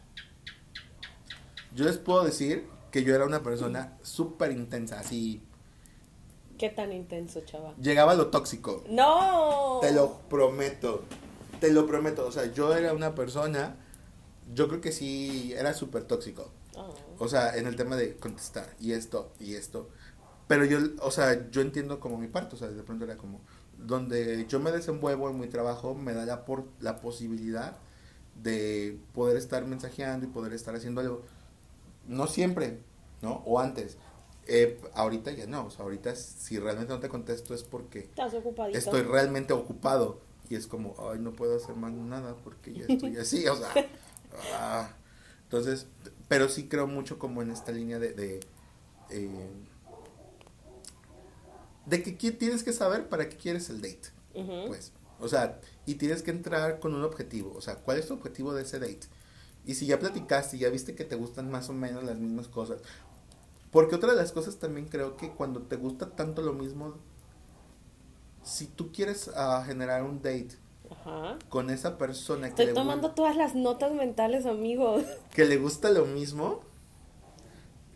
Yo 1.75 1.87
les 1.87 1.97
puedo 1.97 2.23
decir 2.23 2.67
que 2.91 3.03
yo 3.03 3.15
era 3.15 3.25
una 3.25 3.43
persona 3.43 3.97
súper 4.03 4.53
intensa, 4.53 5.01
así, 5.01 5.41
Qué 6.59 6.69
tan 6.69 6.93
intenso, 6.93 7.41
chava. 7.47 7.75
llegaba 7.81 8.13
a 8.13 8.15
lo 8.15 8.27
tóxico. 8.27 8.85
No. 8.91 9.79
Te 9.81 9.91
lo 9.91 10.19
prometo. 10.29 11.05
Te 11.59 11.73
lo 11.73 11.87
prometo. 11.87 12.27
O 12.27 12.31
sea, 12.31 12.53
yo 12.53 12.75
era 12.75 12.93
una 12.93 13.15
persona. 13.15 13.77
Yo 14.53 14.69
creo 14.69 14.83
que 14.83 14.93
sí 14.93 15.55
era 15.57 15.73
súper 15.73 16.05
tóxico. 16.05 16.51
Oh. 16.75 16.95
O 17.19 17.27
sea, 17.27 17.57
en 17.57 17.67
el 17.67 17.77
tema 17.77 17.97
de 17.97 18.19
contestar 18.19 18.77
y 18.79 18.93
esto 18.93 19.33
y 19.41 19.55
esto. 19.55 19.89
Pero 20.47 20.67
yo, 20.67 20.79
o 21.01 21.11
sea, 21.11 21.51
yo 21.51 21.63
entiendo 21.63 22.01
como 22.01 22.19
mi 22.19 22.29
parte. 22.29 22.55
O 22.55 22.59
sea, 22.59 22.69
de 22.69 22.83
pronto 22.83 23.07
era 23.07 23.17
como. 23.17 23.41
Donde 23.87 24.47
yo 24.49 24.61
me 24.61 24.71
desenvuelvo 24.71 25.31
en 25.31 25.41
mi 25.41 25.49
trabajo, 25.49 25.95
me 25.95 26.13
da 26.13 26.25
la, 26.25 26.45
por, 26.45 26.65
la 26.81 27.01
posibilidad 27.01 27.77
de 28.43 28.99
poder 29.15 29.37
estar 29.37 29.67
mensajeando 29.67 30.27
y 30.27 30.29
poder 30.29 30.53
estar 30.53 30.75
haciendo 30.75 31.01
algo. 31.01 31.23
No 32.07 32.27
siempre, 32.27 32.79
¿no? 33.21 33.43
O 33.45 33.59
antes. 33.59 33.99
Eh, 34.47 34.81
ahorita 34.95 35.31
ya 35.31 35.47
no, 35.47 35.67
o 35.67 35.71
sea, 35.71 35.85
ahorita 35.85 36.17
si 36.17 36.59
realmente 36.59 36.93
no 36.93 36.99
te 36.99 37.09
contesto 37.09 37.55
es 37.55 37.63
porque 37.63 38.01
Estás 38.01 38.35
ocupadito. 38.35 38.77
estoy 38.77 39.03
realmente 39.03 39.53
ocupado 39.53 40.21
y 40.51 40.57
es 40.57 40.67
como, 40.67 40.97
ay, 40.99 41.21
no 41.21 41.33
puedo 41.33 41.57
hacer 41.57 41.77
más 41.77 41.93
nada 41.93 42.35
porque 42.43 42.73
ya 42.75 42.87
estoy 42.89 43.17
así, 43.19 43.47
o 43.47 43.55
sea, 43.55 43.69
ah. 44.55 44.91
entonces, 45.45 45.87
pero 46.27 46.49
sí 46.49 46.67
creo 46.67 46.89
mucho 46.89 47.21
como 47.21 47.41
en 47.41 47.53
esta 47.53 47.71
línea 47.71 48.01
de, 48.01 48.15
de, 48.15 48.41
eh, 49.11 49.51
de 51.87 52.03
que 52.03 52.13
tienes 52.33 52.63
que 52.63 52.73
saber 52.73 53.09
para 53.09 53.29
qué 53.29 53.37
quieres 53.37 53.69
el 53.71 53.81
date, 53.83 54.09
pues, 54.67 54.93
o 55.21 55.29
sea, 55.29 55.61
y 55.87 55.97
tienes 55.97 56.23
que 56.23 56.31
entrar 56.31 56.81
con 56.81 56.95
un 56.95 57.03
objetivo, 57.05 57.53
o 57.57 57.61
sea, 57.61 57.77
¿cuál 57.77 57.99
es 57.99 58.07
tu 58.07 58.15
objetivo 58.15 58.53
de 58.55 58.63
ese 58.63 58.79
date? 58.79 59.07
Y 59.65 59.75
si 59.75 59.87
ya 59.87 59.99
platicaste 59.99 60.57
y 60.57 60.61
ya 60.61 60.71
viste 60.71 60.95
que 60.95 61.05
te 61.05 61.15
gustan 61.17 61.51
más 61.51 61.69
o 61.69 61.73
menos 61.73 62.03
las 62.05 62.17
mismas 62.19 62.49
cosas, 62.49 62.81
porque 63.71 63.95
otra 63.95 64.11
de 64.13 64.17
las 64.19 64.33
cosas 64.33 64.57
también 64.57 64.87
creo 64.89 65.17
que 65.17 65.31
cuando 65.31 65.61
te 65.63 65.77
gusta 65.77 66.11
tanto 66.11 66.43
lo 66.43 66.53
mismo, 66.53 66.95
si 68.43 68.67
tú 68.67 68.93
quieres 68.93 69.31
ah, 69.37 69.63
generar 69.67 70.03
un 70.03 70.17
date 70.23 70.57
Ajá. 70.91 71.39
con 71.49 71.71
esa 71.71 71.97
persona 71.97 72.47
que 72.49 72.51
Estoy 72.51 72.67
le, 72.67 72.73
gu- 72.73 72.75
tomando 72.75 73.13
todas 73.13 73.37
las 73.37 73.55
notas 73.55 73.93
mentales, 73.93 74.47
amigos. 74.47 75.05
que 75.33 75.45
le 75.45 75.57
gusta 75.59 75.91
lo 75.91 76.05
mismo, 76.07 76.61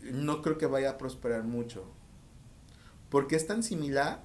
no 0.01 0.41
creo 0.41 0.57
que 0.57 0.65
vaya 0.65 0.91
a 0.91 0.97
prosperar 0.97 1.43
mucho. 1.43 1.83
Porque 3.09 3.35
es 3.35 3.47
tan 3.47 3.63
similar 3.63 4.19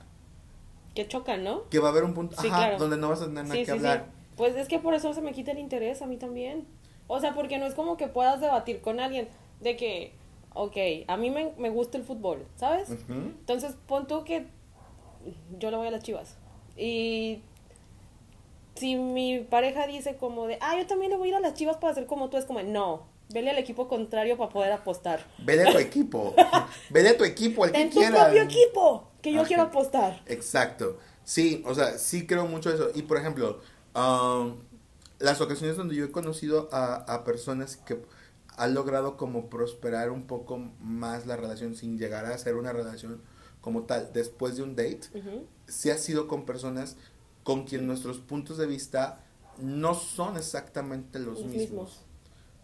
Que 0.95 1.07
chocan, 1.09 1.45
¿no? 1.45 1.68
que 1.68 1.79
va 1.79 1.88
a 1.88 1.90
haber 1.92 2.05
un 2.05 2.14
punto 2.14 2.40
Sí, 2.40 2.49
ajá, 2.49 2.57
claro. 2.59 2.79
donde 2.79 2.97
no 2.97 3.09
vas 3.09 3.21
a 3.23 3.27
tener 3.27 3.45
nada 3.45 3.55
Sí, 3.55 3.61
que 3.61 3.64
sí, 3.66 3.71
hablar. 3.73 4.07
Pues 4.37 4.57
es 4.57 4.68
que 4.68 4.79
por 4.79 4.95
eso 4.95 5.12
se 5.14 5.21
me 5.21 5.33
quita 5.33 5.53
el 5.53 5.59
interés 5.59 6.03
a 6.03 6.07
mí 6.07 6.16
también. 6.16 6.66
O 7.07 7.21
sea, 7.21 7.35
porque 7.35 7.59
no 7.59 7.66
es 7.66 7.75
como 7.75 7.97
que 7.97 8.09
puedas 8.09 8.40
debatir 8.40 8.81
con 8.81 8.99
alguien 9.01 9.29
de 9.61 9.77
que, 9.77 10.12
ok, 10.55 10.77
a 11.07 11.16
mí 11.16 11.31
me, 11.31 11.53
me 11.59 11.68
gusta 11.71 11.99
el 11.99 12.05
fútbol, 12.05 12.47
¿sabes? 12.57 12.90
Entonces 13.09 13.77
pon 13.87 14.07
tú 14.07 14.25
que 14.25 14.47
yo 15.59 15.71
le 15.71 15.77
voy 15.77 15.87
a 15.87 15.90
las 15.90 16.03
chivas. 16.03 16.37
Y 16.77 17.42
si 18.75 18.97
mi 18.97 19.40
pareja 19.40 19.87
dice 19.87 20.16
como 20.16 20.47
de, 20.47 20.59
ah, 20.62 20.77
yo 20.79 20.87
también 20.87 21.11
le 21.11 21.18
voy 21.18 21.29
a 21.29 21.31
ir 21.33 21.35
a 21.37 21.40
las 21.40 21.55
chivas 21.55 21.77
para 21.77 21.95
ser 21.95 22.07
como 22.07 22.31
tú, 22.31 22.38
es 22.38 22.47
como, 22.47 22.62
no, 22.62 23.03
vele 23.33 23.51
al 23.51 23.59
equipo 23.59 23.88
contrario 23.88 24.37
para 24.37 24.51
poder 24.51 24.73
apostar. 24.73 25.27
Vele 25.38 25.68
a 25.68 25.73
tu 25.73 25.79
equipo. 25.88 26.35
Vele 26.90 27.11
a 27.11 27.16
tu 27.16 27.25
equipo, 27.25 27.64
al 27.64 27.73
que 27.73 27.79
Ten 27.79 27.90
tu 27.90 27.99
quieras. 27.99 28.25
propio 28.25 28.42
equipo, 28.42 29.11
que 29.21 29.33
yo 29.33 29.40
Ajá. 29.40 29.49
quiero 29.49 29.62
apostar. 29.64 30.23
Exacto. 30.27 30.99
Sí, 31.25 31.62
o 31.66 31.75
sea, 31.75 31.99
sí 31.99 32.27
creo 32.27 32.47
mucho 32.47 32.73
eso. 32.73 32.90
Y 32.95 33.03
por 33.03 33.16
ejemplo, 33.16 33.61
um, 33.95 34.57
las 35.18 35.40
ocasiones 35.40 35.77
donde 35.77 35.95
yo 35.95 36.05
he 36.05 36.11
conocido 36.11 36.68
a, 36.73 36.95
a 36.97 37.25
personas 37.25 37.77
que 37.77 38.03
han 38.57 38.75
logrado 38.75 39.16
como 39.16 39.49
prosperar 39.49 40.11
un 40.11 40.27
poco 40.27 40.59
más 40.81 41.27
la 41.27 41.37
relación 41.37 41.75
sin 41.75 41.99
llegar 41.99 42.27
a 42.27 42.37
ser 42.37 42.57
una 42.57 42.73
relación 42.73 43.21
como 43.61 43.85
tal 43.85 44.11
después 44.12 44.57
de 44.57 44.62
un 44.64 44.75
date, 44.77 45.03
sí 45.68 45.90
ha 45.90 45.97
sido 45.97 46.27
con 46.27 46.45
personas 46.45 46.97
con 47.45 47.64
quien 47.64 47.87
nuestros 47.87 48.18
puntos 48.18 48.59
de 48.59 48.66
vista 48.66 49.21
no 49.59 49.95
son 49.95 50.37
exactamente 50.37 51.18
los, 51.21 51.38
Los 51.38 51.45
mismos, 51.47 51.61
mismos. 51.61 52.01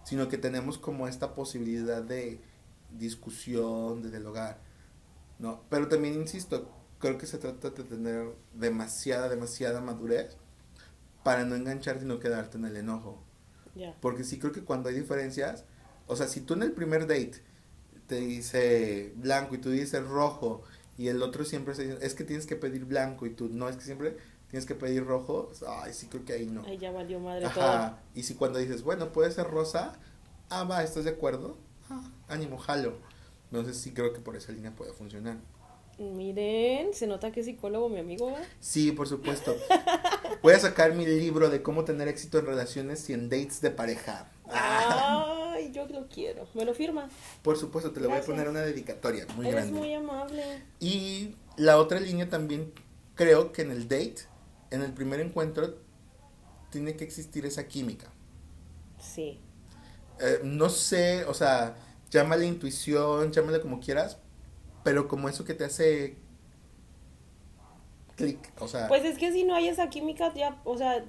Sino 0.08 0.28
que 0.28 0.38
tenemos 0.38 0.78
como 0.78 1.06
esta 1.06 1.34
posibilidad 1.34 2.02
de 2.02 2.40
discusión, 2.96 4.00
de 4.00 4.08
dialogar, 4.08 4.58
¿no? 5.38 5.64
Pero 5.68 5.86
también 5.88 6.14
insisto, 6.14 6.70
creo 6.98 7.18
que 7.18 7.26
se 7.26 7.36
trata 7.36 7.68
de 7.68 7.84
tener 7.84 8.34
demasiada, 8.54 9.28
demasiada 9.28 9.82
madurez 9.82 10.38
para 11.22 11.44
no 11.44 11.56
engancharte 11.56 12.06
y 12.06 12.08
no 12.08 12.20
quedarte 12.20 12.56
en 12.56 12.64
el 12.64 12.78
enojo. 12.78 13.22
Ya. 13.74 13.94
Porque 14.00 14.24
sí 14.24 14.38
creo 14.38 14.50
que 14.50 14.64
cuando 14.64 14.88
hay 14.88 14.94
diferencias, 14.94 15.66
o 16.06 16.16
sea, 16.16 16.26
si 16.26 16.40
tú 16.40 16.54
en 16.54 16.62
el 16.62 16.72
primer 16.72 17.02
date 17.02 17.42
te 18.06 18.16
dice 18.16 19.12
blanco 19.16 19.56
y 19.56 19.58
tú 19.58 19.68
dices 19.68 20.02
rojo 20.06 20.62
y 20.96 21.08
el 21.08 21.22
otro 21.22 21.44
siempre 21.44 21.74
se 21.74 21.82
dice, 21.82 21.98
es 22.00 22.14
que 22.14 22.24
tienes 22.24 22.46
que 22.46 22.56
pedir 22.56 22.86
blanco 22.86 23.26
y 23.26 23.30
tú 23.34 23.50
no, 23.50 23.68
es 23.68 23.76
que 23.76 23.84
siempre 23.84 24.16
tienes 24.50 24.66
que 24.66 24.74
pedir 24.74 25.04
rojo, 25.04 25.50
ay, 25.66 25.92
sí 25.92 26.06
creo 26.06 26.24
que 26.24 26.32
ahí 26.32 26.46
no. 26.46 26.62
Ay, 26.66 26.78
ya 26.78 26.90
valió 26.90 27.20
madre 27.20 27.48
todo. 27.54 27.64
Ajá. 27.64 27.98
Y 28.14 28.22
si 28.22 28.34
cuando 28.34 28.58
dices, 28.58 28.82
bueno, 28.82 29.12
puede 29.12 29.30
ser 29.30 29.46
rosa, 29.46 29.98
ah, 30.50 30.64
va, 30.64 30.82
¿estás 30.82 31.04
de 31.04 31.10
acuerdo? 31.10 31.56
Ah, 31.90 32.10
ánimo, 32.28 32.58
jalo. 32.58 32.94
Entonces 33.50 33.76
sí 33.78 33.92
creo 33.92 34.12
que 34.12 34.20
por 34.20 34.36
esa 34.36 34.52
línea 34.52 34.74
puede 34.74 34.92
funcionar. 34.92 35.36
Miren, 35.98 36.94
se 36.94 37.08
nota 37.08 37.32
que 37.32 37.40
es 37.40 37.46
psicólogo 37.46 37.88
mi 37.88 37.98
amigo. 37.98 38.30
¿va? 38.30 38.38
Sí, 38.60 38.92
por 38.92 39.08
supuesto. 39.08 39.56
Voy 40.42 40.54
a 40.54 40.60
sacar 40.60 40.94
mi 40.94 41.04
libro 41.04 41.50
de 41.50 41.60
cómo 41.60 41.84
tener 41.84 42.06
éxito 42.06 42.38
en 42.38 42.46
relaciones 42.46 43.08
y 43.10 43.14
en 43.14 43.28
dates 43.28 43.60
de 43.60 43.70
pareja. 43.72 44.30
Ay, 44.48 45.72
yo 45.72 45.86
lo 45.88 46.06
quiero. 46.06 46.46
¿Me 46.54 46.64
lo 46.64 46.72
firma? 46.72 47.08
por 47.42 47.56
supuesto, 47.56 47.90
te 47.90 48.00
le 48.00 48.06
voy 48.06 48.18
a 48.18 48.22
poner 48.22 48.48
una 48.48 48.60
dedicatoria 48.60 49.26
muy 49.34 49.46
Eres 49.46 49.56
grande. 49.56 49.78
muy 49.78 49.92
amable. 49.94 50.62
Y 50.78 51.34
la 51.56 51.78
otra 51.78 51.98
línea 51.98 52.28
también 52.30 52.72
creo 53.16 53.50
que 53.50 53.62
en 53.62 53.72
el 53.72 53.88
date, 53.88 54.18
en 54.70 54.82
el 54.82 54.92
primer 54.92 55.20
encuentro, 55.20 55.78
tiene 56.70 56.96
que 56.96 57.04
existir 57.04 57.46
esa 57.46 57.68
química. 57.68 58.12
Sí. 58.98 59.40
Eh, 60.20 60.40
no 60.44 60.68
sé, 60.68 61.24
o 61.26 61.34
sea, 61.34 61.76
llámale 62.10 62.46
intuición, 62.46 63.32
llámale 63.32 63.60
como 63.60 63.80
quieras, 63.80 64.18
pero 64.82 65.08
como 65.08 65.28
eso 65.28 65.44
que 65.44 65.54
te 65.54 65.64
hace 65.64 66.18
clic, 68.16 68.52
o 68.58 68.66
sea, 68.68 68.88
Pues 68.88 69.04
es 69.04 69.18
que 69.18 69.32
si 69.32 69.44
no 69.44 69.54
hay 69.54 69.68
esa 69.68 69.90
química, 69.90 70.32
ya, 70.34 70.60
o 70.64 70.76
sea, 70.76 71.04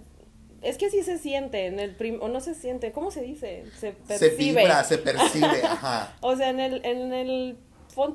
es 0.62 0.78
que 0.78 0.90
sí 0.90 1.04
se 1.04 1.18
siente 1.18 1.66
en 1.66 1.80
el 1.80 1.96
prim 1.96 2.20
o 2.22 2.28
no 2.28 2.42
se 2.42 2.54
siente, 2.54 2.92
¿cómo 2.92 3.12
se 3.12 3.22
dice? 3.22 3.72
Se 3.72 3.96
se 4.18 4.30
percibe. 4.30 4.62
vibra, 4.62 4.84
se 4.84 4.98
percibe, 5.00 5.64
ajá. 5.64 6.18
O 6.22 6.36
sea, 6.36 6.50
en 6.50 6.60
el, 6.60 6.86
en 6.86 7.14
el, 7.14 7.58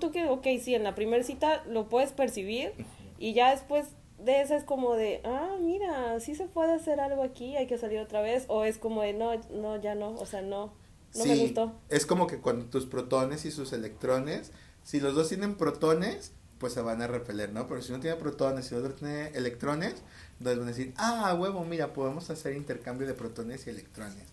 tú 0.01 0.11
que, 0.13 0.27
ok, 0.27 0.47
sí, 0.63 0.75
en 0.75 0.85
la 0.85 0.95
primera 0.95 1.23
cita 1.25 1.65
lo 1.67 1.89
puedes 1.89 2.13
percibir 2.13 2.73
y 3.19 3.35
ya 3.35 3.51
después 3.51 3.87
de 4.25 4.41
esa 4.41 4.57
es 4.57 4.65
como 4.65 4.95
de, 4.95 5.21
ah, 5.25 5.57
mira, 5.61 6.19
sí 6.21 6.35
se 6.35 6.47
puede 6.47 6.73
hacer 6.73 7.01
algo 7.01 7.23
aquí, 7.23 7.57
hay 7.57 7.67
que 7.67 7.79
salir 7.79 7.99
otra 7.99 8.23
vez, 8.23 8.45
o 8.49 8.65
es 8.65 8.79
como 8.79 9.03
de, 9.03 9.13
no, 9.13 9.35
no, 9.51 9.81
ya 9.81 9.95
no, 9.95 10.15
o 10.15 10.27
sea, 10.27 10.43
no, 10.43 10.73
no 11.15 11.25
me 11.25 11.37
gustó. 11.37 11.75
Es 11.89 12.07
como 12.07 12.27
que 12.27 12.39
cuando 12.39 12.67
tus 12.67 12.87
protones 12.87 13.45
y 13.45 13.51
sus 13.51 13.73
electrones, 13.73 14.53
si 14.83 15.01
los 15.01 15.15
dos 15.15 15.29
tienen 15.29 15.57
protones, 15.57 16.33
pues 16.59 16.73
se 16.73 16.81
van 16.81 17.03
a 17.03 17.07
repeler, 17.07 17.53
¿no? 17.53 17.69
Pero 17.69 17.83
si 17.83 17.93
uno 17.93 18.01
tiene 18.01 18.17
protones 18.17 18.71
y 18.71 18.75
el 18.75 18.81
otro 18.81 18.95
tiene 18.95 19.29
electrones, 19.29 20.03
entonces 20.39 20.59
van 20.59 20.69
a 20.69 20.71
decir, 20.71 20.95
ah, 20.97 21.37
huevo, 21.39 21.65
mira, 21.65 21.93
podemos 21.93 22.31
hacer 22.31 22.57
intercambio 22.57 23.07
de 23.07 23.15
protones 23.15 23.67
y 23.67 23.71
electrones. 23.71 24.25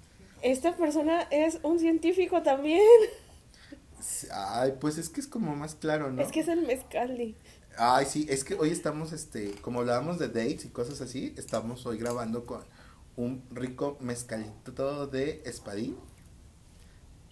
Esta 0.41 0.75
persona 0.75 1.23
es 1.29 1.59
un 1.63 1.79
científico 1.79 2.41
también. 2.41 2.81
Ay, 4.31 4.73
pues 4.79 4.97
es 4.97 5.09
que 5.09 5.21
es 5.21 5.27
como 5.27 5.55
más 5.55 5.75
claro, 5.75 6.11
¿no? 6.11 6.21
Es 6.21 6.31
que 6.31 6.39
es 6.39 6.47
el 6.47 6.65
mezcali. 6.65 7.35
Ay, 7.77 8.05
sí, 8.05 8.25
es 8.29 8.43
que 8.43 8.55
hoy 8.55 8.69
estamos, 8.69 9.11
este, 9.13 9.51
como 9.61 9.79
hablábamos 9.79 10.19
de 10.19 10.27
dates 10.27 10.65
y 10.65 10.69
cosas 10.69 11.01
así, 11.01 11.33
estamos 11.37 11.85
hoy 11.85 11.97
grabando 11.97 12.45
con 12.45 12.61
un 13.15 13.43
rico 13.51 13.97
mezcalito 14.01 15.07
de 15.07 15.41
espadín, 15.45 15.97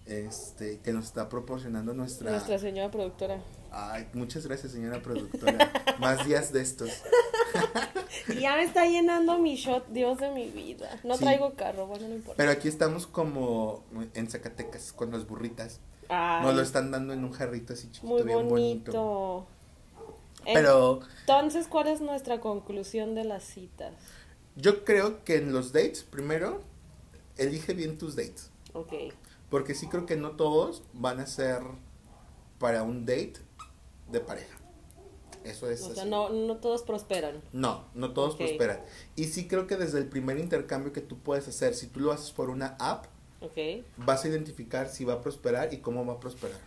este, 0.05 0.79
que 0.79 0.91
nos 0.93 1.05
está 1.05 1.29
proporcionando 1.29 1.93
nuestra... 1.93 2.31
Nuestra 2.31 2.57
señora 2.57 2.89
productora. 2.89 3.41
Ay, 3.71 4.07
muchas 4.13 4.45
gracias, 4.47 4.71
señora 4.71 5.01
productora. 5.01 5.71
Más 5.99 6.25
días 6.25 6.51
de 6.51 6.61
estos. 6.61 6.89
Ya 8.39 8.55
me 8.55 8.63
está 8.63 8.85
llenando 8.85 9.39
mi 9.39 9.55
shot, 9.55 9.87
Dios 9.89 10.19
de 10.19 10.31
mi 10.31 10.49
vida. 10.49 10.99
No 11.03 11.15
Sí. 11.15 11.21
traigo 11.23 11.55
carro, 11.55 11.87
bueno, 11.87 12.07
no 12.07 12.13
importa. 12.15 12.37
Pero 12.37 12.51
aquí 12.51 12.67
estamos 12.67 13.07
como 13.07 13.83
en 14.13 14.29
Zacatecas 14.29 14.93
con 14.93 15.11
las 15.11 15.27
burritas. 15.27 15.79
Ay, 16.09 16.43
Nos 16.45 16.55
lo 16.55 16.61
están 16.61 16.91
dando 16.91 17.13
en 17.13 17.23
un 17.23 17.31
jarrito 17.31 17.73
así 17.73 17.87
chiquito, 17.91 18.07
muy 18.07 18.21
bien 18.23 18.47
bonito. 18.47 18.91
bonito. 18.91 19.47
Pero 20.53 21.01
Entonces, 21.21 21.67
¿cuál 21.67 21.87
es 21.87 22.01
nuestra 22.01 22.39
conclusión 22.39 23.15
de 23.15 23.23
las 23.23 23.43
citas? 23.43 23.93
yo 24.55 24.83
creo 24.83 25.23
que 25.23 25.37
en 25.37 25.53
los 25.53 25.71
dates, 25.71 26.03
primero, 26.03 26.61
elige 27.37 27.73
bien 27.73 27.97
tus 27.97 28.15
dates. 28.15 28.51
Ok. 28.73 28.93
Porque 29.49 29.73
sí 29.73 29.87
creo 29.87 30.05
que 30.05 30.15
no 30.15 30.31
todos 30.31 30.83
van 30.93 31.19
a 31.19 31.25
ser 31.25 31.61
para 32.59 32.83
un 32.83 33.05
date 33.05 33.35
de 34.11 34.19
pareja. 34.19 34.57
Eso 35.45 35.69
es 35.69 35.81
O 35.81 35.95
sea, 35.95 36.03
no, 36.03 36.29
no 36.29 36.57
todos 36.57 36.83
prosperan. 36.83 37.41
No, 37.53 37.85
no 37.93 38.13
todos 38.13 38.35
prosperan. 38.35 38.81
Y 39.15 39.25
sí 39.25 39.47
creo 39.47 39.67
que 39.67 39.77
desde 39.77 39.97
el 39.99 40.07
primer 40.07 40.37
intercambio 40.37 40.91
que 40.91 41.01
tú 41.01 41.17
puedes 41.17 41.47
hacer, 41.47 41.73
si 41.73 41.87
tú 41.87 42.01
lo 42.01 42.11
haces 42.11 42.31
por 42.31 42.49
una 42.49 42.75
app, 42.79 43.05
vas 43.97 44.25
a 44.25 44.27
identificar 44.27 44.89
si 44.89 45.05
va 45.05 45.13
a 45.13 45.21
prosperar 45.21 45.73
y 45.73 45.77
cómo 45.77 46.05
va 46.05 46.13
a 46.13 46.19
prosperar. 46.19 46.59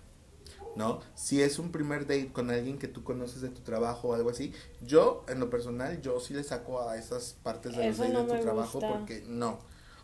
¿No? 0.75 1.01
Si 1.15 1.43
es 1.43 1.59
un 1.59 1.71
primer 1.71 2.03
date 2.07 2.33
con 2.33 2.51
alguien 2.51 2.79
que 2.79 2.89
tú 2.89 3.05
conoces 3.05 3.43
de 3.43 3.51
tu 3.51 3.61
trabajo 3.61 4.09
o 4.09 4.15
algo 4.15 4.31
así, 4.31 4.55
yo, 4.81 5.25
en 5.29 5.39
lo 5.39 5.51
personal, 5.51 6.01
yo 6.01 6.19
sí 6.21 6.33
le 6.35 6.43
saco 6.45 6.89
a 6.89 6.97
esas 6.97 7.37
partes 7.43 7.77
de 7.77 7.89
los 7.89 7.95
Eso 7.95 8.03
dates 8.05 8.15
no 8.15 8.25
de 8.25 8.39
tu 8.39 8.43
trabajo 8.43 8.81
gusta. 8.81 8.89
porque 8.91 9.23
no. 9.27 9.59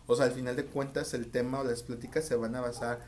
O 0.06 0.14
sea, 0.16 0.26
al 0.26 0.32
final 0.32 0.56
de 0.56 0.66
cuentas, 0.66 1.14
el 1.14 1.30
tema 1.30 1.60
o 1.60 1.64
las 1.64 1.82
pláticas 1.82 2.24
se 2.26 2.36
van 2.36 2.54
a 2.54 2.60
basar 2.60 3.00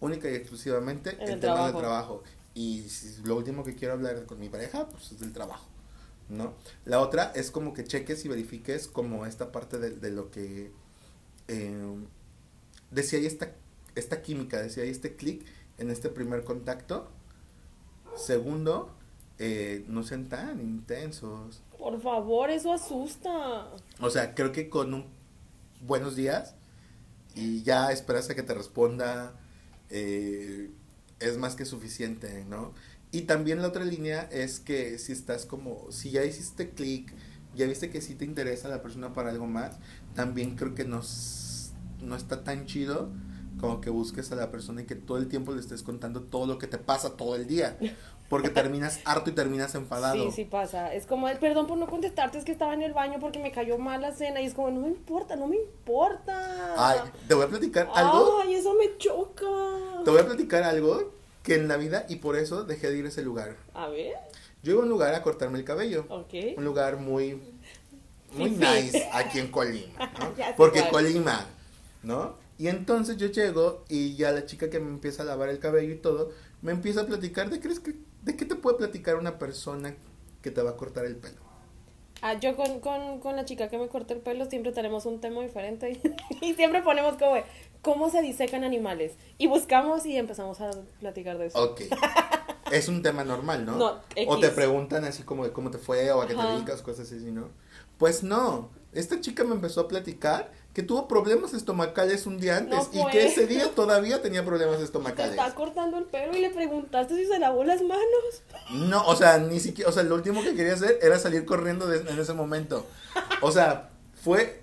única 0.00 0.30
y 0.30 0.34
exclusivamente 0.34 1.10
En 1.20 1.28
el 1.28 1.40
temas 1.40 1.66
de 1.66 1.72
trabajo. 1.72 1.78
trabajo. 1.78 2.22
Y 2.54 2.88
si 2.88 3.22
lo 3.22 3.36
último 3.36 3.64
que 3.64 3.74
quiero 3.74 3.94
hablar 3.94 4.24
con 4.26 4.38
mi 4.40 4.48
pareja, 4.48 4.88
pues 4.88 5.12
es 5.12 5.20
del 5.20 5.32
trabajo. 5.32 5.66
¿No? 6.28 6.54
La 6.86 7.00
otra 7.00 7.30
es 7.34 7.50
como 7.50 7.74
que 7.74 7.84
cheques 7.84 8.24
y 8.24 8.28
verifiques 8.28 8.88
como 8.88 9.26
esta 9.26 9.52
parte 9.52 9.78
de, 9.78 9.90
de 9.90 10.10
lo 10.10 10.30
que 10.30 10.72
eh, 11.48 11.96
de 12.90 13.02
si 13.02 13.16
hay 13.16 13.26
esta, 13.26 13.52
esta 13.94 14.22
química, 14.22 14.60
de 14.60 14.70
si 14.70 14.80
hay 14.80 14.90
este 14.90 15.16
clic 15.16 15.44
en 15.82 15.90
este 15.90 16.08
primer 16.08 16.44
contacto. 16.44 17.08
Segundo, 18.16 18.94
eh, 19.38 19.84
no 19.88 20.02
sean 20.02 20.28
tan 20.28 20.60
intensos. 20.60 21.62
Por 21.78 22.00
favor, 22.00 22.50
eso 22.50 22.72
asusta. 22.72 23.68
O 24.00 24.08
sea, 24.08 24.34
creo 24.34 24.52
que 24.52 24.70
con 24.70 24.94
un 24.94 25.06
buenos 25.80 26.14
días 26.14 26.54
y 27.34 27.62
ya 27.62 27.90
esperas 27.90 28.30
a 28.30 28.36
que 28.36 28.42
te 28.44 28.54
responda 28.54 29.34
eh, 29.90 30.70
es 31.18 31.38
más 31.38 31.56
que 31.56 31.64
suficiente, 31.64 32.44
¿no? 32.48 32.72
Y 33.10 33.22
también 33.22 33.60
la 33.60 33.68
otra 33.68 33.84
línea 33.84 34.22
es 34.30 34.60
que 34.60 34.98
si 34.98 35.12
estás 35.12 35.44
como, 35.44 35.90
si 35.90 36.10
ya 36.12 36.24
hiciste 36.24 36.70
clic, 36.70 37.12
ya 37.54 37.66
viste 37.66 37.90
que 37.90 38.00
sí 38.00 38.14
te 38.14 38.24
interesa 38.24 38.68
la 38.68 38.80
persona 38.80 39.12
para 39.12 39.30
algo 39.30 39.46
más, 39.46 39.76
también 40.14 40.54
creo 40.56 40.74
que 40.74 40.84
no, 40.84 41.02
no 42.00 42.16
está 42.16 42.44
tan 42.44 42.66
chido 42.66 43.10
como 43.60 43.80
que 43.80 43.90
busques 43.90 44.32
a 44.32 44.36
la 44.36 44.50
persona 44.50 44.82
y 44.82 44.84
que 44.86 44.94
todo 44.94 45.18
el 45.18 45.28
tiempo 45.28 45.52
le 45.52 45.60
estés 45.60 45.82
contando 45.82 46.22
todo 46.22 46.46
lo 46.46 46.58
que 46.58 46.66
te 46.66 46.78
pasa 46.78 47.16
todo 47.16 47.36
el 47.36 47.46
día. 47.46 47.76
Porque 48.28 48.48
terminas 48.50 49.00
harto 49.04 49.30
y 49.30 49.32
terminas 49.32 49.74
enfadado. 49.74 50.24
Sí, 50.24 50.30
sí 50.32 50.44
pasa. 50.44 50.92
Es 50.92 51.06
como, 51.06 51.28
perdón 51.38 51.66
por 51.66 51.78
no 51.78 51.86
contestarte, 51.86 52.38
es 52.38 52.44
que 52.44 52.52
estaba 52.52 52.74
en 52.74 52.82
el 52.82 52.92
baño 52.92 53.18
porque 53.20 53.38
me 53.38 53.52
cayó 53.52 53.78
mal 53.78 54.00
la 54.00 54.12
cena. 54.12 54.40
Y 54.40 54.46
es 54.46 54.54
como, 54.54 54.70
no 54.70 54.80
me 54.80 54.88
importa, 54.88 55.36
no 55.36 55.46
me 55.46 55.56
importa. 55.56 56.74
Ay, 56.76 57.00
te 57.28 57.34
voy 57.34 57.44
a 57.44 57.48
platicar 57.48 57.88
algo. 57.94 58.40
Ay, 58.42 58.54
eso 58.54 58.74
me 58.74 58.96
choca. 58.98 59.46
Te 60.04 60.10
voy 60.10 60.20
a 60.20 60.26
platicar 60.26 60.62
algo 60.62 61.12
que 61.42 61.54
en 61.56 61.68
la 61.68 61.76
vida 61.76 62.06
y 62.08 62.16
por 62.16 62.36
eso 62.36 62.64
dejé 62.64 62.90
de 62.90 62.98
ir 62.98 63.04
a 63.04 63.08
ese 63.08 63.22
lugar. 63.22 63.56
A 63.74 63.88
ver, 63.88 64.14
Yo 64.62 64.72
iba 64.72 64.80
a 64.80 64.84
un 64.84 64.90
lugar 64.90 65.14
a 65.14 65.22
cortarme 65.22 65.58
el 65.58 65.64
cabello. 65.64 66.06
ok. 66.08 66.56
Un 66.56 66.64
lugar 66.64 66.96
muy 66.98 67.40
muy 68.32 68.50
nice 68.50 69.08
aquí 69.12 69.38
en 69.40 69.48
Colima, 69.48 70.10
Porque. 70.56 70.88
Colima, 70.90 71.46
¿no? 72.02 72.34
Y 72.62 72.68
entonces 72.68 73.16
yo 73.16 73.26
llego 73.26 73.82
y 73.88 74.14
ya 74.14 74.30
la 74.30 74.46
chica 74.46 74.70
que 74.70 74.78
me 74.78 74.88
empieza 74.88 75.24
a 75.24 75.26
lavar 75.26 75.48
el 75.48 75.58
cabello 75.58 75.92
y 75.94 75.96
todo, 75.96 76.30
me 76.60 76.70
empieza 76.70 77.00
a 77.00 77.06
platicar 77.06 77.50
de 77.50 77.58
crees 77.58 77.80
que 77.80 77.96
de 78.22 78.36
qué 78.36 78.44
te 78.44 78.54
puede 78.54 78.76
platicar 78.76 79.16
una 79.16 79.36
persona 79.36 79.96
que 80.42 80.52
te 80.52 80.62
va 80.62 80.70
a 80.70 80.76
cortar 80.76 81.04
el 81.04 81.16
pelo. 81.16 81.40
Ah, 82.20 82.34
yo 82.34 82.54
con, 82.54 82.78
con, 82.78 83.18
con 83.18 83.34
la 83.34 83.44
chica 83.44 83.66
que 83.68 83.78
me 83.78 83.88
corta 83.88 84.14
el 84.14 84.20
pelo 84.20 84.48
siempre 84.48 84.70
tenemos 84.70 85.06
un 85.06 85.20
tema 85.20 85.42
diferente 85.42 86.00
y 86.40 86.54
siempre 86.54 86.82
ponemos 86.82 87.14
como, 87.14 87.34
¿cómo 87.80 88.10
se 88.10 88.22
disecan 88.22 88.62
animales? 88.62 89.14
Y 89.38 89.48
buscamos 89.48 90.06
y 90.06 90.16
empezamos 90.16 90.60
a 90.60 90.70
platicar 91.00 91.38
de 91.38 91.46
eso. 91.46 91.60
Ok. 91.60 91.80
es 92.70 92.86
un 92.86 93.02
tema 93.02 93.24
normal, 93.24 93.66
¿no? 93.66 93.76
No, 93.76 94.00
o 94.28 94.38
te 94.38 94.50
preguntan 94.50 95.04
así 95.04 95.24
como 95.24 95.42
de 95.42 95.52
cómo 95.52 95.72
te 95.72 95.78
fue 95.78 96.12
o 96.12 96.22
a 96.22 96.28
qué 96.28 96.34
te 96.34 96.40
Ajá. 96.40 96.52
dedicas, 96.52 96.80
cosas 96.82 97.10
así, 97.10 97.32
¿no? 97.32 97.48
Pues 97.98 98.22
no. 98.22 98.70
Esta 98.92 99.20
chica 99.20 99.44
me 99.44 99.54
empezó 99.54 99.80
a 99.80 99.88
platicar 99.88 100.50
que 100.74 100.82
tuvo 100.82 101.06
problemas 101.08 101.54
estomacales 101.54 102.26
un 102.26 102.38
día 102.38 102.58
antes 102.58 102.88
No, 102.94 103.08
y 103.08 103.10
que 103.10 103.26
ese 103.26 103.46
día 103.46 103.70
todavía 103.74 104.20
tenía 104.22 104.44
problemas 104.44 104.78
Te 104.78 104.84
estomacales. 104.84 105.32
está 105.32 105.54
cortando 105.54 105.98
el 105.98 106.04
pelo 106.04 106.36
y 106.36 106.40
le 106.40 106.50
preguntaste 106.50 107.14
si 107.16 107.26
se 107.26 107.38
lavó 107.38 107.64
las 107.64 107.82
manos. 107.82 108.42
No, 108.70 109.06
o 109.06 109.16
sea, 109.16 109.38
ni 109.38 109.60
siquiera, 109.60 109.88
o 109.90 109.92
sea, 109.92 110.02
lo 110.02 110.14
último 110.14 110.42
que 110.42 110.54
quería 110.54 110.74
hacer 110.74 110.98
era 111.02 111.18
salir 111.18 111.44
corriendo 111.44 111.86
de- 111.86 112.10
en 112.10 112.18
ese 112.18 112.32
momento. 112.34 112.86
O 113.42 113.50
sea, 113.52 113.90
fue, 114.22 114.62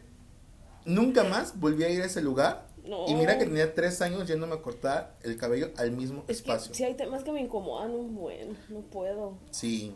nunca 0.86 1.23
más 1.23 1.59
volví 1.59 1.84
a 1.84 1.89
ir 1.89 2.01
a 2.01 2.05
ese 2.05 2.21
lugar. 2.21 2.67
No. 2.86 3.07
Y 3.07 3.13
mira 3.13 3.38
que 3.38 3.45
tenía 3.45 3.75
tres 3.75 4.01
años 4.01 4.27
yéndome 4.27 4.55
a 4.55 4.61
cortar 4.63 5.15
el 5.21 5.38
cabello 5.38 5.69
al 5.77 5.91
mismo 5.91 6.23
Es 6.27 6.41
que 6.41 6.51
espacio. 6.51 6.73
si 6.73 6.84
hay 6.84 6.95
temas 6.95 7.23
que 7.23 7.32
me 7.32 7.41
incomodan 7.41 7.91
un 7.91 8.15
buen, 8.15 8.57
no 8.69 8.82
puedo. 8.82 9.38
Sí. 9.51 9.95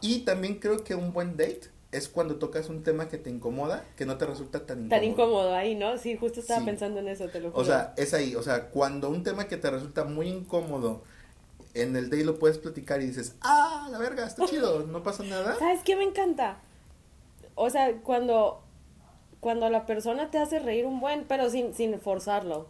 Y 0.00 0.20
también 0.20 0.60
creo 0.60 0.84
que 0.84 0.94
un 0.94 1.12
buen 1.12 1.36
date 1.36 1.70
es 1.96 2.08
cuando 2.08 2.36
tocas 2.36 2.68
un 2.68 2.82
tema 2.82 3.08
que 3.08 3.18
te 3.18 3.30
incomoda, 3.30 3.84
que 3.96 4.04
no 4.06 4.18
te 4.18 4.26
resulta 4.26 4.66
tan 4.66 4.78
incómodo. 4.84 4.90
Tan 5.00 5.04
incómodo 5.04 5.54
ahí, 5.54 5.74
¿no? 5.74 5.96
Sí, 5.98 6.16
justo 6.16 6.40
estaba 6.40 6.60
Sí. 6.60 6.66
pensando 6.66 7.00
en 7.00 7.08
eso, 7.08 7.28
te 7.28 7.40
lo 7.40 7.50
juro. 7.50 7.62
O 7.62 7.64
sea, 7.64 7.94
es 7.96 8.12
ahí, 8.14 8.34
o 8.34 8.42
sea, 8.42 8.68
cuando 8.70 9.08
un 9.10 9.22
tema 9.22 9.46
que 9.48 9.56
te 9.56 9.70
resulta 9.70 10.04
muy 10.04 10.28
incómodo 10.28 11.02
en 11.74 11.96
el 11.96 12.10
date 12.10 12.24
lo 12.24 12.38
puedes 12.38 12.58
platicar 12.58 13.00
y 13.02 13.06
dices, 13.06 13.34
ah, 13.40 13.88
la 13.90 13.98
verga, 13.98 14.26
está 14.26 14.44
chido, 14.46 14.84
no 14.86 15.02
pasa 15.02 15.22
nada. 15.24 15.56
¿Sabes 15.58 15.82
qué 15.84 15.96
me 15.96 16.04
encanta? 16.04 16.58
O 17.56 17.70
sea, 17.70 17.92
cuando, 18.02 18.62
cuando 19.40 19.68
la 19.70 19.86
persona 19.86 20.30
te 20.30 20.38
hace 20.38 20.58
reír 20.58 20.86
un 20.86 21.00
buen, 21.00 21.24
pero 21.28 21.50
sin, 21.50 21.74
sin 21.74 21.98
forzarlo. 22.00 22.66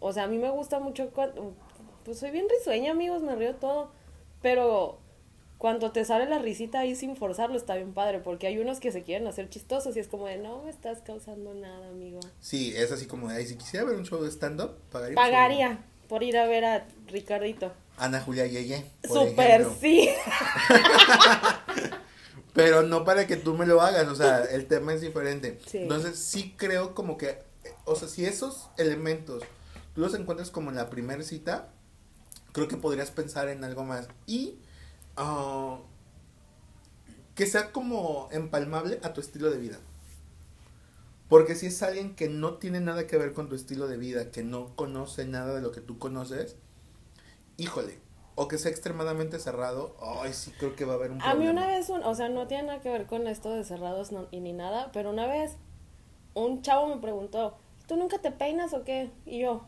O 0.00 0.12
sea, 0.12 0.24
a 0.24 0.26
mí 0.28 0.38
me 0.38 0.50
gusta 0.50 0.78
mucho 0.80 1.10
cuando... 1.10 1.52
Pues 2.04 2.18
soy 2.18 2.30
bien 2.30 2.46
risueña, 2.58 2.90
amigos, 2.92 3.22
me 3.22 3.34
río 3.34 3.54
todo. 3.56 3.88
Pero 4.42 4.98
cuando 5.64 5.92
te 5.92 6.04
sale 6.04 6.26
la 6.26 6.38
risita 6.40 6.80
ahí 6.80 6.94
sin 6.94 7.16
forzarlo 7.16 7.56
está 7.56 7.74
bien 7.74 7.94
padre, 7.94 8.18
porque 8.18 8.46
hay 8.46 8.58
unos 8.58 8.80
que 8.80 8.92
se 8.92 9.02
quieren 9.02 9.26
hacer 9.26 9.48
chistosos 9.48 9.96
y 9.96 10.00
es 10.00 10.08
como 10.08 10.26
de, 10.26 10.36
no 10.36 10.60
me 10.62 10.68
estás 10.68 10.98
causando 11.00 11.54
nada, 11.54 11.88
amigo. 11.88 12.20
Sí, 12.38 12.74
es 12.76 12.92
así 12.92 13.06
como 13.06 13.30
de, 13.30 13.36
"Ay, 13.36 13.46
si 13.46 13.56
quisiera 13.56 13.86
ver 13.86 13.96
un 13.96 14.04
show 14.04 14.22
de 14.22 14.30
stand-up, 14.30 14.76
pagaría. 14.92 15.16
un 15.16 15.24
show". 15.24 15.32
Pagaría 15.32 15.78
por 16.06 16.22
ir 16.22 16.36
a 16.36 16.44
ver 16.44 16.66
a 16.66 16.86
Ricardito. 17.06 17.72
Ana 17.96 18.20
Julia 18.20 18.46
Yeye. 18.46 18.84
Super 19.08 19.66
sí. 19.80 20.10
Pero 22.52 22.82
no 22.82 23.06
para 23.06 23.26
que 23.26 23.36
tú 23.36 23.54
me 23.54 23.64
lo 23.64 23.80
hagas, 23.80 24.06
o 24.08 24.14
sea, 24.14 24.44
el 24.44 24.66
tema 24.66 24.92
es 24.92 25.00
diferente. 25.00 25.58
Sí. 25.66 25.78
Entonces, 25.78 26.18
sí 26.18 26.52
creo 26.58 26.94
como 26.94 27.16
que, 27.16 27.38
o 27.86 27.96
sea, 27.96 28.08
si 28.08 28.26
esos 28.26 28.68
elementos 28.76 29.42
tú 29.94 30.02
los 30.02 30.12
encuentras 30.14 30.50
como 30.50 30.68
en 30.68 30.76
la 30.76 30.90
primera 30.90 31.22
cita, 31.22 31.70
creo 32.52 32.68
que 32.68 32.76
podrías 32.76 33.10
pensar 33.10 33.48
en 33.48 33.64
algo 33.64 33.82
más. 33.84 34.08
Y 34.26 34.58
ah, 35.16 35.78
que 37.34 37.46
sea 37.46 37.72
como 37.72 38.28
empalmable 38.32 39.00
a 39.02 39.12
tu 39.12 39.20
estilo 39.20 39.50
de 39.50 39.58
vida. 39.58 39.78
Porque 41.28 41.54
si 41.54 41.66
es 41.66 41.82
alguien 41.82 42.14
que 42.14 42.28
no 42.28 42.54
tiene 42.54 42.80
nada 42.80 43.06
que 43.06 43.16
ver 43.16 43.32
con 43.32 43.48
tu 43.48 43.54
estilo 43.56 43.88
de 43.88 43.96
vida, 43.96 44.30
que 44.30 44.42
no 44.42 44.74
conoce 44.76 45.26
nada 45.26 45.54
de 45.54 45.62
lo 45.62 45.72
que 45.72 45.80
tú 45.80 45.98
conoces, 45.98 46.56
híjole, 47.56 47.98
o 48.36 48.48
que 48.48 48.58
sea 48.58 48.70
extremadamente 48.70 49.38
cerrado, 49.38 49.96
ay, 50.22 50.32
sí 50.32 50.52
creo 50.58 50.76
que 50.76 50.84
va 50.84 50.94
a 50.94 50.96
haber 50.96 51.10
un 51.12 51.20
A 51.20 51.34
mí 51.34 51.44
problema. 51.44 51.60
una 51.62 51.66
vez, 51.66 51.88
un- 51.88 52.02
o 52.04 52.14
sea, 52.14 52.28
no 52.28 52.46
tiene 52.46 52.64
nada 52.64 52.80
que 52.80 52.90
ver 52.90 53.06
con 53.06 53.26
esto 53.26 53.50
de 53.50 53.64
cerrados 53.64 54.12
no- 54.12 54.28
y 54.30 54.40
ni 54.40 54.52
nada, 54.52 54.90
pero 54.92 55.10
una 55.10 55.26
vez 55.26 55.56
un 56.34 56.62
chavo 56.62 56.88
me 56.88 56.98
preguntó, 57.00 57.56
¿tú 57.86 57.96
nunca 57.96 58.18
te 58.18 58.30
peinas 58.32 58.74
o 58.74 58.84
qué? 58.84 59.10
Y 59.26 59.40
yo, 59.40 59.62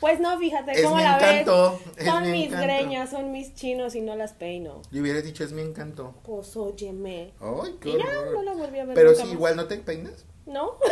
pues 0.00 0.20
no, 0.20 0.38
fíjate, 0.38 0.72
Es 0.72 0.82
¿cómo 0.84 0.98
la 0.98 1.16
encanto, 1.16 1.80
ves? 1.86 1.98
es 1.98 2.04
Son 2.06 2.22
mi 2.24 2.30
mis 2.32 2.46
encanto. 2.46 2.64
greñas, 2.66 3.10
son 3.10 3.32
mis 3.32 3.54
chinos 3.54 3.94
y 3.94 4.00
no 4.00 4.16
las 4.16 4.32
peino. 4.32 4.82
Yo 4.90 5.02
hubiera 5.02 5.20
dicho, 5.22 5.44
es 5.44 5.52
mi 5.52 5.62
encanto. 5.62 6.14
Pues 6.22 6.56
óyeme. 6.56 7.32
Ay, 7.40 7.76
qué 7.80 7.90
Y 7.90 7.98
ya, 7.98 8.04
no 8.32 8.42
la 8.42 8.52
volví 8.52 8.78
a 8.78 8.84
ver 8.84 8.94
Pero 8.94 9.14
si 9.14 9.22
más. 9.24 9.32
igual 9.32 9.56
no 9.56 9.66
te 9.66 9.76
peinas. 9.78 10.24
¿No? 10.46 10.76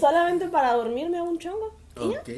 Solamente 0.00 0.48
para 0.48 0.72
dormirme 0.74 1.18
a 1.18 1.22
un 1.22 1.38
chongo. 1.38 1.74
Ok. 1.96 2.28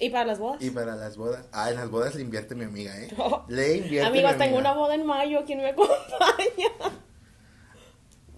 Y 0.00 0.08
para 0.10 0.24
las 0.24 0.38
bodas. 0.38 0.62
Y 0.62 0.70
para 0.70 0.96
las 0.96 1.16
bodas. 1.16 1.44
Ah, 1.52 1.70
en 1.70 1.76
las 1.76 1.90
bodas 1.90 2.14
le 2.14 2.22
invierte 2.22 2.54
mi 2.54 2.64
amiga, 2.64 2.96
¿eh? 2.98 3.08
No. 3.16 3.44
Le 3.48 3.76
invierte 3.76 4.08
Amigos, 4.08 4.32
mi 4.32 4.38
tengo 4.38 4.58
una 4.58 4.72
boda 4.72 4.94
en 4.94 5.04
mayo, 5.04 5.42
¿quién 5.44 5.58
me 5.58 5.68
acompaña? 5.68 6.70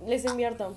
Les 0.06 0.24
invierto. 0.24 0.76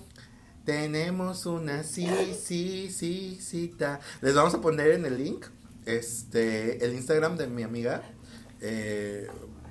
Tenemos 0.66 1.45
una 1.45 1.84
sí, 1.84 2.07
sí, 2.41 2.89
sí, 2.91 3.38
cita. 3.41 3.99
Les 4.22 4.34
vamos 4.34 4.53
a 4.55 4.61
poner 4.61 4.91
en 4.91 5.05
el 5.05 5.18
link 5.24 5.45
este 5.86 6.84
el 6.84 6.93
Instagram 6.95 7.38
de 7.38 7.47
mi 7.47 7.63
amiga. 7.63 8.01
eh, 8.61 9.28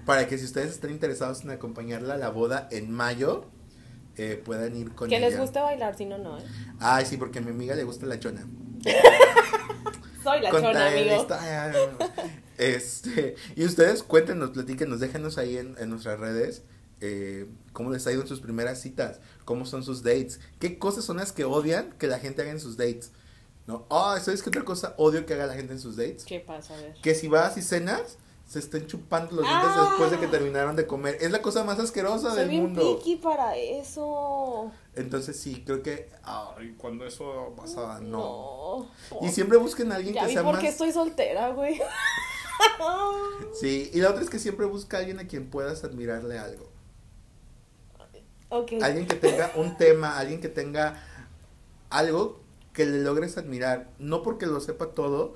para 0.07 0.29
que 0.29 0.37
si 0.39 0.45
ustedes 0.45 0.71
están 0.71 0.91
interesados 0.91 1.43
en 1.45 1.51
acompañarla 1.51 2.15
a 2.15 2.17
la 2.19 2.29
boda 2.29 2.69
en 2.71 2.91
mayo, 2.93 3.47
eh, 4.17 4.41
puedan 4.45 4.77
ir 4.77 4.93
con 4.95 5.09
Que 5.09 5.17
ella. 5.17 5.31
les 5.31 5.39
guste 5.39 5.61
bailar, 5.61 5.97
si 5.97 6.05
no, 6.05 6.19
no, 6.19 6.39
¿eh? 6.39 6.43
Ay, 6.79 7.07
sí, 7.07 7.17
porque 7.17 7.39
a 7.39 7.43
mi 7.43 7.51
amiga 7.51 7.75
le 7.75 7.85
gusta 7.85 8.05
la 8.07 8.21
chona. 8.21 8.47
Soy 10.23 10.41
la 10.43 10.51
Conta 10.51 10.69
chona, 10.73 10.89
amigo. 10.89 11.25
style. 11.25 11.89
Este, 12.59 13.35
y 13.57 13.65
ustedes 13.65 14.03
cuéntenos, 14.03 14.51
platíquenos, 14.51 15.01
déjenos 15.01 15.39
ahí 15.39 15.57
en, 15.57 15.75
en 15.79 15.91
nuestras 15.91 16.21
redes 16.21 16.63
eh, 17.07 17.47
cómo 17.73 17.91
les 17.91 18.07
ha 18.07 18.13
ido 18.13 18.23
en 18.23 18.29
sus 18.29 18.41
primeras 18.41 18.81
citas, 18.81 19.21
cómo 19.45 19.67
son 19.67 19.83
sus 19.85 20.03
dates, 20.03 20.41
qué 20.59 20.79
cosas 20.79 21.05
son 21.05 21.19
las 21.19 21.33
que 21.33 21.45
odian 21.45 21.93
que 21.99 22.07
la 22.07 22.19
gente 22.19 22.43
haga 22.43 22.51
en 22.51 22.61
sus 22.61 22.77
dates. 22.77 23.11
¿No? 23.67 23.87
Ah, 23.91 24.19
¿sabes 24.23 24.43
qué 24.43 24.51
otra 24.51 24.63
cosa 24.65 24.95
odio 24.99 25.25
que 25.25 25.33
haga 25.35 25.47
la 25.47 25.55
gente 25.55 25.73
en 25.73 25.81
sus 25.81 25.97
dates? 25.97 26.25
¿Qué 26.25 26.39
pasa? 26.41 26.75
A 26.75 26.77
ver. 26.77 26.95
Que 27.03 27.15
si 27.15 27.29
vas 27.29 27.57
y 27.57 27.63
cenas, 27.63 28.19
se 28.47 28.59
estén 28.59 28.87
chupando 28.87 29.37
los 29.37 29.47
dientes 29.47 29.71
Ah. 29.73 29.87
después 29.89 30.11
de 30.11 30.19
que 30.19 30.27
terminaron 30.27 30.77
de 30.77 30.87
comer. 30.87 31.17
Es 31.21 31.31
la 31.31 31.41
cosa 31.41 31.65
más 31.65 31.79
asquerosa 31.79 32.29
Soy 32.29 32.41
del 32.41 32.49
bien 32.51 32.63
mundo. 32.65 32.99
picky 32.99 33.17
para 33.17 33.57
eso. 33.57 34.71
Entonces 34.95 35.41
sí, 35.41 35.63
creo 35.65 35.83
que, 35.83 36.11
ay, 36.23 36.75
cuando 36.77 37.07
eso 37.07 37.55
pasa, 37.57 38.01
no. 38.01 38.87
No. 39.11 39.27
Y 39.27 39.31
siempre 39.31 39.57
busquen 39.57 39.91
a 39.93 39.97
alguien 39.97 40.15
Ya 40.15 40.21
que 40.23 40.27
vi 40.29 40.33
sea 40.35 40.43
por 40.43 40.57
más... 40.57 40.65
estoy 40.65 40.93
soltera, 40.93 41.49
güey. 41.53 41.81
Sí, 43.59 43.91
y 43.93 44.01
la 44.01 44.11
otra 44.11 44.23
es 44.23 44.31
que 44.31 44.39
siempre 44.39 44.67
busca 44.67 44.97
a 44.97 45.01
alguien 45.01 45.19
a 45.21 45.27
quien 45.27 45.49
puedas 45.49 45.85
admirarle 45.85 46.39
algo. 46.39 46.69
Alguien 48.83 49.07
que 49.07 49.17
tenga 49.17 49.53
un 49.57 49.77
tema, 49.77 50.19
alguien 50.19 50.41
que 50.41 50.49
tenga 50.49 51.03
algo 51.91 52.41
que 52.73 52.87
le 52.87 53.03
logres 53.03 53.37
admirar. 53.39 53.91
No 53.99 54.23
porque 54.23 54.47
lo 54.47 54.61
sepa 54.61 54.89
todo, 54.89 55.35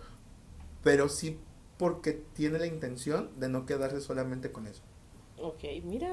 pero 0.83 1.09
sí 1.09 1.39
porque 1.77 2.13
tiene 2.13 2.59
la 2.59 2.67
intención 2.67 3.31
de 3.39 3.49
no 3.49 3.67
quedarse 3.67 4.01
solamente 4.01 4.51
con 4.51 4.67
eso. 4.67 4.83
Ok, 5.41 5.65
mira. 5.85 6.11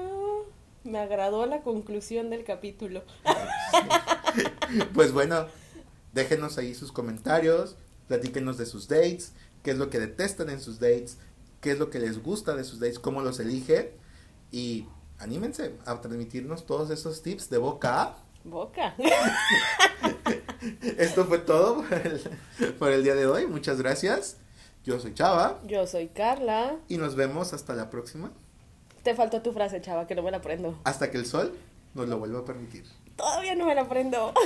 Me 0.84 1.00
agradó 1.00 1.46
la 1.46 1.62
conclusión 1.62 2.30
del 2.30 2.44
capítulo. 2.44 3.02
Pues 4.92 5.12
bueno, 5.12 5.46
Déjenos 6.16 6.56
ahí 6.56 6.74
sus 6.74 6.92
comentarios, 6.92 7.76
platíquenos 8.08 8.56
de 8.56 8.64
sus 8.64 8.88
dates, 8.88 9.34
qué 9.62 9.72
es 9.72 9.76
lo 9.76 9.90
que 9.90 10.00
detestan 10.00 10.48
en 10.48 10.62
sus 10.62 10.80
dates, 10.80 11.18
qué 11.60 11.72
es 11.72 11.78
lo 11.78 11.90
que 11.90 11.98
les 11.98 12.22
gusta 12.22 12.56
de 12.56 12.64
sus 12.64 12.80
dates, 12.80 12.98
cómo 12.98 13.20
los 13.20 13.38
elige 13.38 13.92
y 14.50 14.86
anímense 15.18 15.74
a 15.84 16.00
transmitirnos 16.00 16.66
todos 16.66 16.90
esos 16.90 17.22
tips 17.22 17.50
de 17.50 17.58
boca 17.58 18.02
a 18.02 18.16
Boca. 18.44 18.94
Esto 20.98 21.24
fue 21.24 21.38
todo 21.38 21.82
por 21.82 21.92
el, 21.94 22.20
por 22.78 22.92
el 22.92 23.02
día 23.02 23.16
de 23.16 23.26
hoy. 23.26 23.46
Muchas 23.46 23.80
gracias. 23.80 24.36
Yo 24.84 25.00
soy 25.00 25.14
Chava 25.14 25.58
Yo 25.64 25.84
soy 25.88 26.06
Carla. 26.06 26.76
y 26.86 26.96
nos 26.96 27.16
vemos 27.16 27.52
hasta 27.52 27.74
la 27.74 27.90
próxima. 27.90 28.30
Te 29.02 29.16
faltó 29.16 29.42
tu 29.42 29.52
frase, 29.52 29.80
chava, 29.80 30.06
que 30.06 30.14
no 30.14 30.22
me 30.22 30.30
la 30.30 30.36
aprendo. 30.36 30.78
Hasta 30.84 31.10
que 31.10 31.18
el 31.18 31.26
sol 31.26 31.56
nos 31.94 32.08
lo 32.08 32.18
vuelva 32.18 32.40
a 32.40 32.44
permitir. 32.44 32.84
Todavía 33.16 33.56
no 33.56 33.66
me 33.66 33.74
la 33.74 33.82
aprendo. 33.82 34.32